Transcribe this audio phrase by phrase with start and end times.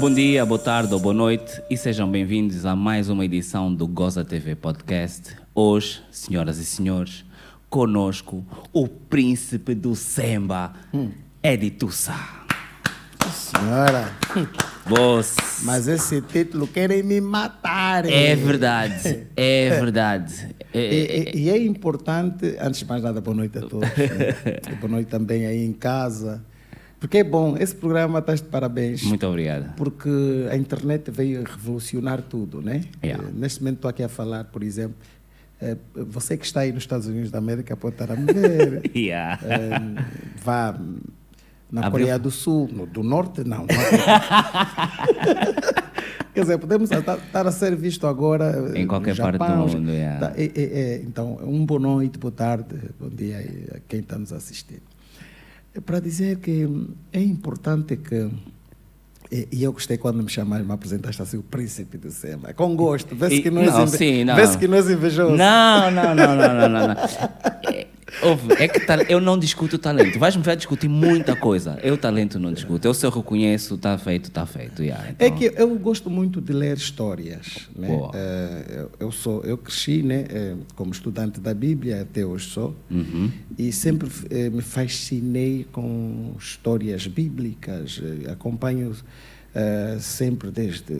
[0.00, 3.84] Bom dia, boa tarde ou boa noite e sejam bem-vindos a mais uma edição do
[3.84, 5.36] Goza TV Podcast.
[5.52, 7.24] Hoje, senhoras e senhores,
[7.68, 11.10] conosco o príncipe do Semba, hum.
[11.42, 12.14] Edi Tussa.
[13.32, 14.12] Senhora.
[14.88, 15.34] Boss.
[15.64, 18.06] Mas esse título querem me matar.
[18.08, 20.54] É verdade, é verdade.
[20.72, 23.88] É, e, e, e, é importante, antes de mais nada, boa noite a todos.
[24.78, 26.44] boa noite também aí em casa.
[27.00, 29.02] Porque é bom, esse programa está de parabéns.
[29.04, 29.74] Muito obrigado.
[29.76, 30.08] Porque
[30.50, 32.82] a internet veio revolucionar tudo, né?
[33.04, 33.22] Yeah.
[33.32, 34.96] Neste momento estou aqui a falar, por exemplo,
[35.60, 38.90] eh, você que está aí nos Estados Unidos da América pode estar a me ver.
[38.96, 39.38] yeah.
[39.44, 40.02] Eh,
[40.42, 40.76] vá
[41.70, 43.58] na Abriu- Coreia do Sul, no, do Norte, não.
[43.58, 43.66] não
[46.34, 49.66] Quer dizer, podemos estar a ser visto agora eh, Em qualquer no parte do Japão,
[49.68, 50.28] mundo, yeah.
[50.28, 53.38] Tá, é- é- é, então, um boa noite, boa tarde, bom dia
[53.74, 54.82] a quem está nos assistindo.
[55.78, 56.66] É para dizer que
[57.12, 58.28] é importante que
[59.30, 62.52] e eu gostei quando me chamaram, me apresentaste assim, o príncipe do Sema.
[62.54, 63.14] Com gosto.
[63.14, 64.34] Vê-se que não não, inve- sim, não.
[64.34, 65.36] vê-se que não és invejoso.
[65.36, 66.88] Não, não, não, não, não, não.
[66.88, 66.94] não.
[67.72, 67.86] É,
[68.22, 70.18] ouve, é que tal- eu não discuto o talento.
[70.18, 71.78] Vais-me ver discutir muita coisa.
[71.82, 72.86] Eu talento não discuto.
[72.86, 74.82] Eu se eu reconheço, está feito, está feito.
[74.82, 77.68] yeah, É então- que eu gosto muito de ler histórias.
[77.76, 77.88] Né?
[78.14, 83.30] Eh, eu, sou, eu cresci né, eh, como estudante da Bíblia, até hoje sou, Uhum.
[83.58, 88.00] e sempre eh, me fascinei com histórias bíblicas.
[88.30, 88.92] acompanho
[89.54, 90.94] eh, sempre desde,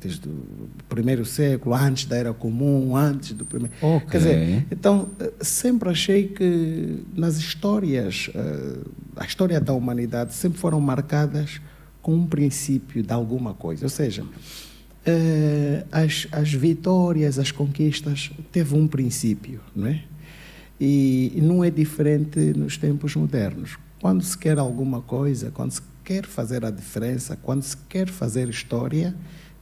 [0.00, 3.74] desde o primeiro século, antes da Era Comum, antes do primeiro.
[3.80, 4.08] Ok.
[4.10, 8.78] Quer dizer, então eh, sempre achei que nas histórias, eh,
[9.16, 11.60] a história da humanidade sempre foram marcadas
[12.00, 13.84] com um princípio de alguma coisa.
[13.84, 14.24] Ou seja,
[15.04, 20.02] eh, as, as vitórias, as conquistas, teve um princípio, não é?
[20.80, 23.78] E, e não é diferente nos tempos modernos.
[24.00, 28.48] Quando se quer alguma coisa, quando se quer fazer a diferença, quando se quer fazer
[28.48, 29.14] história,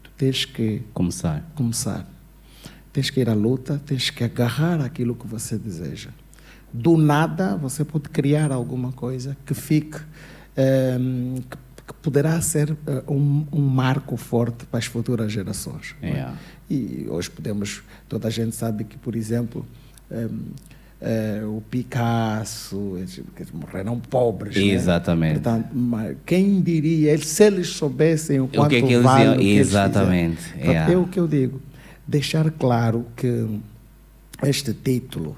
[0.02, 1.42] tu tens que Começar.
[1.54, 2.06] começar.
[2.92, 6.10] Tens que ir à luta, tens que agarrar aquilo que você deseja.
[6.72, 9.98] Do nada, você pode criar alguma coisa que fique,
[10.56, 15.94] ehm, que, que poderá ser eh, um, um marco forte para as futuras gerações.
[16.02, 16.12] não é?
[16.12, 16.36] Yeah.
[16.68, 19.64] E hoje podemos, toda a gente sabe que, por exemplo,
[20.10, 20.50] ehm,
[21.00, 24.56] eh, o Picasso, eles, eles morreram pobres.
[24.56, 24.62] né?
[24.62, 25.34] Exatamente.
[25.34, 29.24] Portanto, mas quem diria, eles- se eles soubessem o quanto que é que eles vale
[29.24, 30.42] iam- o que eles Exatamente.
[30.42, 30.92] Portanto, yeah.
[30.92, 31.60] É o que eu digo.
[32.06, 33.46] Deixar claro que
[34.42, 35.36] este título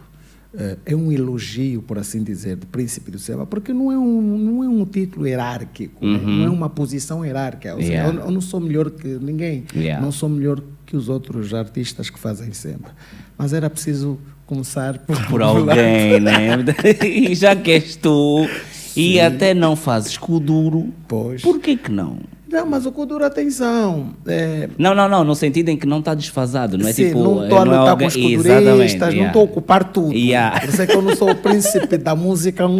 [0.53, 4.37] eh, é um elogio, por assim dizer, de príncipe do céu, porque não é um,
[4.39, 6.19] não é um título hierárquico, né?
[6.19, 6.37] Uhum.
[6.39, 7.75] não é uma posição hierárquica.
[7.75, 8.19] Ou seja, Yeah.
[8.19, 10.05] eu, eu não sou melhor que ninguém, Yeah.
[10.05, 12.91] não sou melhor que os outros artistas que fazem sempre.
[13.39, 14.19] Mas era preciso
[14.51, 16.59] começar por, Por alguém, né?
[17.05, 18.49] E já que és tu,
[18.97, 21.41] e até não fazes Kuduro, Pois.
[21.41, 22.19] por que que não?
[22.51, 24.09] Não, mas o Kuduro, atenção.
[24.27, 27.23] É, Não, não, não, no sentido em que não está desfasado, não é Sim, tipo.
[27.23, 29.27] não estou a não é lutar alguém- com os Exatamente, culturistas, não yeah.
[29.29, 30.13] estou a ocupar tudo.
[30.13, 30.61] Yeah.
[30.61, 32.65] Por isso é que eu não sou o príncipe da música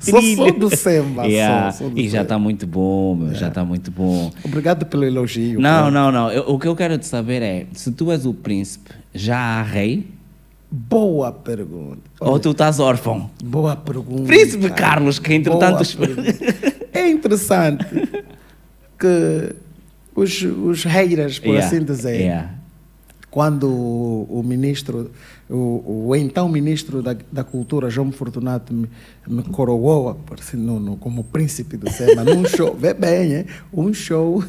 [0.00, 3.48] Sou só do samba, Yeah, sou, sou do E já está muito bom, meu, já
[3.48, 4.30] está muito bom.
[4.44, 5.60] Obrigado pelo elogio.
[5.60, 5.90] Não, pô.
[5.90, 6.30] não, não.
[6.30, 9.62] Eu- o que eu quero te saber é: se tu és o príncipe, já há
[9.62, 10.06] rei?
[10.70, 11.98] Boa pergunta.
[12.18, 13.28] Ou tu estás órfão?
[13.44, 14.22] Boa pergunta.
[14.22, 15.82] Príncipe Carlos, que entretanto.
[16.92, 17.84] É interessante
[18.98, 19.54] que
[20.14, 22.50] os, os reiras, por Yeah, assim dizer, yeah.
[23.30, 25.10] quando o, o ministro,
[25.48, 28.88] o, o então ministro da, da Cultura, João Fortunato, me,
[29.26, 33.92] me coroou por assim, no, no- como príncipe do Sema, num show, vê bem, um
[33.94, 34.44] show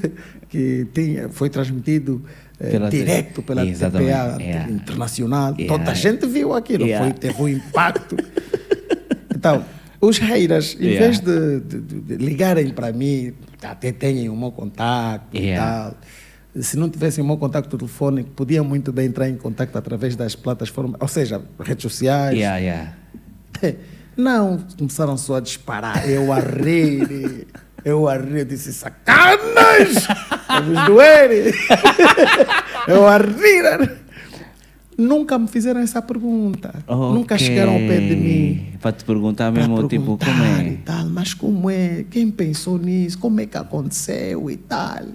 [0.50, 2.22] que tinha, foi transmitido
[2.60, 4.70] eh, Pela direto pela Exatamente, TPA yeah.
[4.72, 5.56] internacional.
[5.68, 8.16] Toda a gente viu aquilo, foi, teve um impacto.
[9.34, 9.64] Então,
[10.06, 11.06] os reiras, em Yeah.
[11.06, 15.54] vez de, de- de- ligarem para mim, até têm o meu contato Yeah.
[15.54, 15.98] e tal.
[16.62, 20.36] Se não tivessem o meu contato telefônico, podiam muito bem entrar em contato através das
[20.36, 22.38] plataformas, ou seja, redes sociais.
[22.38, 22.94] Yeah, yeah.
[24.16, 26.08] Não, começaram só a disparar.
[26.08, 27.48] Eu a rir.
[27.84, 30.06] Eu a rir, eu disse, sacanas!
[30.48, 31.54] Vamos doer!
[32.88, 34.03] Eu a rir.
[34.98, 36.74] Nunca me fizeram essa pergunta.
[36.88, 37.46] Nunca Ok.
[37.48, 38.68] chegaram ao pé de mim.
[38.82, 40.68] Para te perguntar mesmo, tipo, como é?
[40.68, 42.06] E tal, mas como é?
[42.10, 43.18] Quem pensou nisso?
[43.18, 45.06] Como é que aconteceu e tal?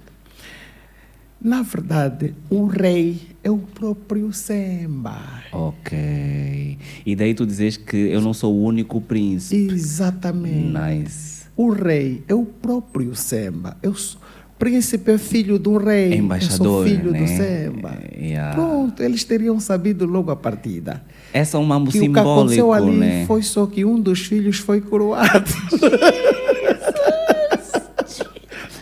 [1.41, 5.17] Na verdade, o rei é o próprio Semba.
[5.53, 6.77] Ok.
[7.07, 9.73] E daí tu dizes que eu não sou o único príncipe.
[9.73, 10.77] Exatamente.
[10.77, 11.45] Nice.
[11.57, 13.77] O rei é o próprio Semba.
[13.83, 14.21] Eu sou,
[14.59, 16.15] príncipe é filho do rei.
[16.15, 17.21] Embaixador, filho né?
[17.21, 17.99] do Semba.
[18.17, 18.55] Yeah.
[18.55, 21.03] Pronto, eles teriam sabido logo a partida.
[21.33, 23.25] Essa é um mambo Que o que aconteceu simbólico, ali né?
[23.27, 25.51] foi só que um dos filhos foi coroado.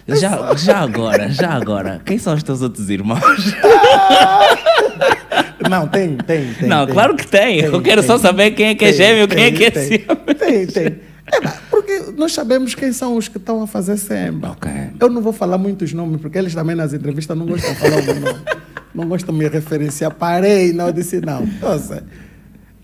[0.08, 3.20] Já, já agora, já agora, quem são os teus outros irmãos?
[5.69, 6.69] Não, tem, tem, tem.
[6.69, 6.94] não, tem.
[6.94, 7.58] claro que tem.
[7.58, 9.70] Eu quero só saber quem é que é Tem, gêmeo, quem é tem, que é
[9.70, 10.34] tem, ciúme.
[10.38, 11.00] Tem, tem.
[11.32, 11.40] É,
[11.70, 14.50] porque nós sabemos quem são os que estão a fazer samba.
[14.52, 14.70] Ok.
[15.00, 18.00] Eu não vou falar muitos nomes, porque eles também nas entrevistas não gostam de falar
[18.00, 18.40] o meu nome.
[18.94, 20.14] Não gostam de me referenciar.
[20.14, 21.44] Parei, não, eu disse não.
[21.61, 22.05] Nossa,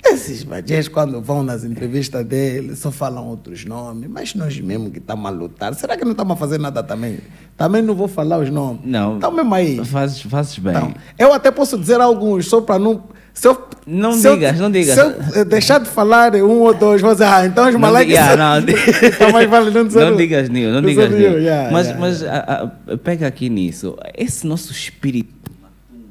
[0.04, 4.10] esses bagés, quando vão nas entrevistas deles, só falam outros nomes.
[4.10, 7.20] Mas nós mesmo que estamos a lutar, será que não estamos a fazer nada também?
[7.56, 8.80] Também não vou falar os nomes.
[8.84, 9.16] Não.
[9.16, 9.82] Então mesmo aí.
[9.84, 10.72] Fazes, fazes bem.
[10.72, 13.04] Então, eu até posso dizer alguns, só para não.
[13.34, 13.56] Se eu,
[13.86, 14.94] Não se eu- digas, não digas.
[14.94, 18.36] Se eu eh, deixar de falar um ou dois, vou dizer, ah, então os ah,
[18.36, 18.74] não, di-
[19.04, 19.70] então mais vale
[20.10, 21.32] não digas Nil, não digas Nil.
[21.32, 23.96] eu, yeah, mas yeah, mas a- a- pega aqui nisso.
[24.16, 25.41] Esse nosso espírito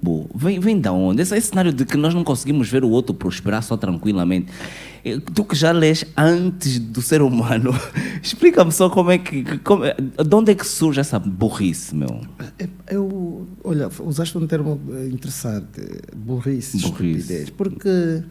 [0.01, 1.21] Bo, vem, vem da onde?
[1.21, 4.51] Esse, esse cenário de que nós não conseguimos ver o outro prosperar só tranquilamente.
[5.05, 7.71] Eh, Tu que já lês antes do ser humano,
[8.21, 9.59] explica-me só como é que.
[9.59, 12.21] Como, é- de onde é que surge essa burrice, meu?
[12.57, 15.81] É, Eu, olha, usaste um termo eh, interessante,
[16.15, 17.19] burrice, Burrice.
[17.19, 18.23] estupidez, porque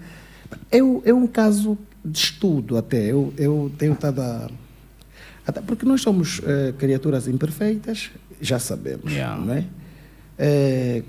[0.73, 3.13] é, é um caso de estudo até.
[3.13, 4.51] Eu, eu tenho estado a.
[5.47, 9.45] Até porque nós somos eh, criaturas imperfeitas, já sabemos, Yeah.
[9.45, 9.59] não é?
[9.59, 9.65] Eh,
[10.99, 11.03] eh,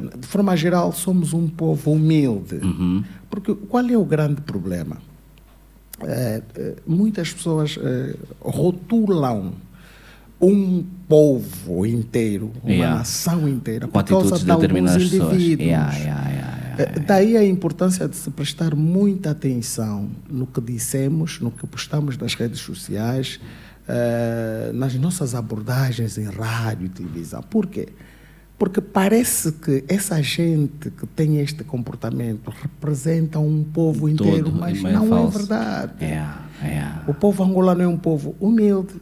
[0.00, 2.56] de forma geral, somos um povo humilde.
[2.56, 3.04] Uhum.
[3.30, 4.98] Porque qual é o grande problema?
[6.02, 9.52] Eh, eh, muitas pessoas eh, rotulam
[10.40, 12.98] um povo inteiro, uma Yeah.
[12.98, 15.68] nação inteira, por causa atitudes de alguns indivíduos.
[15.68, 21.66] Yeah, yeah, Daí a importância de se prestar muita atenção no que dissemos, no que
[21.66, 23.40] postamos nas redes sociais,
[23.86, 27.42] eh, nas nossas abordagens em rádio e televisão.
[27.42, 27.88] Por quê?
[28.58, 34.80] Porque parece que essa gente que tem este comportamento representa um povo inteiro, Todo, mas
[34.80, 35.36] não falso.
[35.36, 35.92] é verdade.
[36.04, 37.04] Yeah, yeah.
[37.08, 38.94] O povo angolano é um povo humilde.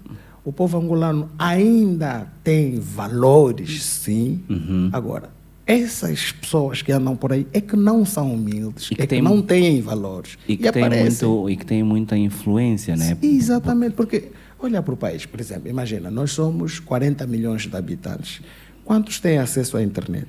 [0.44, 4.40] O povo angolano ainda tem valores, sim.
[4.48, 4.88] Uhum.
[4.92, 5.30] Agora,
[5.66, 9.18] essas pessoas que andam por aí é que não são humildes, E que é tem-
[9.22, 10.36] que não têm valores.
[10.48, 11.28] E que, tem aparecem.
[11.28, 13.16] muito, e que tem muita influência, né?
[13.22, 18.40] Exatamente, porque olha para o país, por exemplo, imagina, nós somos 40 milhões de habitantes.
[18.84, 20.26] Quantos têm acesso à internet?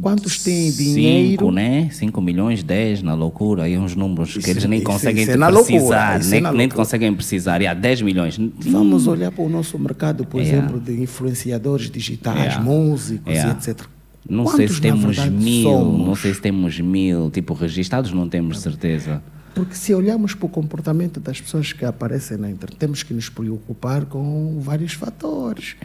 [0.00, 1.30] Quantos têm dinheiro?
[1.30, 1.88] Cinco, né?
[1.92, 3.62] 5 milhões, 10 na loucura.
[3.62, 6.20] Aí uns números que Isso- eles nem isso- conseguem isso é precisar.
[6.20, 7.62] isso é nem, nem conseguem precisar.
[7.62, 8.36] E há 10 milhões.
[8.58, 10.66] Vamos olhar para o nosso mercado, por Yeah.
[10.66, 12.60] exemplo, de influenciadores digitais, Yeah.
[12.62, 13.52] músicos Yeah.
[13.56, 13.86] etc.
[14.28, 16.06] Não sei Quantos, se na temos verdade, mil, somos?
[16.08, 19.22] não sei se temos mil, tipo, registados não temos certeza.
[19.54, 23.28] Porque se olharmos para o comportamento das pessoas que aparecem na internet, temos que nos
[23.28, 25.76] preocupar com vários fatores.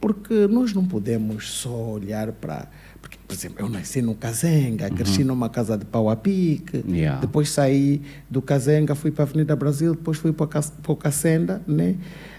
[0.00, 2.68] Porque nós não podemos só olhar para.
[3.02, 6.94] Porque, por exemplo, eu nasci no Cazenga, cresci numa casa de pau a pique, Uhum.
[6.94, 7.20] Yeah.
[7.20, 10.48] depois saí do Cazenga, fui para a Avenida Brasil, depois fui para,
[10.86, 11.96] o Cacenda, né?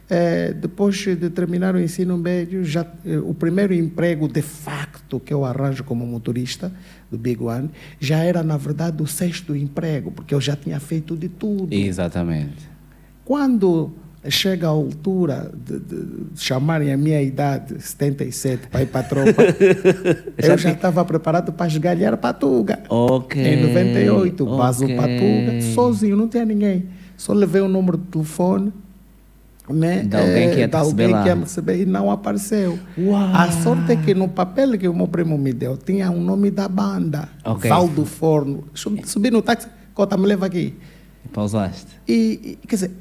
[0.10, 5.34] Eh, depois de terminar o ensino médio, já, eh, o primeiro emprego de facto que
[5.34, 6.72] eu arranjo como motorista
[7.10, 7.70] do Big One
[8.00, 11.74] já era, na verdade, o sexto emprego, porque eu já tinha feito de tudo.
[11.74, 12.70] Exatamente.
[13.24, 13.94] Quando
[14.30, 19.44] chega a altura de, de chamarem a minha idade, 77, para ir para a tropa,
[20.38, 22.80] eu já estava preparado para esgalhar Patuga.
[22.90, 23.42] Ok.
[23.42, 24.96] Em 98, vaso ok.
[24.96, 26.86] Patuga, sozinho, não tinha ninguém.
[27.18, 28.74] Só levei o número de telefone
[29.70, 32.78] né, De alguém que ia te de alguém que ia receber e não apareceu.
[32.98, 33.24] Uau.
[33.34, 36.52] A sorte é que no papel que o meu primo me deu tinha o nome
[36.52, 37.70] da banda, Ok.
[37.70, 38.64] Valdo Forno.
[38.74, 40.74] Subi, no táxi, Cota, me leva aqui.
[41.32, 41.88] Pausaste.
[42.08, 42.92] E, e, quer dizer,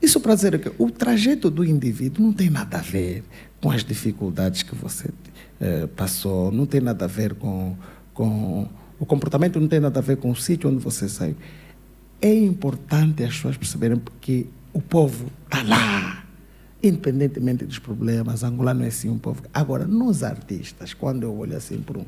[0.00, 3.22] isso para dizer que o trajeto do indivíduo não tem nada a ver
[3.60, 5.10] com as dificuldades que você
[5.60, 7.76] eh, passou, não tem nada a ver com,
[8.14, 8.66] com.
[8.98, 11.36] O comportamento não tem nada a ver com o sítio onde você saiu.
[12.20, 16.24] É importante as pessoas perceberem porque o povo está lá,
[16.82, 18.42] independentemente dos problemas.
[18.42, 19.42] Angola não é assim um povo.
[19.52, 22.04] Agora, nós artistas, quando eu olho assim para um,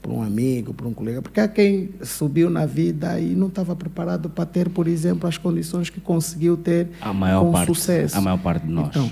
[0.00, 3.76] para um amigo, para um colega, porque há quem subiu na vida e não estava
[3.76, 8.16] preparado para ter, por exemplo, as condições que conseguiu ter com parte, sucesso.
[8.16, 8.88] a maior parte de nós.
[8.88, 9.10] Então,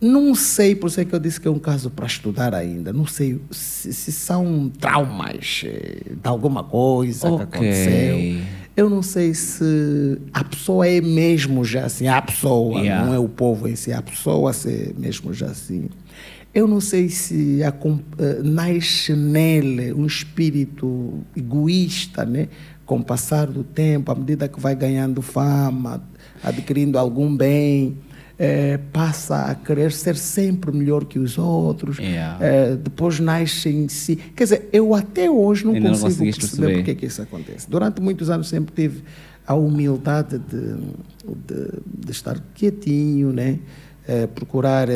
[0.00, 2.92] não sei, por isso é que eu disse que é um caso para estudar ainda.
[2.92, 7.46] Não sei se, se são traumas eh, de alguma coisa Ok.
[7.46, 8.40] que aconteceu.
[8.76, 13.04] Eu não sei se a pessoa é mesmo já assim, a pessoa, Yeah.
[13.06, 15.88] não é o povo em si, a pessoa ser mesmo já assim.
[16.58, 22.48] Eu não sei se a eh, nasce nele um espírito egoísta, né?
[22.84, 26.02] Com o passar do tempo, à medida que vai ganhando fama,
[26.42, 27.98] adquirindo algum bem,
[28.36, 31.98] eh, passa a querer ser sempre melhor que os outros.
[31.98, 32.44] Yeah.
[32.44, 34.16] eh, depois nasce em si.
[34.16, 37.22] Quer dizer, eu até hoje não Ainda não consigo conseguiste perceber porque é que isso
[37.22, 37.70] acontece.
[37.70, 39.04] Durante muitos anos sempre tive
[39.46, 40.74] a humildade de,
[41.46, 41.70] de,
[42.04, 43.60] de estar quietinho, né?
[44.08, 44.88] Eh, procurar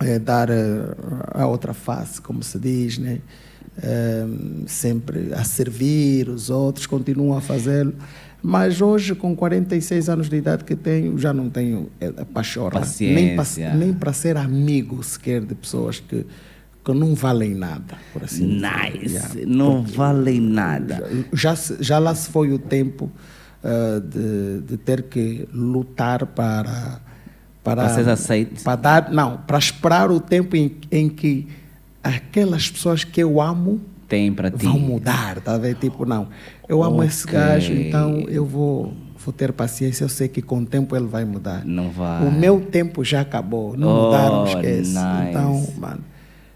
[0.00, 0.94] é, dar eh,
[1.32, 3.20] a outra face, como se diz, né?
[3.80, 4.26] É,
[4.66, 7.94] sempre a servir os outros, continuo a fazê-lo.
[8.42, 12.80] Mas hoje, com 46 anos de idade que tenho, já não tenho é, pachorra.
[13.00, 13.74] Nem para Paciência.
[13.74, 16.26] nem para ser amigo sequer de pessoas que,
[16.84, 18.70] que não valem nada, por assim dizer.
[18.92, 19.14] Nice.
[19.14, 19.34] Yeah.
[19.46, 21.08] Não valem nada.
[21.32, 23.10] Já, já lá se foi o tempo
[23.62, 27.00] ah, de, de ter que lutar para
[27.76, 28.62] para, aceite.
[28.64, 31.46] para dar não para esperar o tempo em, em que
[32.02, 34.64] aquelas pessoas que eu amo Tem para ti.
[34.64, 35.74] vão mudar tá ver?
[35.76, 36.28] tipo não
[36.68, 37.34] eu amo esse Ok.
[37.38, 41.24] gajo então eu vou vou ter paciência eu sei que com o tempo ele vai
[41.24, 42.26] mudar Não vai.
[42.26, 45.28] o meu tempo já acabou não Oh, mudaram esquece nice.
[45.30, 46.00] então mano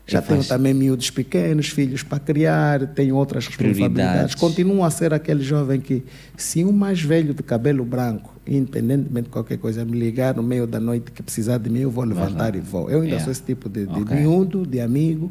[0.06, 4.34] já E tenho faz- também miúdos pequenos, filhos para criar, tenho outras responsabilidades.
[4.34, 6.04] Continuo a ser aquele jovem que,
[6.36, 10.66] se um mais velho de cabelo branco, independentemente de qualquer coisa, me ligar no meio
[10.66, 12.90] da noite que precisar de mim, eu vou levantar e vou.
[12.90, 13.24] Eu ainda Yeah.
[13.24, 14.16] sou esse tipo de, de Ok.
[14.16, 15.30] miúdo, de amigo,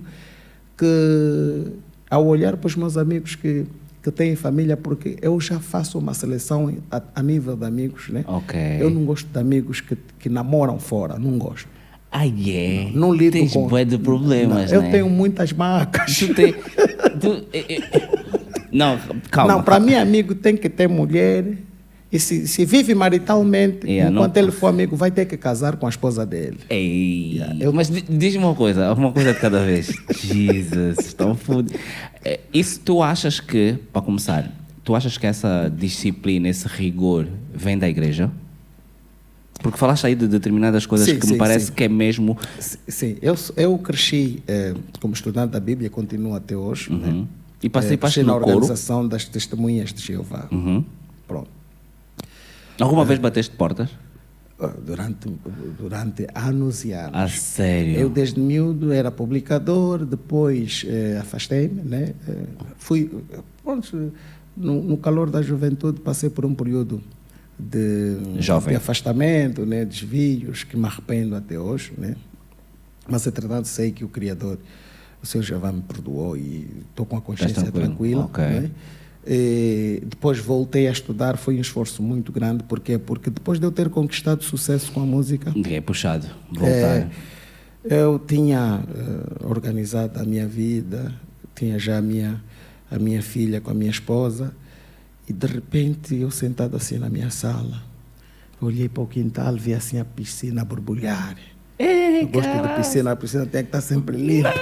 [0.77, 1.68] que
[2.10, 3.65] ao olhar para os meus amigos que,
[4.03, 8.24] que têm família, porque eu já faço uma seleção a, a nível de amigos, né?
[8.27, 8.60] Ok.
[8.80, 11.68] Eu não gosto de amigos que, que namoram fora, não gosto.
[12.12, 12.91] Ah, yeah.
[12.94, 13.68] Não lido Tens com...
[13.68, 14.91] bué de problemas, Não, Eu né?
[14.91, 16.18] tenho muitas marcas.
[16.18, 16.53] Tu tem...
[16.53, 18.10] tu- eh, eh,
[18.72, 18.98] Não,
[19.30, 19.53] calma.
[19.53, 21.46] Não, para mim, amigo tem que ter mulher.
[22.12, 25.77] E se, se vive maritalmente, Yeah, não- enquanto ele for amigo, vai ter que casar
[25.77, 26.58] com a esposa dele.
[26.70, 29.88] Ei, Yeah, eu- mas di- diz-me uma coisa, uma coisa de cada vez.
[30.22, 31.80] Jesus, estão fudidos.
[32.25, 34.51] Eh, Isso tu achas que, para começar,
[34.84, 38.30] tu achas que essa disciplina, esse rigor, vem da igreja?
[39.63, 41.72] Porque falaste aí de determinadas coisas Sim, que me sim, parece sim.
[41.74, 42.38] que é mesmo.
[42.60, 46.91] Sim, eu, eu cresci eh, como estudante da Bíblia, continuo até hoje.
[46.91, 47.08] Né?
[47.08, 47.27] Uhum.
[47.63, 48.56] E participaste Eh, cresci na coro?
[48.56, 50.48] organização das testemunhas de Jeová.
[50.51, 50.84] Uhum.
[51.27, 51.61] Pronto.
[52.80, 53.90] Alguma vez bateste portas?
[54.60, 55.28] Ah, Durante,
[55.78, 57.16] durante anos e anos.
[57.16, 57.96] A sério?
[57.96, 62.13] Eu desde miúdo era publicador, depois eh, afastei-me, né?
[62.28, 62.46] Eh,
[62.78, 63.10] fui,
[63.63, 64.13] pronto,
[64.56, 67.01] no, no calor da juventude passei por um período
[67.58, 68.70] de, Jovem.
[68.70, 69.84] de afastamento, né?
[69.84, 72.16] Desvios que me arrependo até hoje, né?
[73.08, 74.60] Mas entretanto sei que o Criador,
[75.22, 78.44] o Senhor Jeová me perdoou e estou com a consciência tranquila, ok.
[78.44, 78.72] né?
[79.25, 83.72] E depois voltei a estudar, foi um esforço muito grande, porque porque depois de eu
[83.72, 86.28] ter conquistado sucesso com a música, É puxado.
[86.51, 86.72] Voltar.
[86.74, 87.10] é,
[87.84, 91.13] eu tinha eh, organizado a minha vida,
[91.56, 92.42] tinha já a minha,
[92.90, 94.56] a minha filha com a minha esposa,
[95.30, 97.84] e de repente eu sentado assim na minha sala,
[98.60, 101.38] olhei para o quintal, vi assim a piscina borbulhar.
[101.78, 104.54] eu gosto de piscina, a piscina tem que estar sempre limpa,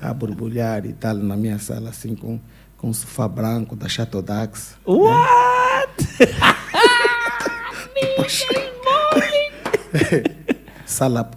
[0.00, 2.40] a borbulhar e tal, na minha sala, assim, com,
[2.80, 4.74] com um sofá branco da Chateau Dax.
[4.86, 5.92] What?
[10.86, 11.30] sala,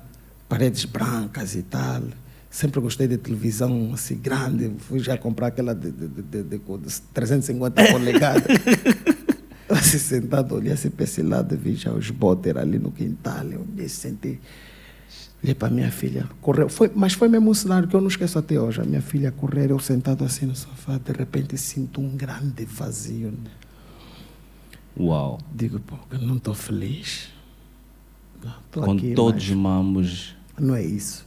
[0.47, 2.03] paredes brancas e tal.
[2.49, 4.71] Sempre gostei de televisão assim grande.
[4.79, 8.43] Fui já comprar aquela de, de, de, de, de 350 polegadas.
[9.69, 13.45] assim, sentado, olhei assim para esse lado, vi já os boter ali no quintal.
[13.45, 14.39] Eu me senti.
[15.43, 16.69] Olhei para minha filha, correu.
[16.69, 18.79] Foi, mas foi mesmo um cenário que eu não esqueço até hoje.
[18.79, 23.33] A minha filha correr, eu sentado assim no sofá, de repente sinto um grande vazio.
[24.97, 25.39] Uau.
[25.53, 27.29] Digo, pô, eu não estou feliz.
[28.43, 30.35] Não, tô Com aqui, todos mas- os mamos.
[30.59, 31.25] não é isso.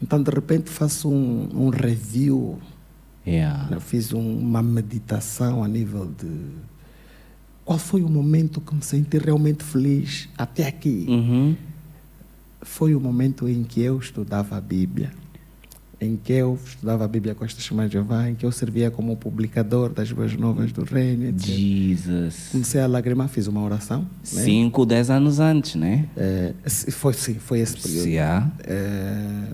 [0.00, 2.58] Então, de repente, faço um, um review.
[3.26, 3.68] Yeah.
[3.70, 6.28] Eu fiz um- uma meditação a nível de.
[7.64, 11.06] Qual foi o momento que me senti realmente feliz até aqui?
[11.08, 11.56] Uhum.
[12.62, 15.10] Foi o momento em que eu estudava a Bíblia.
[16.00, 18.90] Em que eu estudava a Bíblia com estas Testemunhas de Jeová, em que eu servia
[18.90, 21.28] como publicador das Boas Novas do Reino.
[21.28, 21.44] etc.
[21.44, 22.48] Jesus.
[22.50, 24.00] Comecei a lagrimar, fiz uma oração.
[24.32, 24.42] né?
[24.42, 26.08] 5, 10 anos antes, né?
[26.16, 26.54] É,
[26.90, 28.02] foi, sim, foi esse período.
[28.02, 28.50] Se yeah.
[28.64, 29.46] é,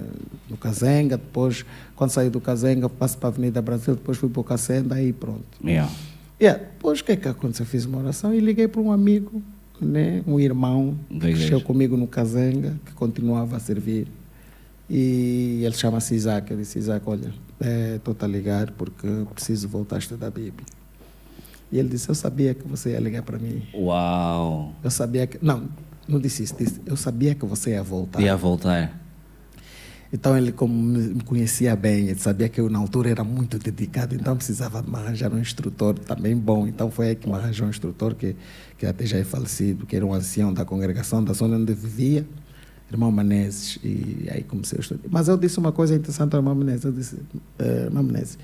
[0.48, 4.40] no Cazenga, depois, quando saí do Cazenga, passo para a Avenida Brasil, depois fui para
[4.40, 5.44] o Cacenda, aí pronto.
[5.62, 5.92] Yeah.
[6.40, 7.66] Yeah, depois o que é que aconteceu?
[7.66, 9.42] Fiz uma oração e liguei para um amigo,
[9.80, 14.06] né, um irmão, Da que cresceu comigo no Cazenga, que continuava a servir.
[14.90, 16.50] E ele chama-se Isaac.
[16.50, 17.32] Eu disse, Isaac, olha,
[17.96, 20.66] estou-te a ligar porque preciso voltar a estudar a Bíblia.
[21.70, 23.62] E ele disse, eu sabia que você ia ligar para mim.
[23.74, 24.72] Uau.
[24.82, 25.38] Eu sabia que...
[25.42, 25.68] Não,
[26.08, 26.54] não disse isso.
[26.58, 28.22] Disse, eu sabia que você ia voltar.
[28.22, 28.98] Ia voltar.
[30.12, 34.14] Então ele, como me conhecia bem, ele sabia que eu na altura era muito dedicado,
[34.14, 36.66] então precisava me arranjar um instrutor também bom.
[36.66, 38.34] Então foi aí que me arranjou um instrutor que,
[38.78, 42.26] que até já é falecido, que era um ancião da congregação da zona onde vivia,
[42.90, 43.78] irmão Menezes.
[43.84, 45.08] E aí comecei a estudar.
[45.10, 46.84] Mas eu disse uma coisa interessante ao irmão Menezes.
[46.86, 47.18] Eu disse,
[47.58, 48.38] "Eh, irmão Menezes,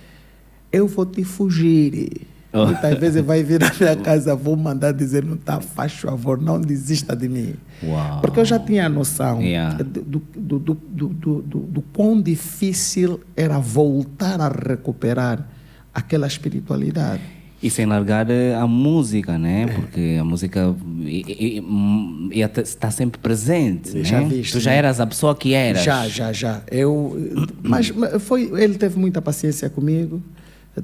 [0.70, 2.26] eu vou te fugir.
[2.54, 2.66] Oh.
[2.66, 6.60] Muitas vezes vai vir na minha casa, vou mandar dizer, não tá, faz favor, não
[6.60, 7.54] desista de mim.
[7.82, 8.20] Uau.
[8.20, 9.82] Porque eu já tinha a noção Yeah.
[9.82, 15.44] do, do, do, do, do, do, quão difícil era voltar a recuperar
[15.92, 17.20] aquela espiritualidade.
[17.60, 19.66] E sem largar eh, a música, né?
[19.66, 20.76] Porque a música
[22.62, 24.04] está sempre presente, né?
[24.04, 24.76] Já viste, Tu já né?
[24.76, 25.82] eras a pessoa que eras.
[25.82, 26.62] Já, já, já.
[26.70, 27.16] Eu,
[27.62, 30.22] mas foi, ele teve muita paciência comigo,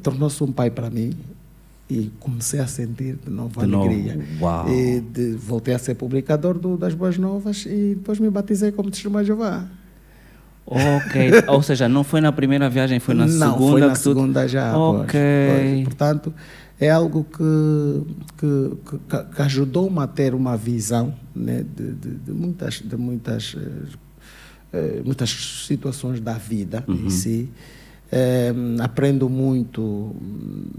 [0.02, 1.12] tornou-se um pai para mim
[1.90, 4.18] e comecei a sentir de novo De novo, alegria.
[4.40, 4.68] uau.
[4.70, 8.90] E de- voltei a ser publicador do- das Boas Novas e depois me batizei como
[8.90, 9.66] testemunha Jeová.
[10.66, 11.32] Ok.
[11.48, 14.02] Ou seja, não foi na primeira viagem, foi na Não, segunda foi na que tu...
[14.02, 14.72] segunda já.
[14.72, 15.20] pois, Ok.
[15.20, 15.84] pois.
[15.84, 16.34] Portanto,
[16.78, 22.32] é algo que, que, que, que ajudou-me a ter uma visão né, de, de, de
[22.32, 23.96] muitas, de muitas, eh,
[24.72, 25.30] eh, muitas
[25.66, 27.06] situações da vida Uhum.
[27.06, 27.48] em si.
[28.12, 30.16] Eh, aprendo muito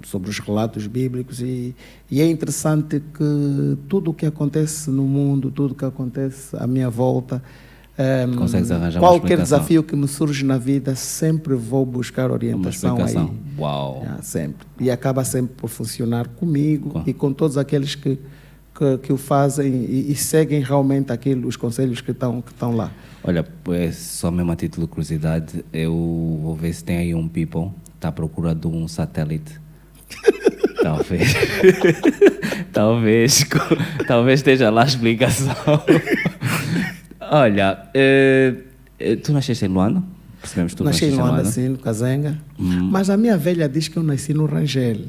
[0.03, 1.73] sobre os relatos bíblicos e,
[2.09, 6.67] e é interessante que tudo o que acontece no mundo, tudo o que acontece à
[6.67, 7.41] minha volta,
[7.97, 12.97] eh, Consegues arranjar uma qualquer desafio que me surge na vida, sempre vou buscar orientação
[12.97, 13.31] aí.
[13.57, 14.03] Uau.
[14.07, 14.67] Ah, sempre.
[14.79, 18.19] E acaba sempre por funcionar comigo Com- e com todos aqueles que,
[18.77, 22.75] que, que o fazem e, e seguem realmente aquilo, os conselhos que estão que estão
[22.75, 22.91] lá.
[23.23, 27.27] Olha, pois, só mesmo a título de curiosidade, eu vou ver se tem aí um
[27.27, 29.59] people, está à procura de um satélite.
[30.81, 31.33] talvez.
[32.73, 33.45] talvez.
[34.07, 35.55] Talvez esteja lá a explicação.
[37.21, 38.55] Olha, eh,
[38.99, 40.03] eh, tu nasceste em Luanda?
[40.41, 42.37] Percebemos que tu nasci em Luanda, sim, no Cazenga.
[42.59, 42.89] Hum.
[42.91, 45.05] Mas a minha velha diz que eu nasci no Rangel.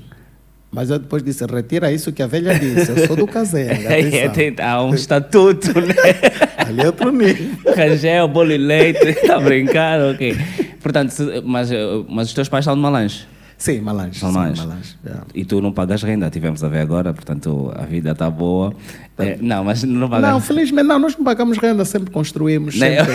[0.74, 3.74] Mas eu depois disse, retira isso que a velha disse, eu sou do Cazenga.
[3.92, 5.94] É, tem- há um estatuto, né?
[6.56, 7.46] Ali é outro nível.
[7.76, 10.34] Rangel, bolo e leite, está a brincar, ok.
[10.80, 11.12] Portanto,
[11.44, 11.68] mas,
[12.08, 13.26] mas os teus pais são de Malange?
[13.58, 14.18] Sim, Malange.
[14.18, 14.60] Sim, Malange.
[14.66, 15.24] Malange, yeah.
[15.34, 18.74] E tu não pagas renda, tivemos a ver agora, portanto a vida está boa.
[19.18, 22.76] Eh, não, mas não pagas Não, felizmente não, nós não pagamos renda, sempre construímos.
[22.78, 23.12] Sempre,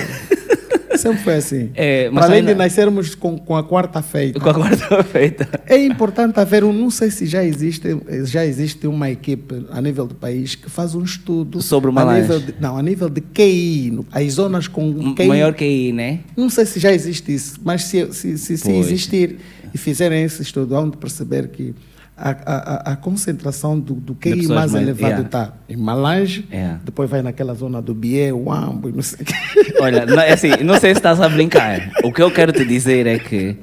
[0.98, 1.70] sempre foi assim.
[1.76, 4.40] É, mas além de ainda- nascermos com, com a quarta feita.
[4.40, 5.48] com a quarta-feita.
[5.68, 7.88] É importante haver um, não sei se já existe,
[8.24, 11.94] já existe uma equipe a nível do país que faz um estudo Sobre o a
[11.94, 12.22] Malange.
[12.22, 15.28] nível de, não, a nível de QI, as zonas com QI.
[15.28, 16.20] Maior aí, né?
[16.36, 19.38] Não sei se já existe isso, mas se, se, se, se existir
[19.74, 21.76] e fizerem esse estudo, vão perceber que
[22.18, 25.26] a, a, concentração do, do QI mais mais- elevado yeah.
[25.26, 26.82] está em Malange, Yeah.
[26.84, 29.26] depois vai naquela zona do Bié, Uambo, e não sei.
[29.80, 31.92] Olha, não, é assim, não sei se estás a brincar.
[32.04, 33.58] O que eu quero te dizer é que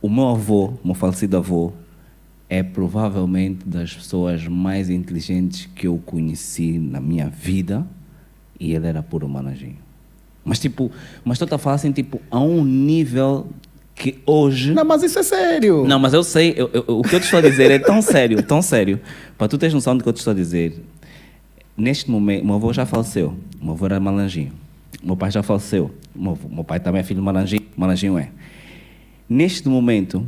[0.00, 1.72] o meu avô, o meu falecido avô,
[2.48, 7.86] é provavelmente das pessoas mais inteligentes que eu conheci na minha vida
[8.58, 9.78] e ele era puro malanjinho.
[10.44, 10.90] Mas tipo,
[11.24, 13.48] mas tu a falar assim, tipo, a um nível
[13.94, 14.72] que hoje...
[14.74, 15.84] Não, mas isso é sério.
[15.86, 18.02] Não, mas eu sei, eu- eu- o que eu te estou a dizer é tão
[18.02, 19.00] sério, tão sério.
[19.38, 20.82] Para tu teres noção do que eu te estou a dizer,
[21.76, 24.52] neste momento, meu avô já faleceu, meu avô era malanjinho,
[25.02, 28.30] meu pai já faleceu, meu, avô- meu pai também é filho de malanjinho, malanjinho é.
[29.28, 30.26] Neste momento,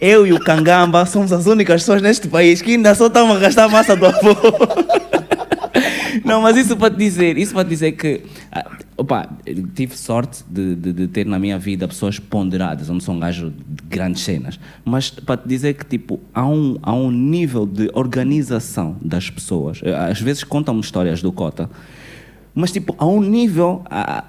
[0.00, 3.38] eu e o Cangamba somos as únicas pessoas neste país que ainda só estão a
[3.38, 4.36] gastar a massa do avô.
[6.24, 8.64] Não, mas isso para te dizer, isso para te dizer que, ah,
[8.98, 9.28] opa,
[9.74, 13.20] tive sorte de, de, de ter na minha vida pessoas ponderadas, eu não sou um
[13.20, 17.64] gajo de grandes cenas, mas para te dizer que, tipo, há um, há um nível
[17.64, 19.80] de organização das pessoas,
[20.10, 21.70] às vezes contam-me histórias do Cota,
[22.60, 23.82] mas tipo, a um nível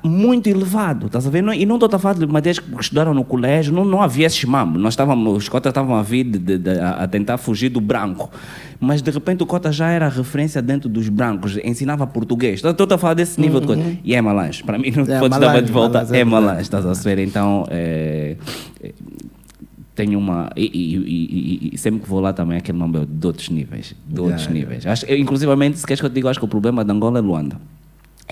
[0.04, 1.42] muito elevado, estás a ver?
[1.42, 4.28] Não- e não estou a falar de matérias que estudaram no colégio, não, não havia
[4.28, 4.78] esse mambo.
[4.78, 8.30] Nós estávamos, os cotas estavam a vir de- de- de- a tentar fugir do branco.
[8.80, 12.64] Mas de repente o cota já era referência dentro dos brancos, ensinava português.
[12.64, 13.98] Estou a falar desse nível de coisa.
[14.04, 14.64] E é malange.
[14.64, 17.18] Para mim, não É, podes dar de volta, é é malange, estás a ver?
[17.18, 18.38] Então, é,
[18.84, 18.92] é,
[19.96, 20.50] tenho uma.
[20.56, 23.50] E, e- e- e- e sempre que vou lá também, aquele nome é de outros
[23.50, 23.96] níveis.
[24.08, 24.86] De outros Yeah, níveis.
[24.86, 27.18] Acho, eu, inclusivamente, se queres que eu te diga, acho que o problema de Angola
[27.18, 27.58] é Luanda.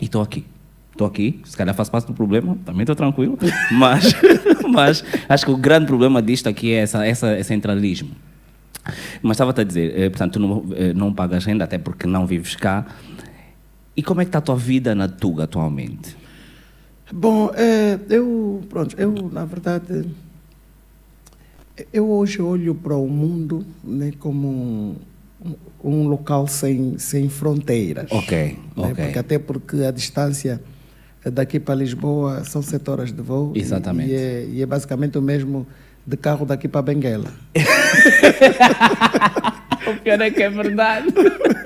[0.01, 0.45] E estou aqui.
[0.91, 3.37] Estou aqui, se calhar faço parte do problema, também estou tranquilo,
[3.71, 4.15] mas,
[4.67, 8.09] mas acho que o grande problema disto aqui é essa, essa, esse centralismo.
[9.21, 12.25] Mas estava-te a dizer, eh, portanto, tu não, eh, não pagas renda, até porque não
[12.25, 12.83] vives cá.
[13.95, 16.17] E como é que está a tua vida na Tuga atualmente?
[17.11, 20.03] Bom, é, eu, pronto, eu, na verdade,
[21.93, 24.95] eu hoje olho para o mundo né, como
[25.83, 28.11] um, local sem, sem fronteiras.
[28.11, 29.05] Ok, né, ok.
[29.05, 30.61] Porque, até porque a distância
[31.31, 33.51] daqui para Lisboa são sete horas de voo.
[33.55, 34.09] e- Exatamente.
[34.11, 35.65] E, é, e é basicamente o mesmo
[36.05, 37.31] de carro daqui para Benguela.
[39.87, 41.07] O pior é que é verdade.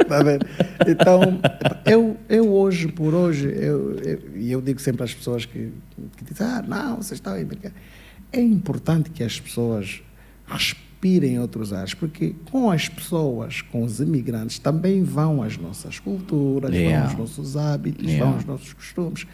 [0.08, 0.46] Tá vendo?
[0.88, 1.40] Então,
[1.86, 5.72] eu, eu hoje, por hoje, eu, eu, e eu digo sempre às pessoas que,
[6.18, 7.44] que dizem, ah, não, vocês estão aí.
[7.44, 7.72] brincar."
[8.32, 10.02] É importante que as pessoas
[10.46, 15.58] res- respira em outros ares, porque com as pessoas, com os imigrantes, também vão as
[15.58, 17.08] nossas culturas, Yeah.
[17.08, 18.26] vão os nossos hábitos, Yeah.
[18.26, 19.26] vão os nossos costumes.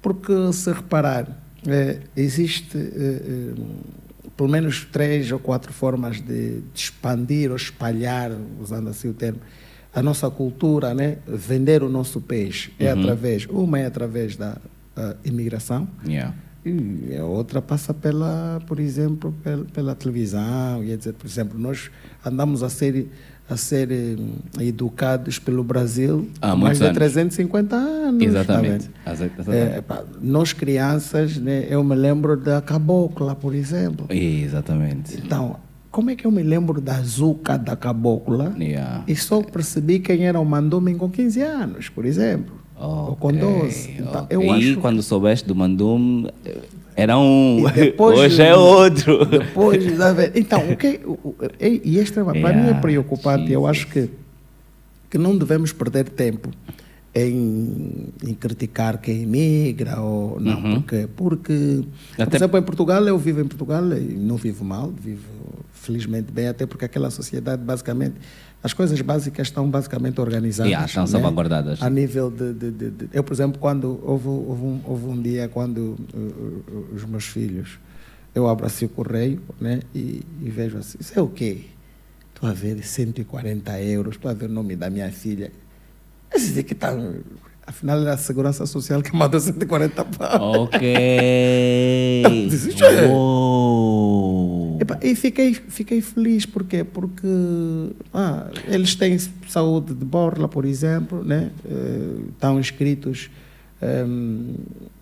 [0.00, 1.26] Porque, se reparar,
[1.66, 3.62] eh, existe eh, eh,
[4.36, 9.40] pelo menos três ou quatro formas de, de expandir ou espalhar, usando assim o termo,
[9.92, 11.18] a nossa cultura, né?
[11.26, 12.72] vender o nosso peixe.
[12.78, 14.56] É através, uma é através da
[15.24, 16.34] imigração, Yeah.
[16.64, 21.12] E a outra passa pela, por exemplo, pela, pela televisão, e etc.
[21.14, 21.90] Por exemplo, nós
[22.24, 23.08] andamos a ser
[23.48, 24.16] a ser eh,
[24.64, 26.96] educados pelo Brasil Há mais de anos.
[26.96, 28.22] 350 anos.
[28.22, 28.90] tá Exatamente.
[29.04, 29.12] vendo?
[29.12, 29.82] Exa- É, exatamente.
[29.82, 34.06] pá, nós crianças, né, eu me lembro da cabocla, por exemplo.
[34.08, 35.16] Exatamente.
[35.18, 35.56] Então,
[35.90, 39.02] como é que eu me lembro da zuca da cabocla Yeah.
[39.08, 42.54] e só percebi quem era o mandume com 15 anos, por exemplo?
[42.80, 43.90] Ou com Ok, 12.
[43.98, 44.50] Então, eu ok.
[44.62, 46.30] E acho quando soubeste do Mandume,
[46.96, 47.64] era um.
[47.74, 49.24] Depois- Hoje é outro.
[49.26, 49.84] Depois,
[50.34, 51.00] então, o que,
[51.60, 53.52] e este, para mim é preocupante.
[53.52, 53.70] Eu Jesus.
[53.70, 54.08] acho que,
[55.10, 56.48] que não devemos perder tempo
[57.14, 61.82] em, em criticar quem imigra ou não, porque, porque por
[62.18, 62.24] Uhum.
[62.24, 65.26] Até- exemplo, em Portugal, eu vivo em Portugal e não vivo mal, vivo
[65.72, 68.14] felizmente bem, até porque aquela sociedade, basicamente,
[68.62, 70.70] as coisas básicas estão basicamente organizadas.
[70.70, 71.08] Yeah, estão né?
[71.10, 71.82] salvaguardadas.
[71.82, 75.20] A nível de, de- de- de- Eu, por exemplo, quando houve, houve, um, houve um
[75.20, 77.78] dia quando uh, uh, os meus filhos,
[78.34, 81.62] eu abro assim o correio né, e, e vejo assim, isso é o quê?
[82.34, 85.50] Estou a ver 140 euros, estou a ver o nome da minha filha.
[86.32, 86.94] Esse aqui está...
[87.66, 90.62] Afinal, era a Segurança Social que mandou 140 pau.
[90.64, 90.80] ok.
[92.50, 92.82] Desiste,
[94.80, 96.82] Epá, E fiquei, fiquei feliz, porquê?
[96.84, 97.26] Porque
[98.14, 101.50] ah, eles têm saúde de borla, por exemplo, né?
[101.68, 103.30] Eh, estão inscritos
[103.82, 104.54] ehm,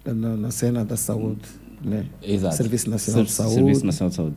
[0.05, 1.43] na, na cena da saúde,
[1.85, 2.07] né?
[2.23, 2.57] Exato.
[2.57, 3.55] Serviço Nacional de Saúde.
[3.55, 4.37] Serviço Nacional de Saúde.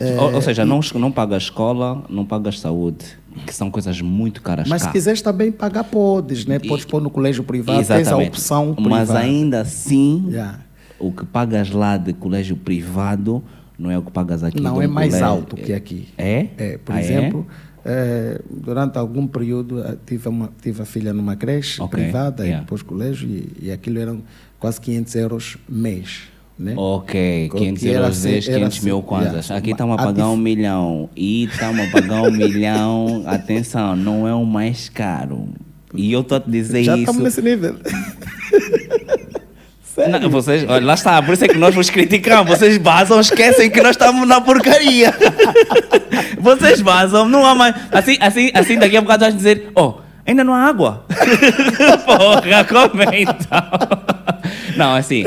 [0.00, 3.04] É, ou, ou seja, não, não pagas escola, não pagas saúde,
[3.46, 4.88] que são coisas muito caras Mas cá.
[4.88, 6.58] se quiseres também pagar, podes, né?
[6.62, 8.28] E- Podes pôr no colégio privado, tens a Exatamente.
[8.28, 8.96] opção privada.
[8.96, 10.58] Mas ainda assim, Yeah.
[10.98, 13.42] o que pagas lá de colégio privado
[13.78, 16.08] não é o que pagas aqui Não, é mais alto que aqui.
[16.16, 16.46] É?
[16.56, 17.04] É, por Ah, é?
[17.04, 17.46] exemplo,
[17.84, 22.60] eh, durante algum período eh, tive, uma, tive a filha numa creche Ok, privada yeah.
[22.62, 24.22] e depois colégio e, e aquilo eram
[24.58, 26.22] quase 500 euros mês.
[26.56, 26.74] Né?
[26.76, 29.46] Ok, Que 500 era euros assim- vezes era 500 mil assim, kwanzas.
[29.46, 29.56] yeah.
[29.56, 31.10] Aqui estamos a A pagar um milhão.
[31.16, 33.24] E estamos a pagar um milhão.
[33.26, 35.48] Atenção, não é o mais caro.
[35.92, 37.00] E eu estou a te dizer Já isso.
[37.10, 37.74] estamos nesse nível.
[39.96, 42.50] Não, vocês, olha, lá está, por isso é que nós vos criticamos.
[42.58, 45.14] Vocês vazam, esquecem que nós estamos na porcaria.
[46.38, 47.74] Vocês vazam, não há mais.
[47.92, 49.94] Assim, assim, assim daqui a bocado vais dizer: Oh,
[50.26, 51.04] ainda não há água.
[52.04, 53.68] Porra, comenta.
[54.76, 55.24] Não, assim,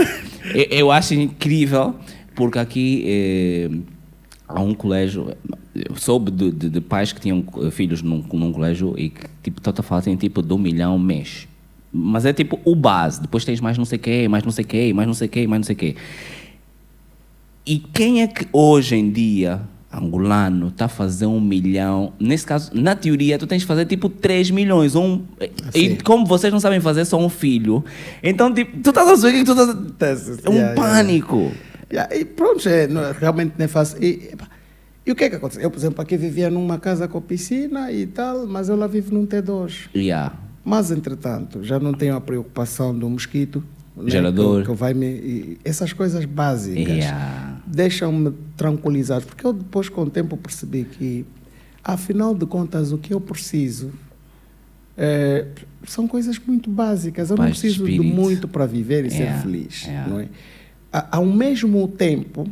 [0.53, 1.95] eu, eu acho incrível,
[2.35, 3.69] porque aqui eh,
[4.47, 5.35] há um colégio.
[5.75, 9.25] Eu soube de, de- de pais que tinham eh, filhos num, num colégio e que
[9.43, 11.47] tipo, estão a falar assim, tipo de um milhão mês.
[11.99, 13.19] Mas é tipo o base.
[13.21, 15.59] Depois tens mais não sei quê, mais não sei quê, mais não sei quê, mais
[15.61, 15.95] não sei quê.
[17.65, 22.13] E quem é que hoje em dia, angolano, está a fazer um milhão?
[22.19, 24.95] Nesse caso, na teoria, tu tens que fazer tipo 3 milhões.
[24.95, 25.23] Um,
[25.75, 27.83] e como vocês não sabem fazer só um filho,
[28.23, 29.51] então tipo, tu estás a ver que tu
[29.89, 30.29] estás.
[30.45, 30.75] É um Yeah, yeah.
[30.81, 31.51] pânico.
[31.91, 34.01] Yeah, e pronto, é, não- realmente não é fácil.
[34.03, 34.31] E,
[35.05, 35.61] e o que é que acontece?
[35.63, 39.13] Eu, por exemplo, aqui vivia numa casa com piscina e tal, mas eu lá vivo
[39.13, 39.89] num T2.
[39.95, 40.33] Yeah.
[40.69, 43.63] Mas, entretanto, já não tenho a preocupação do mosquito.
[43.95, 44.63] né, Gerador.
[44.63, 47.61] Que, que vai me, essas coisas básicas Yeah.
[47.65, 49.25] deixam-me tranquilizado.
[49.25, 51.25] Porque eu depois, com o tempo, percebi que,
[51.81, 53.91] afinal de contas, o que eu preciso
[54.97, 55.45] é,
[55.85, 57.29] são coisas muito básicas.
[57.29, 58.13] Eu não de preciso de espírito.
[58.15, 59.83] muito para viver e Yeah, ser feliz.
[59.85, 60.09] yeah.
[60.09, 60.27] Não é?
[60.91, 62.45] A- Ao mesmo tempo,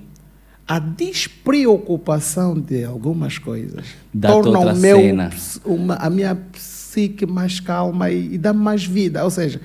[0.67, 3.85] a despreocupação de algumas coisas
[4.21, 4.99] torna o meu,
[5.65, 6.35] uma, a minha
[6.95, 9.23] psique mais calma e, e dá mais vida.
[9.23, 9.59] Ou seja,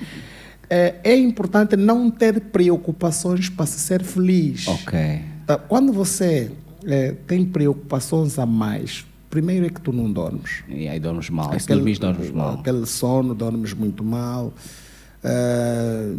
[0.69, 4.67] é, é importante não ter preocupações para se ser feliz.
[4.67, 5.21] Ok.
[5.47, 6.51] Tá, Quando você
[6.85, 10.65] é, tem preocupações a mais, primeiro é que tu não dormes.
[10.69, 11.59] E aí dormes mal.
[11.59, 12.55] Se dormires, dormes mal.
[12.55, 14.53] Aquele sono, dormes muito mal.
[15.23, 16.13] Ah,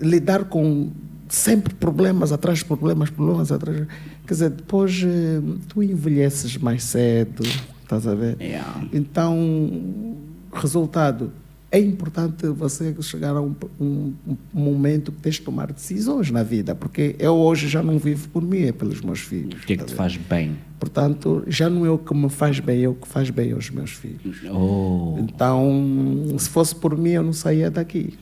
[0.00, 0.90] lidar com
[1.28, 3.86] sempre problemas atrás de problemas, problemas atrás.
[4.26, 7.42] Quer dizer, depois eh, tu envelheces mais cedo,
[7.82, 8.36] estás a ver?
[8.40, 8.84] Yeah.
[8.92, 10.16] Então,
[10.52, 11.32] resultado,
[11.70, 14.12] é importante você chegar a um, um-
[14.54, 18.28] um momento que tens de tomar decisões na vida, porque eu hoje já não vivo
[18.28, 19.62] por mim, é pelos meus filhos.
[19.62, 19.96] O que é que te ver?
[19.96, 20.56] faz bem?
[20.78, 23.70] Portanto, já não é o que me faz bem, é o que faz bem aos
[23.70, 24.42] meus filhos.
[24.52, 25.16] Oh.
[25.20, 28.18] Então, se fosse por mim, eu não saía daqui.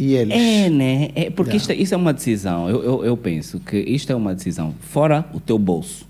[0.00, 0.34] E eles?
[0.36, 1.10] É, né?
[1.14, 1.56] É, porque Yeah.
[1.56, 2.68] isto, isso é uma decisão.
[2.70, 6.06] Eu, eu, eu penso que isto é uma decisão fora o teu bolso.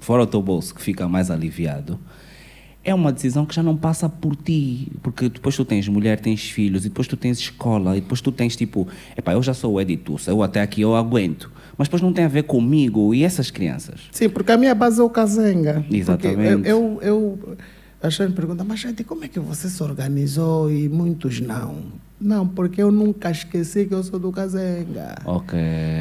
[0.00, 1.98] fora o teu bolso, que fica mais aliviado,
[2.82, 4.88] é uma decisão que já não passa por ti.
[5.02, 8.32] Porque depois tu tens mulher, tens filhos, e depois tu tens escola, e depois tu
[8.32, 11.50] tens tipo, epá, eu já sou o editor, eu até aqui eu aguento.
[11.76, 14.00] Mas depois não tem a ver comigo e essas crianças.
[14.10, 15.84] Sim, porque a minha base é o Cazenga.
[15.90, 16.68] Exatamente.
[16.68, 17.56] Eu, eu, eu,
[18.02, 20.70] a gente pergunta, mas gente, como é que você se organizou?
[20.70, 21.76] E muitos não.
[22.20, 25.16] Não, porque eu nunca esqueci que eu sou do Cazenga.
[25.24, 25.58] Ok.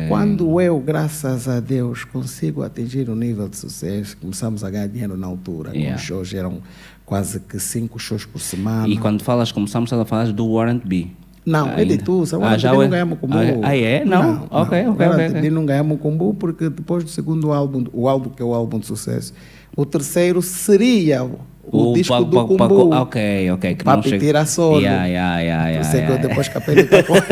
[0.10, 5.16] Quando eu, graças a Deus, consigo atingir um nível de sucesso, começamos a ganhar dinheiro
[5.16, 5.96] na altura, Yeah.
[5.96, 6.60] os shows eram
[7.06, 8.88] quase que cinco shows por semana.
[8.88, 11.08] E quando falas, começamos a falar do Warrant B.
[11.46, 11.82] Não, Ainda.
[11.82, 12.78] ele tu, Ah, ah, já já é?
[12.78, 13.60] não ganhamos com Ah, é?
[13.64, 14.06] Ah, é?
[14.06, 14.44] Não?
[14.52, 15.50] Ok, ok, ok, ok.
[15.50, 18.78] não ganhamos com bu porque depois do segundo álbum, o álbum que é o álbum
[18.78, 19.34] de sucesso,
[19.76, 21.28] o terceiro seria
[21.72, 22.94] o, o disco pa- do Kumbu.
[22.96, 23.76] Ok, ok.
[23.76, 24.80] Que Pra não chega- pedir a solo.
[24.82, 27.24] Yeah, yeah, yeah, yeah, sei que eu depois escapei de com ele.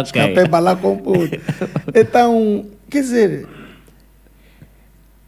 [0.00, 0.02] Ok.
[0.22, 1.38] Escapei lá com puto.
[1.94, 3.46] Então, quer dizer,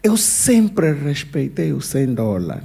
[0.02, 2.64] eu sempre respeitei o 100 dólares.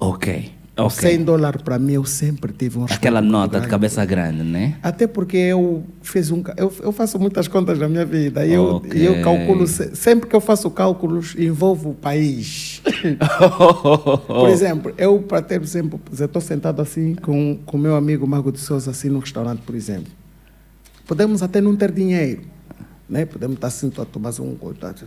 [0.00, 0.90] Ok, O ok.
[1.10, 3.68] 100 dólares para mim eu sempre tive um Aquela nota de grande.
[3.68, 4.76] cabeça grande, né?
[4.80, 8.76] Até porque eu fiz um, eu, eu faço muitas contas na minha vida e eu,
[8.76, 8.92] Ok.
[8.94, 12.80] e eu calculo se- sempre que eu faço cálculos envolvo o país.
[14.26, 18.60] Por exemplo, eu para ter exemplo, estou sentado assim com com meu amigo Mago de
[18.60, 20.12] Souza assim no restaurante, por exemplo.
[21.06, 22.42] Podemos até não ter dinheiro,
[23.08, 23.24] né?
[23.24, 25.04] Podemos estar assim a tomar um contato.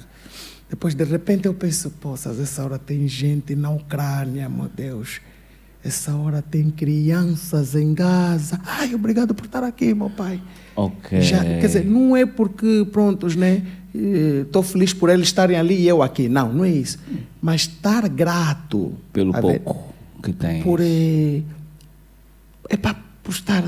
[0.70, 5.22] Depois de repente eu penso, poças, essa hora tem gente na Ucrânia, meu Deus.
[5.84, 8.60] Essa hora tem crianças em Gaza.
[8.66, 10.40] Ai, obrigado por estar aqui, meu pai.
[10.76, 11.22] Ok.
[11.22, 13.66] Já, quer dizer, não é porque, prontos, né?
[13.94, 16.30] Estou feliz por eles estarem ali e eu aqui.
[16.30, 17.00] Não, não é isso.
[17.42, 18.94] Mas estar grato.
[19.12, 20.62] Pelo a ver, pouco que tem.
[20.62, 21.42] Por, eh,
[22.70, 23.64] é para por estar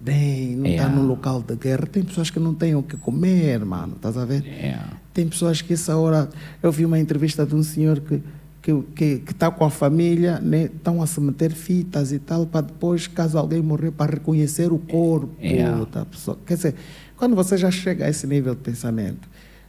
[0.00, 0.94] bem, não estar Yeah.
[0.96, 1.86] num local de guerra.
[1.86, 3.94] Tem pessoas que não têm o que comer, mano.
[3.96, 4.44] Estás a ver?
[4.44, 4.92] Yeah.
[5.12, 6.28] Tem pessoas que essa hora.
[6.62, 8.22] Eu vi uma entrevista de um senhor que
[8.68, 10.64] que que que está com a família, né?
[10.64, 14.78] Estão a se meter fitas e tal para depois, caso alguém morrer, para reconhecer o
[14.78, 15.86] corpo Yeah.
[15.86, 16.38] da pessoa.
[16.46, 16.74] Quer dizer,
[17.16, 19.26] quando você já chega a esse nível de pensamento,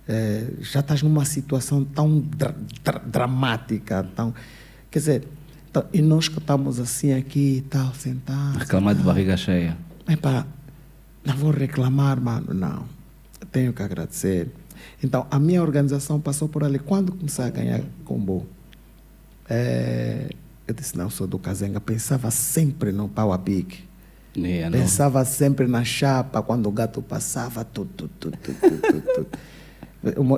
[0.07, 4.33] eh, já estás numa situação tão dra- dra- dramática, tão,
[4.91, 5.27] quer dizer,
[5.93, 8.57] e nós que estamos assim aqui e tal, sentados.
[8.57, 9.77] Reclamar de barriga cheia.
[10.09, 10.45] Epá,
[11.23, 12.83] não vou reclamar, mano, não.
[13.51, 14.49] Tenho que agradecer.
[15.01, 16.79] Então, a minha organização passou por ali.
[16.79, 18.45] Quando comecei a ganhar combo,
[19.49, 20.29] eh,
[20.67, 21.79] eu disse, não, sou do Cazenga.
[21.79, 23.83] Pensava sempre no pau a pique.
[24.35, 24.71] Não.
[24.71, 29.27] Pensava sempre na chapa, quando o gato passava, tudo, tudo, tudo.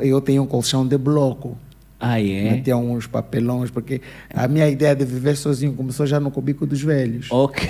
[0.04, 1.58] Eu- tenho um colchão de bloco.
[2.04, 2.54] Ah, é?
[2.54, 4.02] Metia uns papelões, porque
[4.34, 7.28] a minha ideia de viver sozinho começou já no cubico dos velhos.
[7.30, 7.69] Ok.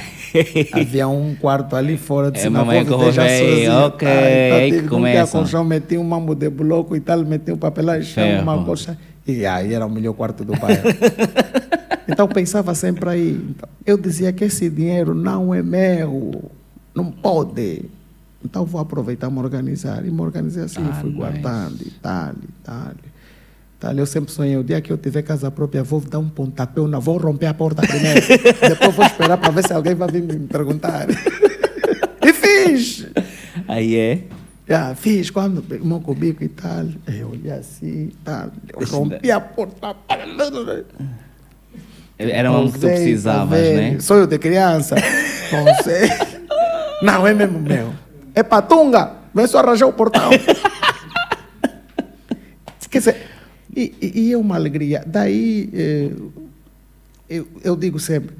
[0.71, 3.71] Havia um quarto ali fora, É, disse, não, mamãe vou viver já sozinho.
[3.88, 5.38] ok, Ah, então aí que começa.
[5.38, 8.41] colchão, meti um mambo de bloco e tal, meti um papelão, Ferro.
[8.43, 8.97] uma colcha.
[9.27, 10.84] E aí era o melhor quarto do bairro.
[12.07, 13.31] então pensava sempre aí.
[13.49, 16.51] Então, eu dizia que esse dinheiro não é meu,
[16.95, 17.86] não pode.
[18.43, 20.05] Então vou aproveitar e me organizar.
[20.05, 21.17] E me organizei assim, Ah, fui nice.
[21.17, 22.91] guardando e tal, e tal.
[23.79, 26.79] Tal, eu sempre sonhei, o dia que eu tiver casa própria, vou dar um pontapé,
[26.81, 28.21] não vou romper a porta primeiro.
[28.69, 31.07] Depois vou esperar para ver se alguém vai vir me perguntar.
[32.23, 33.07] e fiz!
[33.67, 34.23] Aí é?
[34.67, 36.86] Já, fiz quando peguei o cubico e tal.
[37.08, 38.52] Eu olhei assim, tal.
[38.80, 39.95] Eu rompi a porta.
[42.17, 44.00] Era um que tu precisavas, né?
[44.00, 44.95] Sonho de criança.
[47.02, 47.91] Não, é mesmo meu.
[48.36, 49.13] É patunga.
[49.34, 50.30] Vem só arranjar o portão.
[52.89, 53.17] Quer dizer,
[53.76, 55.02] e, e- e é uma alegria.
[55.08, 56.12] Daí, eh,
[57.30, 58.36] eu, eu digo sempre,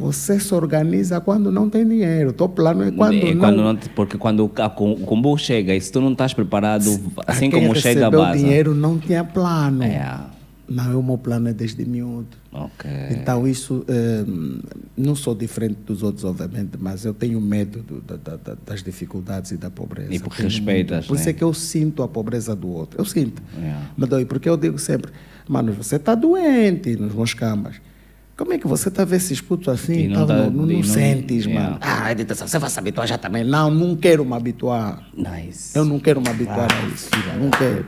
[0.00, 2.32] você se organiza quando não tem dinheiro.
[2.32, 3.40] Teu plano é quando, É, não...
[3.40, 6.88] quando não porque quando o, o combo chega e se tu não estás preparado,
[7.26, 8.38] assim como chega a base.
[8.42, 9.82] dinheiro não tinha plano.
[9.82, 10.18] É,
[10.68, 12.28] Não, o meu plano é desde miúdo.
[12.52, 12.88] ok.
[13.10, 14.24] Então, isso, eh,
[14.96, 18.80] não sou diferente dos outros, obviamente, mas eu tenho medo do- da- da- da- das
[18.80, 20.14] dificuldades e da pobreza.
[20.14, 21.06] E porque respeitas.
[21.08, 21.30] Por isso né?
[21.30, 23.00] é que eu sinto a pobreza do outro.
[23.00, 23.42] Eu sinto.
[23.60, 23.74] É.
[23.98, 25.10] Me dói, porque eu digo sempre,
[25.48, 27.74] mano, você está doente nos meus camas.
[28.40, 30.04] Como é que você está a ver esses putos assim?
[30.04, 31.52] E não tá- não, não, não sentes, é.
[31.52, 31.76] mano.
[31.78, 32.06] Ah,
[32.38, 33.44] você vai se habituar já também.
[33.44, 35.06] Não, não quero me habituar.
[35.14, 35.76] Nice.
[35.76, 37.10] Eu não quero me habituar a isso.
[37.38, 37.84] Não quero.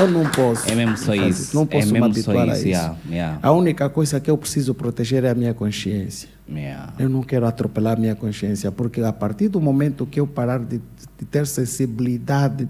[0.00, 0.68] Eu não posso.
[0.68, 1.54] É mesmo só isso.
[1.54, 2.66] Não É posso me mesmo só habituar a isso, isso.
[2.70, 3.38] yeah, yeah.
[3.40, 6.28] A única coisa que eu preciso proteger é a minha consciência.
[6.50, 6.92] Yeah.
[6.98, 10.58] Eu não quero atropelar a minha consciência, porque a partir do momento que eu parar
[10.58, 10.78] de,
[11.18, 12.68] de ter sensibilidade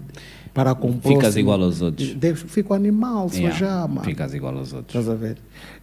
[0.53, 2.15] para com o Ficas próximo, igual aos outros.
[2.15, 3.57] de- fico animal, só Yeah.
[3.57, 4.03] já, mano.
[4.03, 4.95] Ficas igual aos outros.
[4.99, 5.37] Estás a ver?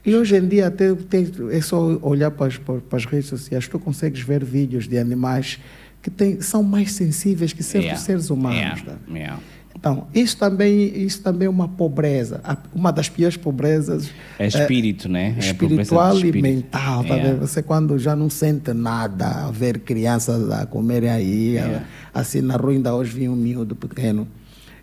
[0.04, 3.66] E hoje em dia até tem, é só olhar para as, para as redes sociais,
[3.68, 5.58] tu consegues ver vídeos de animais
[6.02, 8.00] que tem, são mais sensíveis que certos Yeah.
[8.04, 8.58] seres humanos.
[8.58, 8.82] Yeah.
[8.82, 8.96] tá?
[9.12, 9.40] Yeah.
[9.78, 12.40] Então, isso também, isso também é uma pobreza.
[12.74, 15.36] Uma das piores pobrezas É espírito, né?
[15.38, 16.42] É a pobreza espiritual e espírito.
[16.42, 17.04] mental.
[17.04, 17.34] Tá É.
[17.34, 21.82] Você quando já não sente nada, ver crianças a comerem aí, É.
[22.14, 24.26] assim na rua ainda hoje vinha um miúdo pequeno.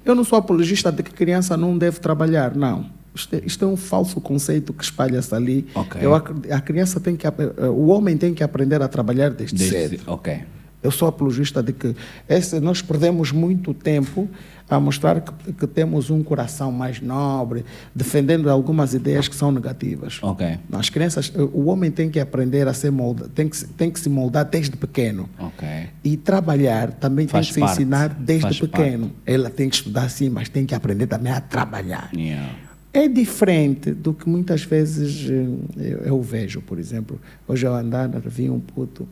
[0.05, 2.85] Eu não sou apologista de que criança não deve trabalhar, não.
[3.15, 5.67] Isto é, isto é um falso conceito que espalha-se ali.
[5.75, 6.01] Ok.
[6.03, 7.31] Eu ac- a criança tem que, eh,
[7.69, 10.03] o homem tem que aprender a trabalhar desde, Desde- cedo.
[10.07, 10.41] Ok.
[10.83, 11.95] Eu sou apologista de que
[12.27, 14.29] esse, nós perdemos muito tempo
[14.69, 20.19] a mostrar que, que temos um coração mais nobre, defendendo algumas ideias que são negativas.
[20.21, 20.57] Ok.
[20.71, 23.99] As crianças, o homem tem que aprender a ser molda, tem que, se- tem que
[23.99, 25.29] se moldar desde pequeno.
[25.39, 25.67] Ok.
[26.03, 29.11] E trabalhar também Faz tem que se parte, ensinar desde faz pequeno.
[29.25, 32.09] Ela tem que estudar sim, mas tem que aprender também a trabalhar.
[32.15, 32.49] Yeah.
[32.91, 35.45] É diferente do que muitas vezes eh,
[35.91, 37.19] eu, eu vejo, por exemplo.
[37.47, 39.07] Hoje ao andar, vi um puto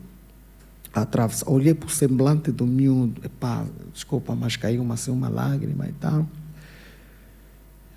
[0.92, 1.48] atravessar.
[1.50, 3.20] Olhei para o semblante do miúdo.
[3.24, 6.26] Epá, desculpa, mas caiu uma, assim, uma lágrima e tal.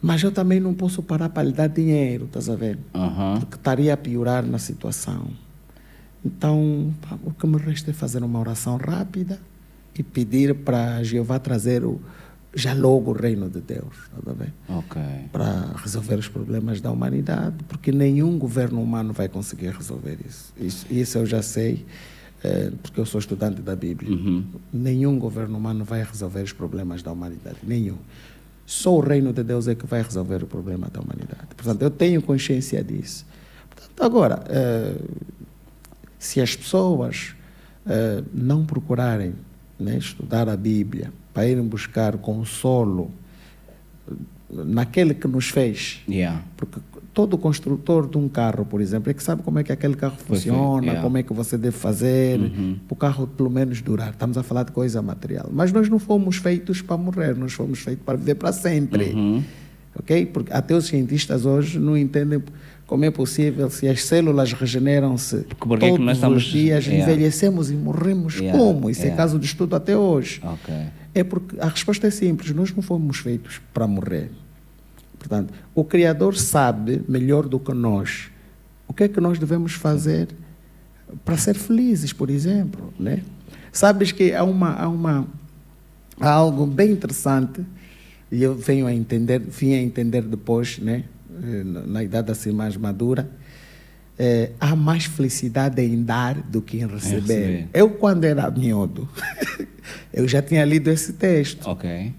[0.02, 2.78] Mas eu também não posso parar para lhe dar dinheiro, estás a ver?
[2.94, 3.40] Aham.
[3.40, 5.28] Porque estaria a piorar na situação.
[6.24, 9.40] Então, pá, o que me resta é fazer uma oração rápida
[9.98, 12.00] e pedir para Jeová trazer o,
[12.54, 14.54] já logo o reino de Deus, estás a ver?
[14.70, 15.02] Ok.
[15.32, 20.54] para resolver os problemas da humanidade, porque nenhum governo humano vai conseguir resolver isso.
[20.58, 21.86] Isso, isso eu já sei,
[22.46, 24.12] eh, porque eu sou estudante da Bíblia.
[24.12, 24.46] Uhum.
[24.72, 27.58] Nenhum governo humano vai resolver os problemas da humanidade.
[27.64, 27.98] Nenhum.
[28.66, 31.48] Só o reino de Deus é que vai resolver o problema da humanidade.
[31.56, 33.26] Portanto, eu tenho consciência disso.
[33.70, 34.96] Portanto, agora, eh,
[36.20, 37.36] se as pessoas
[37.88, 39.34] eh, não procurarem
[39.80, 43.12] né, estudar a Bíblia para irem buscar consolo
[44.50, 46.44] naquele que nos fez, Yeah.
[46.56, 46.80] porque
[47.14, 50.16] todo construtor de um carro, por exemplo, é que sabe como é que aquele carro
[50.18, 51.02] funciona, yeah.
[51.02, 52.78] como é que você deve fazer, Uhum.
[52.88, 54.12] para o carro pelo menos durar.
[54.12, 55.50] Estamos a falar de coisa material.
[55.52, 59.14] Mas nós não fomos feitos para morrer, nós fomos feitos para viver para sempre.
[59.14, 59.44] Uhum.
[59.98, 60.26] Ok?
[60.28, 62.44] Porque até os cientistas hoje não entendem
[62.86, 67.12] como é possível se as células regeneram-se é todos nós estamos- os dias, Yeah.
[67.12, 68.90] envelhecemos e morremos Yeah, como?
[68.90, 70.40] Isso é caso de estudo até hoje.
[70.44, 70.74] Ok.
[71.16, 74.30] É porque a resposta é simples, nós não fomos feitos para morrer.
[75.18, 78.30] Portanto, o Criador sabe melhor do que nós
[78.88, 80.28] o que é que nós devemos fazer
[81.24, 83.24] para ser felizes, por exemplo, né?
[83.72, 85.28] Sabes que há uma há uma
[86.20, 87.66] há algo bem interessante
[88.32, 91.04] e eu venho a entender, vim a entender depois, né,
[91.44, 93.30] eh, na, na idade assim mais madura,
[94.18, 97.20] eh, há mais felicidade em dar do que em receber.
[97.22, 97.68] receber.
[97.74, 99.08] Eu quando era miúdo,
[100.14, 101.68] eu já tinha lido esse texto.
[101.68, 102.14] Ok.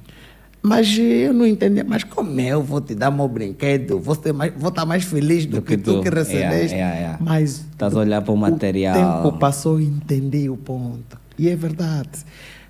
[0.62, 2.46] Mas eu não entendia, mas como é?
[2.48, 5.62] eu vou te dar meu brinquedo, vou, ter mais, vou estar mais feliz do, Do
[5.62, 6.74] que, que tu que recebeste.
[6.74, 7.18] Yeah, yeah, yeah.
[7.20, 9.20] Mas Estás a olhar para o material.
[9.20, 11.16] O tempo passou e entendi o ponto.
[11.38, 12.08] E é verdade,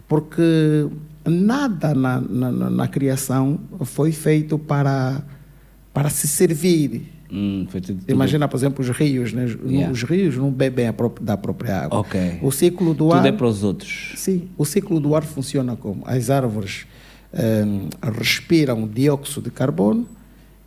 [0.07, 0.43] porque
[1.25, 5.23] nada na, na, na- na criação foi feito para,
[5.95, 7.13] para se servir.
[7.31, 9.33] Hum, tudo, tudo- Imagina, por exemplo, os rios.
[9.33, 9.47] Né?
[9.67, 9.93] Yeah.
[9.93, 10.87] Os rios não bebem
[11.21, 12.01] da própria água.
[12.01, 12.39] Ok.
[12.43, 13.27] O ciclo do Tudo ar...
[13.27, 14.13] é para os outros.
[14.17, 16.03] Sim, o ciclo do ar funciona como?
[16.07, 16.87] As árvores
[17.35, 20.07] hum, respiram dióxido de carbono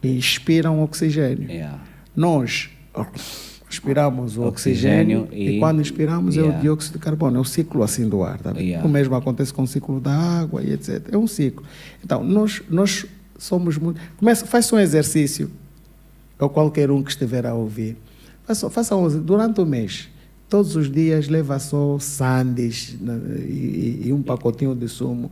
[0.04, 1.50] e expiram oxigênio.
[1.50, 1.80] Yeah.
[2.16, 2.70] Nós
[3.70, 6.58] respiramos o Oxigênio oxigênio, e, e- quando expiramos é Yeah.
[6.58, 7.38] o dióxido de carbono.
[7.38, 8.40] É o ciclo assim do ar.
[8.40, 8.52] Tá?
[8.84, 11.08] O mesmo acontece com o ciclo da água e etc.
[11.12, 11.64] É um ciclo.
[12.04, 13.06] Então, nós, nós
[13.38, 14.02] somos muito...
[14.18, 15.52] Começa, faça um exercício,
[16.40, 17.98] ou qualquer um que estiver a ouvir.
[18.46, 20.10] Faça, faça um, durante o mês.
[20.48, 25.30] Todos os dias leva só sandes né, e, e um pacotinho de sumo.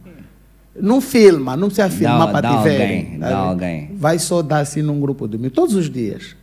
[0.80, 3.00] Não filma, não precisa filmar para te verem.
[3.00, 3.92] alguém, tá dá alguém.
[3.96, 6.36] Vai só dar assim num grupo de mil, todos os dias.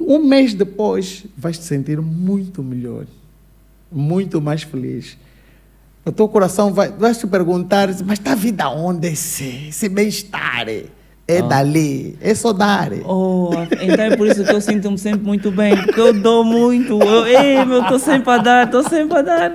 [0.00, 3.06] Um mês depois, vais te sentir muito melhor,
[3.90, 5.16] muito mais feliz.
[6.04, 10.66] O teu coração vai, vai te perguntar, mas está a vida onde esse, esse bem-estar?
[11.26, 12.90] É dali, é só dar.
[13.06, 17.00] Oh, então é por isso que eu sinto-me sempre muito bem, porque eu dou muito.
[17.02, 19.52] Eu, ei, meu, estou sempre a dar, estou sempre a dar.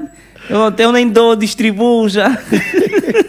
[0.49, 2.35] Eu até eu nem dou, distribuo já.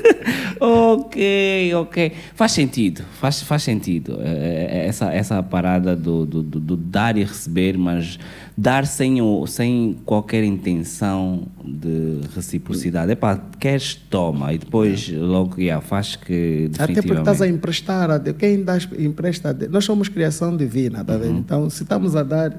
[0.58, 2.12] ok, ok.
[2.34, 4.18] Faz sentido, faz, faz sentido.
[4.22, 8.18] É, é, Essa, essa parada do, do, do- do dar e receber, mas
[8.60, 13.10] dar sem, o, sem qualquer intenção de reciprocidade.
[13.10, 14.52] Epá, queres, toma.
[14.52, 18.36] E depois logo, yeah, faz que Até porque estás a emprestar a Deus.
[18.36, 19.72] Quem dá, empresta a Deus.
[19.72, 21.38] Nós somos criação divina, tá Uhum.
[21.38, 22.54] Então, se estamos a dar,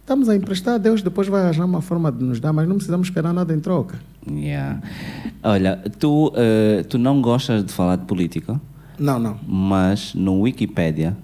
[0.00, 2.76] estamos a emprestar a Deus, depois vai arranjar uma forma de nos dar, mas não
[2.76, 3.98] precisamos esperar nada em troca.
[4.26, 4.80] Yeah.
[5.42, 8.58] Olha, tu, eh, tu não gostas de falar de política,
[8.98, 9.38] Não, não.
[9.46, 11.14] mas no Wikipedia,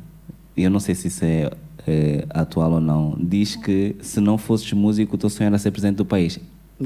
[0.56, 1.50] eu não sei se isso é
[1.90, 5.70] eh, atual ou não, diz que se não fosses músico, o teu sonho era ser
[5.70, 6.38] presidente do país.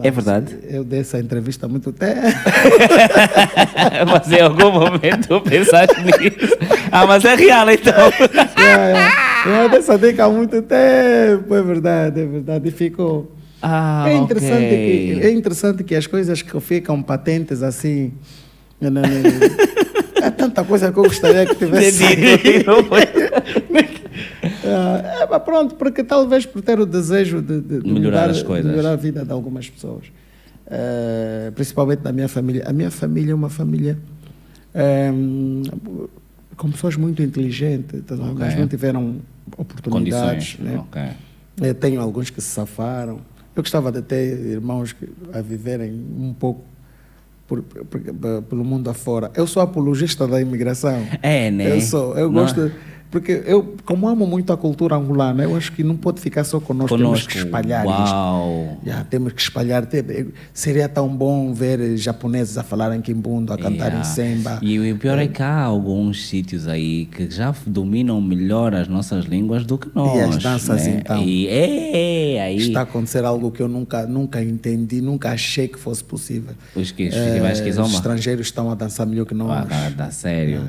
[0.03, 0.59] É verdade?
[0.69, 2.21] Eu dei essa entrevista há muito tempo.
[4.11, 6.57] mas em algum momento pensaste nisso.
[6.91, 7.95] Ah, mas é real então.
[8.59, 9.65] é, é.
[9.65, 12.69] Eu dei essa dica há muito tempo, é verdade, é verdade.
[12.69, 13.33] E ficou.
[13.63, 14.69] Ah, é, interessante ok.
[15.21, 18.13] que, é interessante que as coisas que ficam patentes assim.
[18.81, 22.03] não, não, não, É tanta coisa que eu gostaria que tivesse.
[22.67, 23.03] Não foi.
[24.67, 28.43] Ah, é, mas pronto, porque talvez por ter o desejo de, de- de Melhorar as
[28.43, 28.71] coisas.
[28.71, 30.05] melhorar a vida de algumas pessoas,
[30.67, 32.65] Eh, principalmente da minha família.
[32.67, 33.99] A minha família é uma família
[34.75, 35.63] ehm,
[36.57, 38.33] com pessoas muito inteligentes, tá bom?
[38.33, 38.37] Ok.
[38.39, 39.17] mas não tiveram
[39.59, 40.59] oportunidades.
[40.59, 40.79] Né?
[40.79, 41.03] Ok.
[41.61, 43.19] Eu tenho alguns que se safaram.
[43.55, 46.65] Eu gostava de ter irmãos que, a viverem um pouco
[47.47, 49.31] por, por- por- pelo mundo afora.
[49.37, 51.07] Eu sou apologista da imigração.
[51.23, 51.77] É, né?
[51.77, 52.73] Eu sou, eu Não- gosto.
[53.15, 56.59] Porque eu, como amo muito a cultura angolana, eu acho que não pode ficar só
[56.59, 57.29] conosco, temos Conosco.
[57.31, 58.73] que espalhar Uau.
[58.83, 58.89] isto.
[58.91, 59.87] Já, temos que espalhar.
[60.53, 64.03] Seria tão bom ver japoneses a falarem quimbundo, a cantarem Yeah.
[64.05, 64.59] semba.
[64.61, 69.27] E o pior é que há alguns sítios aí que já dominam melhor as nossas
[69.27, 70.17] línguas do que nós.
[70.17, 70.97] E as danças, né?
[71.01, 71.23] então?
[71.23, 72.57] E é, aí.
[72.57, 76.55] Está a acontecer algo que eu nunca, nunca entendi, nunca achei que fosse possível.
[76.75, 77.91] Os que Eh, festivais que os zomba.
[77.95, 79.51] estrangeiros estão a dançar melhor que nós.
[79.51, 80.63] Ah, dá, dá sério.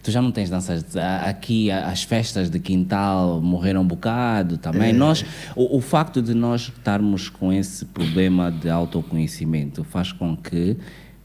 [0.00, 0.84] Tu já não tens danças.
[1.24, 4.92] Aqui as festas de quintal morreram um bocado também.
[4.92, 5.24] Nós,
[5.56, 10.76] o, o facto de nós estarmos com esse problema de autoconhecimento faz com que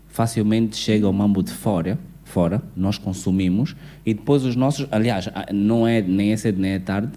[0.08, 2.00] facilmente chega o mambo de fora.
[2.24, 4.88] Fora, nós consumimos e depois os nossos.
[4.90, 7.12] Aliás, não é nem é cedo nem é tarde,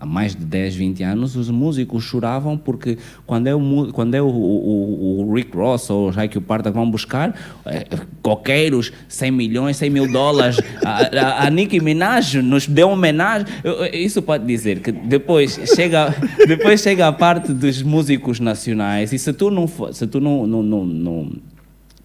[0.00, 2.96] há mais de 10, 20 anos, os músicos choravam porque
[3.26, 6.76] quando é o, quando é o, o, o Rick Ross ou o Raik Parta que
[6.76, 7.84] vão buscar, eh,
[8.22, 13.46] coqueiros, 100 milhões, 100 mil dólares, a, a, a Nicki Minaj nos deu homenagem.
[13.62, 16.14] Eu- Isso pode dizer que depois chega,
[16.48, 20.62] depois chega a parte dos músicos nacionais e se tu não, se tu não, não,
[20.62, 21.32] não, não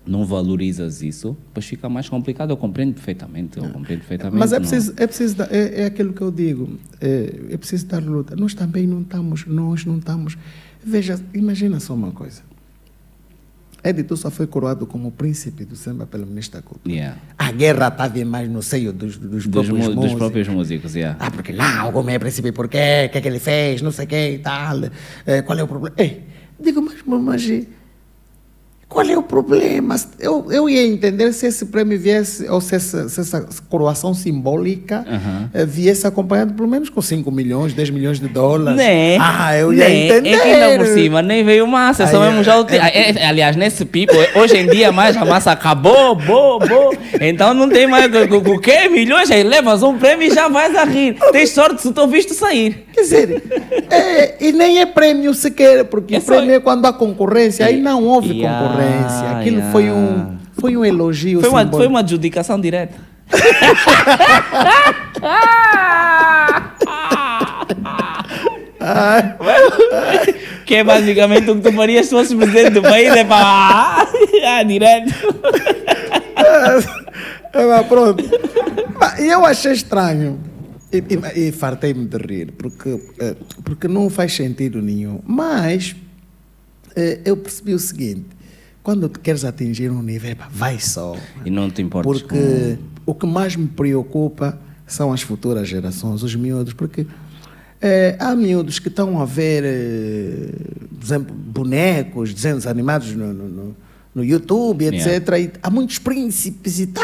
[0.07, 2.51] não valorizas isso, depois fica mais complicado.
[2.51, 4.37] Eu compreendo perfeitamente, eu compreendo perfeitamente.
[4.39, 7.57] Mas é não- preciso, é preciso dar- é, é aquilo que eu digo, é, é
[7.57, 8.35] preciso dar luta.
[8.35, 10.37] Nós também não estamos, nós não estamos.
[10.83, 12.41] Veja, imagina só uma coisa.
[13.83, 16.91] Editor só foi coroado como príncipe do samba pelo ministro da Cultura.
[16.95, 17.17] Yeah.
[17.37, 20.17] A guerra estava mais no seio dos, dos Dos, próprios mu- dos músicos.
[20.17, 21.15] próprios músicos, yeah.
[21.19, 23.05] Ah, porque não, como é príncipe, por quê?
[23.07, 23.83] O que é que ele fez?
[23.83, 24.79] Não sei o que e tal.
[25.27, 25.95] Eh, qual é o problema?
[25.99, 26.23] Ei,
[26.59, 27.47] digo, mas, mas
[28.95, 29.95] qual é o problema?
[30.19, 35.05] Eu, eu ia entender se esse prêmio viesse, ou se essa, se essa coroação simbólica
[35.53, 38.77] eh, viesse acompanhado pelo menos com 5 milhões, 10 milhões de dólares.
[38.77, 39.17] Né?
[39.19, 40.05] Ah, eu ia Né?
[40.05, 40.29] entender.
[40.29, 43.11] É que ainda por cima nem veio massa, só Aí, mesmo já o te- é-
[43.11, 46.95] é- aliás, nesse pipo, hoje em dia mais a massa acabou, bo, bo.
[47.19, 48.87] Então não tem mais o- o o quê?
[48.87, 51.17] Milhões, aí levas um prêmio e já vais a rir.
[51.33, 52.85] Tens sorte se tu visto sair.
[52.93, 53.43] Quer dizer,
[53.91, 57.65] é, e nem é prêmio sequer, porque É o só- prêmio é quando há concorrência,
[57.65, 58.84] aí não houve Yeah, concorrência.
[58.85, 59.71] Aquilo yeah.
[59.71, 62.95] foi, um, foi um elogio Foi uma, foi uma adjudicação direta.
[70.65, 74.07] que é basicamente o que tu farias se fosse presidente do país, é para
[74.45, 75.13] ah, direto.
[77.53, 78.23] É, mas pronto.
[79.19, 80.39] E eu achei estranho.
[80.91, 85.19] E, e- e fartei-me de rir, porque, eh, porque não faz sentido nenhum.
[85.25, 85.95] Mas
[86.95, 88.25] eh, eu percebi o seguinte:
[88.85, 91.17] quando queres atingir um nível, vai só.
[91.43, 96.35] E não te importas Porque o que mais me preocupa são as futuras gerações, os
[96.35, 97.07] miúdos, porque
[97.81, 100.49] eh, há miúdos que estão a ver, eh,
[100.99, 103.75] por exemplo, bonecos, desenhos animados no, no, no-
[104.15, 105.05] no YouTube, etc.
[105.27, 105.39] Yeah.
[105.39, 107.03] E há muitos príncipes e tal.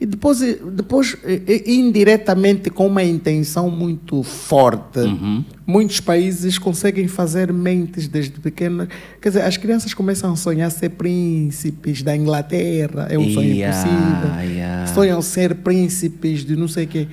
[0.00, 5.44] E depois, eh, depois eh, eh, indiretamente, com uma intenção muito forte, Uhum.
[5.64, 8.88] muitos países conseguem fazer mentes desde pequenas.
[9.22, 13.78] Quer dizer, as crianças começam a sonhar ser príncipes da Inglaterra, é um sonho Yeah,
[13.88, 14.50] impossível.
[14.56, 14.86] yeah.
[14.92, 17.06] Sonham ser príncipes de não sei o quê.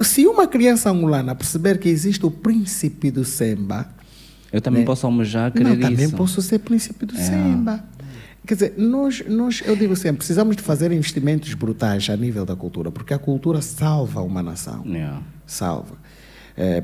[0.00, 3.88] Se uma criança angolana perceber que existe o príncipe do Semba,
[4.52, 6.16] Eu também posso almejar querer não, também isso.
[6.16, 7.18] posso ser príncipe do É.
[7.18, 7.84] Semba.
[8.46, 12.54] Quer dizer, nós, nós, eu digo sempre, precisamos de fazer investimentos brutais a nível da
[12.54, 15.20] cultura, porque a cultura salva uma nação Yeah.
[15.44, 15.96] salva.
[16.56, 16.82] É,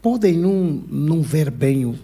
[0.00, 1.94] podem não, não ver bem o,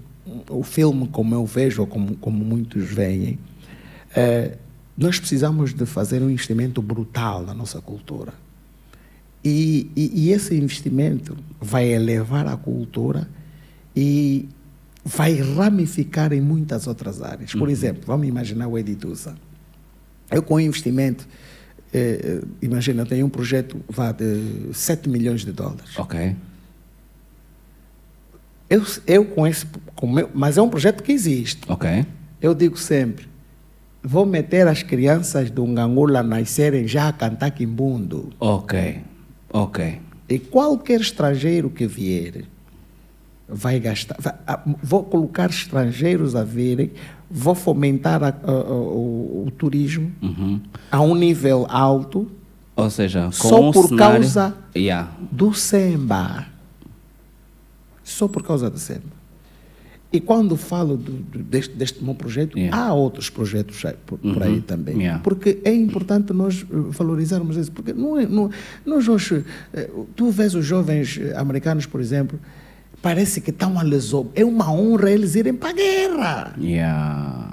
[0.49, 3.39] o filme como eu vejo ou como, como muitos veem.
[4.15, 4.59] É,
[4.97, 8.35] nós precisamos de fazer um investimento brutal na nossa cultura.
[9.43, 13.27] E, e, e esse investimento vai elevar a cultura
[13.97, 14.47] e
[15.11, 17.53] vai ramificar em muitas outras áreas.
[17.53, 19.35] Por exemplo, vamos imaginar o Editusa.
[20.31, 21.27] Eu com investimento,
[21.93, 25.99] eh, eh, imagina, eu tenho um projeto vá, de 7 milhões de dólares.
[25.99, 26.37] Ok.
[28.69, 31.61] Eu, eu com, esse, Como eu- mas é um projeto que existe.
[31.69, 32.07] Ok.
[32.41, 33.27] Eu digo sempre,
[34.03, 38.31] vou meter as crianças do Ngangula nascerem já a cantar quimbundo.
[38.39, 39.01] Ok.
[39.53, 40.01] Ok.
[40.29, 42.45] E qualquer estrangeiro que vier
[43.53, 44.17] vai gastar.
[44.21, 46.91] vai- ah, vou colocar estrangeiros a virem,
[47.31, 50.61] vou fomentar a- a- a- o, o turismo Uhum.
[50.91, 52.31] a um nível alto
[52.77, 54.21] Ou seja, Só por cenário...
[54.23, 55.11] causa- Yeah.
[55.31, 56.47] do Semba.
[58.03, 59.21] Só por causa do Semba.
[60.13, 62.77] E quando falo do- do- deste, deste meu projeto, Yeah.
[62.77, 64.99] há outros projetos por, por aí também.
[64.99, 65.23] Yeah.
[65.23, 67.71] Porque é importante nós eh, valorizarmos isso.
[67.71, 68.51] Porque não é, não,
[68.85, 72.41] nós hoje, eh, tu vês os jovens eh, americanos, por exemplo,
[73.03, 74.29] parece que estão a lesão.
[74.35, 76.55] É uma honra eles irem para a guerra.
[76.61, 77.47] Yeah.